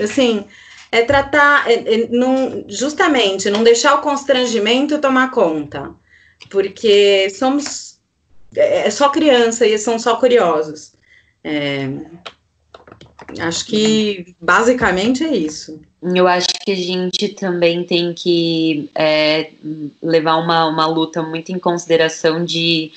Assim, 0.01 0.45
é 0.91 1.01
tratar, 1.01 1.69
é, 1.69 1.73
é, 1.73 2.07
não, 2.09 2.63
justamente, 2.69 3.49
não 3.49 3.63
deixar 3.63 3.95
o 3.95 4.01
constrangimento 4.01 4.99
tomar 4.99 5.31
conta, 5.31 5.91
porque 6.51 7.29
somos, 7.31 7.99
é, 8.55 8.87
é 8.87 8.89
só 8.91 9.09
criança 9.09 9.65
e 9.65 9.77
são 9.77 9.97
só 9.97 10.17
curiosos. 10.17 10.93
É, 11.43 11.89
Acho 13.41 13.65
que 13.65 14.35
basicamente 14.39 15.23
é 15.23 15.35
isso. 15.35 15.81
Eu 16.01 16.27
acho 16.27 16.47
que 16.65 16.71
a 16.71 16.75
gente 16.75 17.29
também 17.29 17.83
tem 17.83 18.13
que 18.13 18.89
é, 18.93 19.51
levar 20.01 20.35
uma, 20.35 20.65
uma 20.65 20.85
luta 20.85 21.21
muito 21.21 21.51
em 21.51 21.59
consideração 21.59 22.43
de 22.43 22.91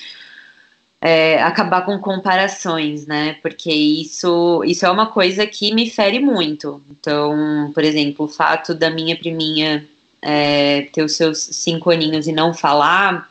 é, 1.01 1.41
acabar 1.41 1.85
com 1.85 1.97
comparações, 1.99 3.05
né? 3.05 3.37
Porque 3.41 3.71
isso, 3.71 4.63
isso 4.65 4.85
é 4.85 4.91
uma 4.91 5.07
coisa 5.07 5.47
que 5.47 5.73
me 5.73 5.89
fere 5.89 6.19
muito. 6.19 6.81
Então, 6.91 7.71
por 7.73 7.83
exemplo, 7.83 8.25
o 8.25 8.29
fato 8.29 8.73
da 8.73 8.89
minha 8.89 9.15
priminha 9.15 9.87
é, 10.21 10.81
ter 10.91 11.03
os 11.03 11.15
seus 11.15 11.37
cinco 11.37 11.91
aninhos 11.91 12.27
e 12.27 12.31
não 12.31 12.53
falar, 12.53 13.29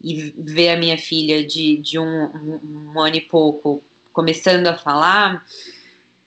e 0.00 0.30
ver 0.36 0.70
a 0.70 0.76
minha 0.76 0.98
filha 0.98 1.46
de, 1.46 1.78
de 1.78 1.98
um, 1.98 2.24
um, 2.24 2.92
um 2.94 3.00
ano 3.00 3.16
e 3.16 3.20
pouco 3.20 3.82
começando 4.12 4.66
a 4.66 4.76
falar, 4.76 5.44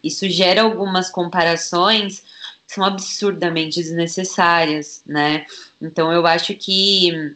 isso 0.04 0.30
gera 0.30 0.62
algumas 0.62 1.10
comparações 1.10 2.24
que 2.68 2.74
são 2.74 2.84
absurdamente 2.84 3.80
desnecessárias, 3.80 5.02
né? 5.06 5.46
Então, 5.82 6.12
eu 6.12 6.26
acho 6.28 6.54
que 6.56 7.36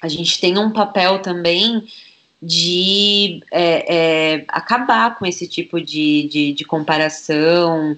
a 0.00 0.08
gente 0.08 0.40
tem 0.40 0.58
um 0.58 0.70
papel 0.70 1.20
também 1.20 1.86
de 2.42 3.42
é, 3.50 3.94
é, 3.94 4.44
acabar 4.48 5.18
com 5.18 5.24
esse 5.24 5.46
tipo 5.46 5.80
de, 5.80 6.28
de, 6.28 6.52
de, 6.52 6.64
comparação 6.64 7.96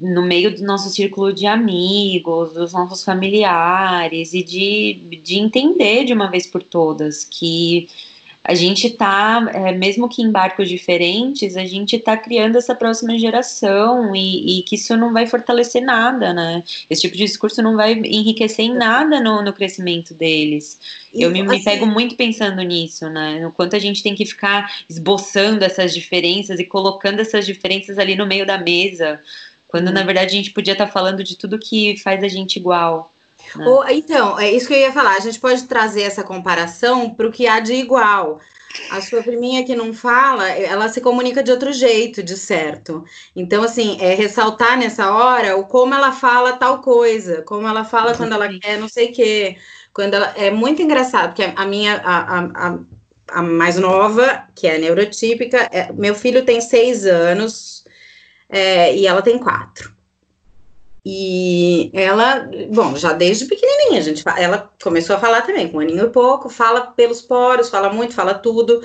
no 0.00 0.22
meio 0.22 0.54
do 0.54 0.62
nosso 0.62 0.90
círculo 0.90 1.32
de 1.32 1.46
amigos, 1.46 2.52
dos 2.52 2.74
nossos 2.74 3.02
familiares, 3.02 4.34
e 4.34 4.42
de, 4.42 5.20
de 5.22 5.38
entender 5.38 6.04
de 6.04 6.12
uma 6.12 6.30
vez 6.30 6.46
por 6.46 6.62
todas 6.62 7.24
que 7.24 7.88
a 8.50 8.54
gente 8.54 8.88
está, 8.88 9.48
é, 9.54 9.70
mesmo 9.70 10.08
que 10.08 10.22
em 10.22 10.28
barcos 10.28 10.68
diferentes, 10.68 11.56
a 11.56 11.64
gente 11.64 11.94
está 11.94 12.16
criando 12.16 12.58
essa 12.58 12.74
próxima 12.74 13.16
geração 13.16 14.12
e, 14.12 14.58
e, 14.58 14.62
que 14.64 14.74
isso 14.74 14.96
não 14.96 15.12
vai 15.12 15.24
fortalecer 15.24 15.80
nada, 15.80 16.34
né? 16.34 16.64
Esse 16.90 17.02
tipo 17.02 17.16
de 17.16 17.26
discurso 17.26 17.62
não 17.62 17.76
vai 17.76 17.92
enriquecer 17.92 18.64
em 18.64 18.74
nada 18.74 19.20
no, 19.20 19.40
no 19.40 19.52
crescimento 19.52 20.12
deles. 20.12 20.80
E, 21.14 21.22
Eu 21.22 21.30
me, 21.30 21.42
assim, 21.42 21.48
me, 21.48 21.62
pego 21.62 21.86
muito 21.86 22.16
pensando 22.16 22.60
nisso, 22.62 23.08
né? 23.08 23.38
No 23.38 23.52
quanto 23.52 23.76
a 23.76 23.78
gente 23.78 24.02
tem 24.02 24.16
que 24.16 24.26
ficar 24.26 24.82
esboçando 24.88 25.64
essas 25.64 25.94
diferenças 25.94 26.58
e 26.58 26.64
colocando 26.64 27.20
essas 27.20 27.46
diferenças 27.46 28.00
ali 28.00 28.16
no 28.16 28.26
meio 28.26 28.44
da 28.44 28.58
mesa, 28.58 29.20
quando 29.68 29.90
hum. 29.90 29.92
na 29.92 30.02
verdade 30.02 30.26
a 30.26 30.36
gente 30.36 30.50
podia 30.50 30.72
estar 30.72 30.86
tá 30.86 30.92
falando 30.92 31.22
de 31.22 31.36
tudo 31.36 31.56
que 31.56 31.96
faz 31.98 32.24
a 32.24 32.28
gente 32.28 32.56
igual. 32.56 33.12
Né? 33.56 33.66
Ou, 33.66 33.88
então, 33.88 34.38
é 34.38 34.50
isso 34.50 34.68
que 34.68 34.74
eu 34.74 34.78
ia 34.78 34.92
falar. 34.92 35.16
A 35.16 35.20
gente 35.20 35.38
pode 35.38 35.64
trazer 35.64 36.02
essa 36.02 36.22
comparação 36.22 37.10
para 37.10 37.26
o 37.26 37.32
que 37.32 37.46
há 37.46 37.60
de 37.60 37.74
igual. 37.74 38.40
A 38.90 39.00
sua 39.00 39.22
priminha 39.22 39.64
que 39.64 39.74
não 39.74 39.92
fala, 39.92 40.48
ela 40.48 40.88
se 40.88 41.00
comunica 41.00 41.42
de 41.42 41.50
outro 41.50 41.72
jeito, 41.72 42.22
de 42.22 42.36
certo. 42.36 43.04
Então, 43.34 43.64
assim, 43.64 43.98
é 44.00 44.14
ressaltar 44.14 44.78
nessa 44.78 45.12
hora 45.12 45.56
o 45.56 45.66
como 45.66 45.92
ela 45.92 46.12
fala 46.12 46.52
tal 46.52 46.80
coisa, 46.80 47.42
como 47.42 47.66
ela 47.66 47.84
fala 47.84 48.14
quando 48.14 48.32
ela 48.32 48.48
quer 48.48 48.78
não 48.78 48.88
sei 48.88 49.10
o 49.10 49.12
quê. 49.12 49.56
Quando 49.92 50.14
ela, 50.14 50.32
é 50.36 50.52
muito 50.52 50.80
engraçado, 50.80 51.30
porque 51.30 51.52
a 51.54 51.66
minha, 51.66 51.96
a, 52.04 52.68
a, 52.68 52.78
a 53.32 53.42
mais 53.42 53.76
nova, 53.76 54.44
que 54.54 54.68
é 54.68 54.78
neurotípica, 54.78 55.68
é, 55.72 55.92
meu 55.92 56.14
filho 56.14 56.44
tem 56.44 56.60
seis 56.60 57.04
anos 57.06 57.84
é, 58.48 58.94
e 58.94 59.06
ela 59.06 59.20
tem 59.20 59.36
quatro. 59.36 59.99
E 61.04 61.90
ela, 61.94 62.48
bom, 62.70 62.94
já 62.96 63.12
desde 63.12 63.46
pequenininha, 63.46 64.00
a 64.00 64.02
gente, 64.02 64.22
ela 64.36 64.70
começou 64.82 65.16
a 65.16 65.20
falar 65.20 65.42
também, 65.42 65.68
com 65.68 65.78
um 65.78 65.80
aninho 65.80 66.06
e 66.06 66.10
pouco, 66.10 66.50
fala 66.50 66.92
pelos 66.92 67.22
poros, 67.22 67.70
fala 67.70 67.90
muito, 67.92 68.14
fala 68.14 68.34
tudo. 68.34 68.82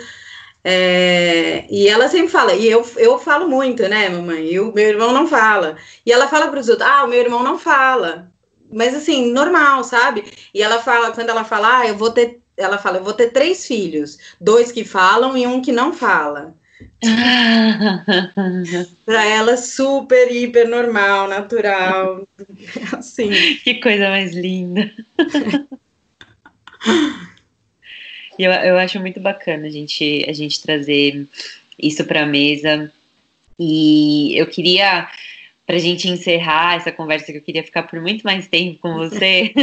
É, 0.63 1.68
e 1.70 1.88
ela 1.88 2.07
sempre 2.07 2.30
fala, 2.30 2.53
e 2.53 2.68
eu, 2.68 2.84
eu 2.97 3.20
falo 3.20 3.47
muito, 3.47 3.88
né, 3.88 4.09
mamãe? 4.09 4.47
E 4.53 4.59
o 4.59 4.74
meu 4.74 4.88
irmão 4.88 5.11
não 5.13 5.28
fala. 5.28 5.78
E 6.05 6.11
ela 6.11 6.28
fala 6.28 6.47
para 6.47 6.59
os 6.59 6.70
outros, 6.70 6.88
ah, 6.88 7.03
o 7.03 7.07
meu 7.07 7.20
irmão 7.20 7.43
não 7.43 7.59
fala. 7.59 8.32
Mas 8.72 8.95
assim, 8.95 9.32
normal, 9.32 9.84
sabe? 9.84 10.24
E 10.53 10.63
ela 10.63 10.82
fala, 10.82 11.11
quando 11.11 11.30
ela 11.30 11.43
fala, 11.43 11.80
ah, 11.80 11.88
eu 11.88 11.95
vou 11.95 12.11
ter, 12.11 12.41
ela 12.57 12.78
fala, 12.78 12.97
eu 12.97 13.03
vou 13.03 13.13
ter 13.13 13.32
três 13.32 13.68
filhos, 13.68 14.18
dois 14.41 14.72
que 14.72 14.84
falam 14.84 15.38
e 15.38 15.45
um 15.45 15.61
que 15.61 15.72
não 15.72 15.93
fala. 15.93 16.55
para 19.06 19.26
ela 19.26 19.58
super 19.58 20.32
hiper 20.32 20.68
normal, 20.68 21.28
natural, 21.28 22.28
assim. 22.98 23.30
Que 23.64 23.76
coisa 23.76 24.10
mais 24.10 24.34
linda. 24.34 24.92
eu, 28.38 28.52
eu 28.52 28.78
acho 28.78 29.00
muito 29.00 29.20
bacana 29.20 29.68
a 29.68 29.70
gente, 29.70 30.26
a 30.28 30.34
gente 30.34 30.62
trazer 30.62 31.28
isso 31.80 32.04
para 32.06 32.24
a 32.24 32.28
mesa. 32.28 32.92
E 33.58 34.38
eu 34.38 34.48
queria, 34.48 35.08
para 35.66 35.78
a 35.78 35.80
gente 35.80 36.10
encerrar 36.10 36.76
essa 36.76 36.92
conversa, 36.92 37.32
que 37.32 37.38
eu 37.38 37.42
queria 37.42 37.64
ficar 37.64 37.84
por 37.84 38.02
muito 38.02 38.24
mais 38.24 38.48
tempo 38.48 38.80
com 38.80 38.96
você, 38.96 39.54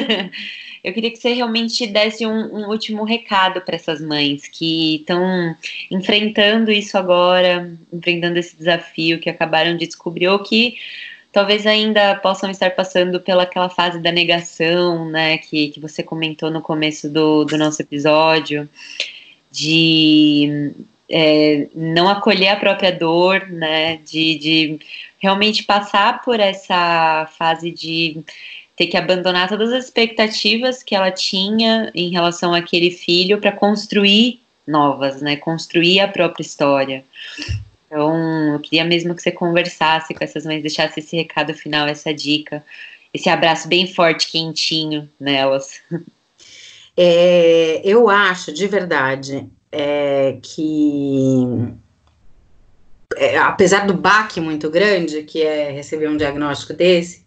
eu 0.84 0.92
queria 0.92 1.10
que 1.10 1.16
você 1.16 1.32
realmente 1.32 1.86
desse 1.86 2.26
um, 2.26 2.56
um 2.56 2.68
último 2.68 3.04
recado 3.04 3.60
para 3.60 3.76
essas 3.76 4.00
mães 4.00 4.48
que 4.48 4.96
estão 4.96 5.54
enfrentando 5.90 6.72
isso 6.72 6.98
agora, 6.98 7.72
enfrentando 7.92 8.38
esse 8.38 8.56
desafio 8.56 9.20
que 9.20 9.30
acabaram 9.30 9.76
de 9.76 9.86
descobrir, 9.86 10.28
ou 10.28 10.40
que 10.40 10.76
talvez 11.30 11.66
ainda 11.66 12.16
possam 12.16 12.50
estar 12.50 12.70
passando 12.72 13.20
pelaquela 13.20 13.68
fase 13.68 14.00
da 14.00 14.10
negação, 14.10 15.08
né, 15.08 15.38
que, 15.38 15.68
que 15.68 15.80
você 15.80 16.02
comentou 16.02 16.50
no 16.50 16.60
começo 16.60 17.08
do, 17.08 17.44
do 17.44 17.56
nosso 17.56 17.80
episódio, 17.80 18.68
de 19.50 20.72
é, 21.08 21.68
não 21.74 22.08
acolher 22.08 22.48
a 22.48 22.56
própria 22.56 22.90
dor, 22.90 23.48
né, 23.48 23.98
de, 23.98 24.36
de 24.36 24.78
realmente 25.18 25.62
passar 25.62 26.22
por 26.22 26.40
essa 26.40 27.30
fase 27.38 27.70
de 27.70 28.22
ter 28.82 28.86
que 28.86 28.96
abandonar 28.96 29.48
todas 29.48 29.72
as 29.72 29.84
expectativas 29.84 30.82
que 30.82 30.94
ela 30.94 31.10
tinha 31.10 31.90
em 31.94 32.10
relação 32.10 32.52
àquele 32.52 32.90
filho 32.90 33.40
para 33.40 33.52
construir 33.52 34.40
novas, 34.66 35.22
né? 35.22 35.36
Construir 35.36 36.00
a 36.00 36.08
própria 36.08 36.42
história. 36.42 37.04
Então, 37.86 38.54
eu 38.54 38.60
queria 38.60 38.84
mesmo 38.84 39.14
que 39.14 39.22
você 39.22 39.30
conversasse 39.30 40.12
com 40.12 40.24
essas 40.24 40.44
mães, 40.44 40.62
deixasse 40.62 40.98
esse 40.98 41.16
recado 41.16 41.54
final, 41.54 41.86
essa 41.86 42.12
dica, 42.12 42.64
esse 43.14 43.28
abraço 43.28 43.68
bem 43.68 43.86
forte, 43.86 44.30
quentinho 44.30 45.08
nelas. 45.20 45.80
É, 46.94 47.80
eu 47.84 48.10
acho, 48.10 48.52
de 48.52 48.66
verdade, 48.66 49.48
é, 49.70 50.36
que 50.42 51.74
é, 53.16 53.38
apesar 53.38 53.86
do 53.86 53.94
baque 53.94 54.42
muito 54.42 54.68
grande, 54.68 55.22
que 55.22 55.40
é 55.40 55.70
receber 55.70 56.08
um 56.08 56.18
diagnóstico 56.18 56.74
desse, 56.74 57.21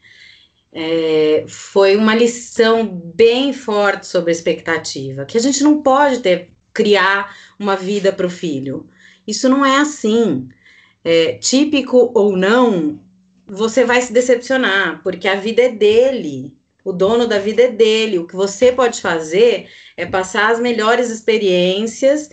é, 0.78 1.46
foi 1.48 1.96
uma 1.96 2.14
lição 2.14 2.86
bem 2.86 3.54
forte 3.54 4.06
sobre 4.08 4.34
expectativa, 4.34 5.24
que 5.24 5.38
a 5.38 5.42
gente 5.42 5.64
não 5.64 5.82
pode 5.82 6.20
ter 6.20 6.52
criar 6.74 7.34
uma 7.58 7.78
vida 7.78 8.12
para 8.12 8.28
o 8.28 8.30
filho. 8.30 8.90
Isso 9.26 9.48
não 9.48 9.66
é 9.66 9.78
assim. 9.78 10.50
É, 11.02 11.38
típico 11.38 12.12
ou 12.14 12.36
não, 12.36 13.00
você 13.48 13.86
vai 13.86 14.02
se 14.02 14.12
decepcionar, 14.12 15.02
porque 15.02 15.30
a 15.30 15.36
vida 15.36 15.62
é 15.62 15.70
dele. 15.70 16.58
O 16.84 16.92
dono 16.92 17.26
da 17.26 17.40
vida 17.40 17.64
é 17.64 17.72
dele. 17.72 18.20
O 18.20 18.28
que 18.28 18.36
você 18.36 18.74
pode 18.74 19.00
fazer 19.00 19.70
é 19.96 20.06
passar 20.06 20.52
as 20.52 20.60
melhores 20.60 21.10
experiências 21.10 22.30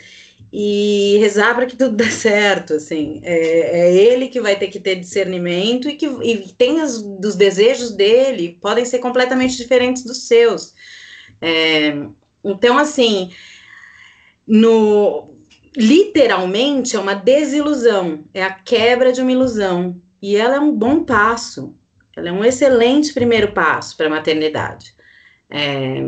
e 0.53 1.17
rezar 1.19 1.55
para 1.55 1.65
que 1.65 1.77
tudo 1.77 1.97
dê 1.97 2.11
certo, 2.11 2.75
assim, 2.75 3.23
é, 3.25 3.81
é, 3.81 3.95
ele 3.95 4.29
que 4.29 4.41
vai 4.41 4.55
ter 4.55 4.69
que 4.69 4.79
ter 4.79 4.97
discernimento 4.97 5.89
e 5.89 5.97
que 5.97 6.07
e 6.07 6.47
tem 6.59 6.83
os 6.83 7.01
dos 7.01 7.35
desejos 7.35 7.93
dele 7.93 8.59
podem 8.61 8.85
ser 8.85 8.99
completamente 8.99 9.57
diferentes 9.57 10.05
dos 10.05 10.27
seus. 10.27 10.75
É, 11.41 11.95
então, 12.45 12.77
assim, 12.77 13.33
no 14.47 15.31
literalmente 15.75 16.97
é 16.97 17.01
uma 17.01 17.15
desilusão, 17.15 18.25
é 18.35 18.45
a 18.45 18.53
quebra 18.53 19.11
de 19.11 19.23
uma 19.23 19.33
ilusão 19.33 20.03
e 20.21 20.37
ela 20.37 20.57
é 20.57 20.61
um 20.61 20.71
bom 20.71 21.03
passo, 21.03 21.75
ela 22.15 22.29
é 22.29 22.33
um 22.33 22.45
excelente 22.45 23.15
primeiro 23.15 23.53
passo 23.53 23.97
para 23.97 24.07
a 24.07 24.11
maternidade. 24.11 24.95
É, 25.49 26.05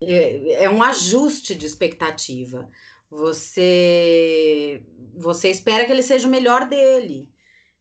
é, 0.00 0.64
é 0.64 0.70
um 0.70 0.82
ajuste 0.82 1.54
de 1.54 1.66
expectativa. 1.66 2.68
Você, 3.10 4.84
você 5.16 5.50
espera 5.50 5.84
que 5.84 5.92
ele 5.92 6.02
seja 6.02 6.26
o 6.26 6.30
melhor 6.30 6.68
dele. 6.68 7.30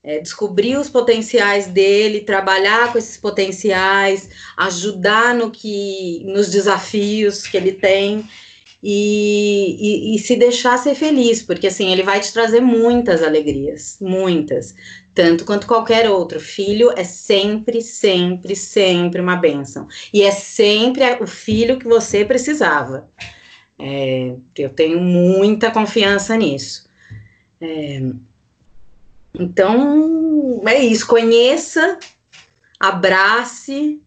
É, 0.03 0.19
descobrir 0.19 0.75
os 0.77 0.89
potenciais 0.89 1.67
dele, 1.67 2.21
trabalhar 2.21 2.91
com 2.91 2.97
esses 2.97 3.15
potenciais, 3.15 4.29
ajudar 4.57 5.33
no 5.33 5.49
que, 5.49 6.23
nos 6.25 6.49
desafios 6.49 7.47
que 7.47 7.55
ele 7.55 7.71
tem 7.71 8.27
e, 8.85 9.77
e, 9.79 10.15
e, 10.15 10.19
se 10.19 10.35
deixar 10.35 10.77
ser 10.77 10.93
feliz, 10.93 11.41
porque 11.41 11.67
assim 11.67 11.89
ele 11.89 12.03
vai 12.03 12.19
te 12.19 12.33
trazer 12.33 12.59
muitas 12.59 13.23
alegrias, 13.23 13.97
muitas, 14.01 14.75
tanto 15.15 15.45
quanto 15.45 15.65
qualquer 15.65 16.09
outro. 16.11 16.37
Filho 16.41 16.91
é 16.97 17.05
sempre, 17.05 17.81
sempre, 17.81 18.57
sempre 18.57 19.21
uma 19.21 19.37
bênção 19.37 19.87
e 20.13 20.21
é 20.21 20.31
sempre 20.31 21.05
o 21.21 21.27
filho 21.27 21.79
que 21.79 21.87
você 21.87 22.25
precisava. 22.25 23.09
É, 23.85 24.33
eu 24.57 24.69
tenho 24.69 25.01
muita 25.01 25.69
confiança 25.69 26.37
nisso. 26.37 26.87
É, 27.59 28.01
então, 29.37 30.61
é 30.65 30.81
isso. 30.81 31.05
Conheça, 31.05 31.99
abrace, 32.79 33.99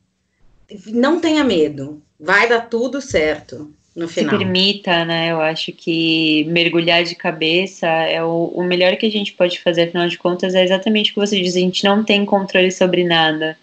não 0.86 1.20
tenha 1.20 1.44
medo. 1.44 2.02
Vai 2.18 2.48
dar 2.48 2.62
tudo 2.62 3.02
certo. 3.02 3.70
no 3.94 4.08
final. 4.08 4.30
Se 4.30 4.38
permita, 4.38 5.04
né? 5.04 5.30
Eu 5.30 5.42
acho 5.42 5.72
que 5.72 6.44
mergulhar 6.44 7.04
de 7.04 7.14
cabeça 7.14 7.86
é 7.86 8.24
o, 8.24 8.52
o 8.54 8.64
melhor 8.64 8.96
que 8.96 9.04
a 9.04 9.10
gente 9.10 9.34
pode 9.34 9.60
fazer, 9.60 9.82
afinal 9.82 10.08
de 10.08 10.16
contas, 10.16 10.54
é 10.54 10.64
exatamente 10.64 11.10
o 11.10 11.14
que 11.14 11.20
você 11.20 11.38
diz, 11.38 11.54
a 11.54 11.60
gente 11.60 11.84
não 11.84 12.02
tem 12.02 12.24
controle 12.24 12.72
sobre 12.72 13.04
nada. 13.04 13.58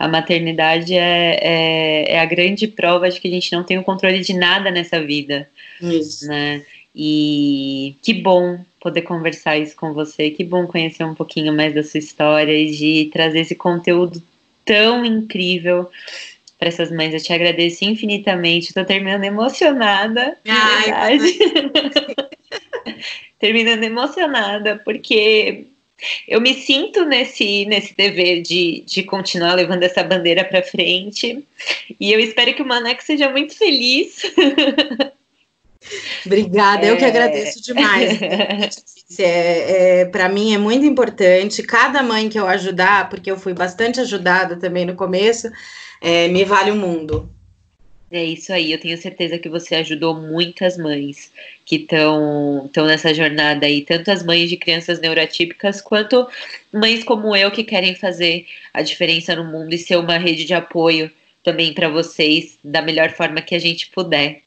A 0.00 0.08
maternidade 0.08 0.94
é, 0.94 1.38
é, 1.42 2.12
é 2.14 2.20
a 2.20 2.24
grande 2.24 2.66
prova 2.66 3.10
de 3.10 3.20
que 3.20 3.28
a 3.28 3.30
gente 3.30 3.52
não 3.52 3.62
tem 3.62 3.76
o 3.76 3.84
controle 3.84 4.20
de 4.20 4.32
nada 4.32 4.70
nessa 4.70 4.98
vida. 5.04 5.46
Isso. 5.78 6.26
Né? 6.26 6.64
E 6.96 7.94
que 8.02 8.14
bom 8.14 8.64
poder 8.80 9.02
conversar 9.02 9.58
isso 9.58 9.76
com 9.76 9.92
você, 9.92 10.30
que 10.30 10.42
bom 10.42 10.66
conhecer 10.66 11.04
um 11.04 11.14
pouquinho 11.14 11.52
mais 11.52 11.74
da 11.74 11.82
sua 11.82 11.98
história 11.98 12.50
e 12.50 12.70
de 12.70 13.10
trazer 13.12 13.40
esse 13.40 13.54
conteúdo 13.54 14.22
tão 14.64 15.04
incrível 15.04 15.90
para 16.58 16.68
essas 16.68 16.90
mães. 16.90 17.12
Eu 17.12 17.22
te 17.22 17.34
agradeço 17.34 17.84
infinitamente. 17.84 18.68
Estou 18.68 18.86
terminando 18.86 19.24
emocionada. 19.24 20.34
Ai, 20.48 21.18
terminando 23.38 23.84
emocionada, 23.84 24.80
porque 24.82 25.66
eu 26.26 26.40
me 26.40 26.54
sinto 26.54 27.04
nesse, 27.04 27.64
nesse 27.66 27.94
dever 27.94 28.42
de, 28.42 28.82
de 28.86 29.02
continuar 29.02 29.54
levando 29.54 29.82
essa 29.82 30.02
bandeira 30.02 30.44
para 30.44 30.62
frente. 30.62 31.44
E 31.98 32.12
eu 32.12 32.20
espero 32.20 32.54
que 32.54 32.62
o 32.62 32.66
Maneco 32.66 33.02
seja 33.02 33.30
muito 33.30 33.56
feliz. 33.56 34.22
Obrigada, 36.24 36.86
é... 36.86 36.90
eu 36.90 36.96
que 36.96 37.04
é. 37.04 37.08
agradeço 37.08 37.62
demais. 37.62 38.20
É, 39.18 40.00
é, 40.00 40.04
para 40.04 40.28
mim 40.28 40.54
é 40.54 40.58
muito 40.58 40.86
importante. 40.86 41.64
Cada 41.64 42.00
mãe 42.02 42.28
que 42.28 42.38
eu 42.38 42.46
ajudar, 42.46 43.08
porque 43.08 43.30
eu 43.30 43.36
fui 43.36 43.52
bastante 43.52 44.00
ajudada 44.00 44.56
também 44.56 44.84
no 44.84 44.94
começo, 44.94 45.50
é, 46.00 46.28
me 46.28 46.44
vale 46.44 46.70
o 46.70 46.76
mundo. 46.76 47.28
É 48.12 48.24
isso 48.24 48.52
aí, 48.52 48.72
eu 48.72 48.80
tenho 48.80 48.98
certeza 48.98 49.38
que 49.38 49.48
você 49.48 49.76
ajudou 49.76 50.14
muitas 50.16 50.76
mães 50.76 51.32
que 51.64 51.76
estão 51.76 52.68
nessa 52.84 53.14
jornada 53.14 53.66
aí, 53.66 53.84
tanto 53.84 54.10
as 54.10 54.24
mães 54.24 54.50
de 54.50 54.56
crianças 54.56 54.98
neurotípicas, 55.00 55.80
quanto 55.80 56.28
mães 56.72 57.04
como 57.04 57.36
eu 57.36 57.52
que 57.52 57.62
querem 57.62 57.94
fazer 57.94 58.46
a 58.74 58.82
diferença 58.82 59.36
no 59.36 59.44
mundo 59.44 59.72
e 59.72 59.78
ser 59.78 59.96
uma 59.96 60.18
rede 60.18 60.44
de 60.44 60.52
apoio 60.52 61.08
também 61.44 61.72
para 61.72 61.88
vocês 61.88 62.58
da 62.64 62.82
melhor 62.82 63.10
forma 63.12 63.40
que 63.40 63.54
a 63.54 63.60
gente 63.60 63.88
puder. 63.90 64.42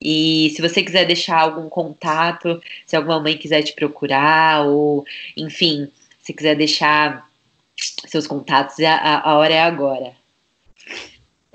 E 0.00 0.52
se 0.54 0.60
você 0.60 0.82
quiser 0.82 1.06
deixar 1.06 1.40
algum 1.40 1.70
contato, 1.70 2.60
se 2.86 2.94
alguma 2.94 3.18
mãe 3.18 3.38
quiser 3.38 3.62
te 3.62 3.72
procurar, 3.72 4.66
ou 4.66 5.06
enfim, 5.34 5.90
se 6.22 6.34
quiser 6.34 6.54
deixar 6.54 7.26
seus 8.06 8.26
contatos, 8.26 8.78
a, 8.80 9.20
a 9.20 9.38
hora 9.38 9.54
é 9.54 9.62
agora. 9.62 10.12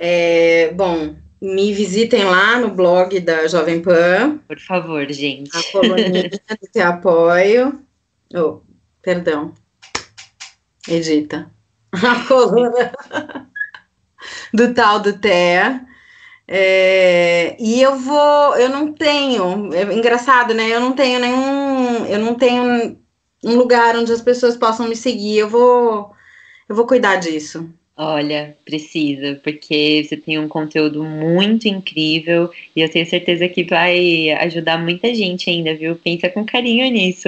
É, 0.02 0.72
bom, 0.76 1.14
me 1.41 1.74
visitem 1.74 2.24
lá 2.24 2.58
no 2.58 2.72
blog 2.72 3.20
da 3.20 3.45
Jovem 3.47 3.82
Pan. 3.82 4.39
Por 4.47 4.58
favor, 4.58 5.06
gente. 5.12 5.52
A 5.58 5.64
coluninha 5.74 6.30
do 6.30 6.39
Te 6.72 6.80
Apoio. 6.80 7.82
Oh, 8.34 8.62
perdão. 9.02 9.54
Edita. 10.88 11.52
A 11.91 12.24
coluna 12.26 12.93
do 14.54 14.74
tal 14.74 15.02
do 15.02 15.20
TEA. 15.20 15.86
É, 16.47 17.58
e 17.60 17.82
eu 17.82 17.97
vou, 17.97 18.56
eu 18.56 18.70
não 18.70 18.93
tenho, 18.93 19.72
é 19.74 19.84
engraçado, 19.93 20.54
né? 20.54 20.74
Eu 20.74 20.80
não 20.80 20.93
tenho 20.93 21.20
nenhum, 21.20 22.06
eu 22.06 22.20
não 22.20 22.36
tenho 22.36 22.97
um 23.43 23.56
lugar 23.56 23.95
onde 23.97 24.14
as 24.14 24.22
pessoas 24.22 24.56
possam 24.56 24.88
me 24.88 24.95
seguir. 24.95 25.39
Eu 25.39 25.50
vou, 25.50 26.14
eu 26.70 26.76
vou 26.76 26.88
cuidar 26.88 27.18
disso. 27.18 27.70
Olha, 28.02 28.58
precisa, 28.64 29.36
porque 29.43 30.02
você 30.06 30.16
tem 30.16 30.39
um 30.39 30.47
conteúdo 30.47 31.04
muito 31.04 31.68
incrível 31.68 32.50
e 32.74 32.80
eu 32.80 32.89
tenho 32.89 33.06
certeza 33.06 33.50
que 33.50 33.66
vai 33.66 34.32
ajudar 34.32 34.78
muita 34.78 35.14
gente 35.14 35.50
ainda, 35.50 35.76
viu? 35.76 35.97
Pensa 35.97 36.30
com 36.30 36.45
carinho 36.45 36.89
nisso. 36.89 37.28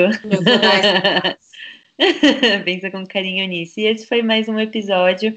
Pensa 2.64 2.90
com 2.90 3.06
carinho 3.06 3.46
nisso. 3.50 3.82
E 3.82 3.86
esse 3.86 4.08
foi 4.08 4.22
mais 4.22 4.48
um 4.48 4.58
episódio 4.58 5.36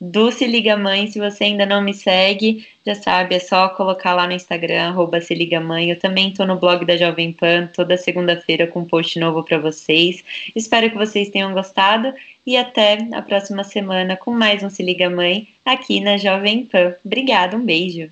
do 0.00 0.30
Se 0.30 0.46
Liga 0.46 0.76
Mãe. 0.76 1.06
Se 1.06 1.18
você 1.18 1.44
ainda 1.44 1.64
não 1.64 1.80
me 1.80 1.94
segue, 1.94 2.66
já 2.84 2.94
sabe, 2.94 3.34
é 3.34 3.38
só 3.38 3.68
colocar 3.68 4.14
lá 4.14 4.26
no 4.26 4.32
Instagram, 4.32 4.88
arroba 4.88 5.20
Se 5.20 5.34
Liga 5.34 5.60
Mãe. 5.60 5.90
Eu 5.90 5.98
também 5.98 6.30
estou 6.30 6.46
no 6.46 6.56
blog 6.56 6.84
da 6.84 6.96
Jovem 6.96 7.32
Pan, 7.32 7.68
toda 7.74 7.96
segunda-feira 7.96 8.66
com 8.66 8.80
um 8.80 8.84
post 8.84 9.18
novo 9.18 9.42
para 9.42 9.58
vocês. 9.58 10.24
Espero 10.54 10.90
que 10.90 10.96
vocês 10.96 11.30
tenham 11.30 11.52
gostado 11.52 12.12
e 12.46 12.56
até 12.56 12.98
a 13.12 13.22
próxima 13.22 13.64
semana 13.64 14.16
com 14.16 14.30
mais 14.30 14.62
um 14.62 14.70
Se 14.70 14.82
Liga 14.82 15.08
Mãe 15.08 15.48
aqui 15.64 16.00
na 16.00 16.16
Jovem 16.16 16.66
Pan. 16.66 16.94
Obrigada, 17.04 17.56
um 17.56 17.64
beijo. 17.64 18.08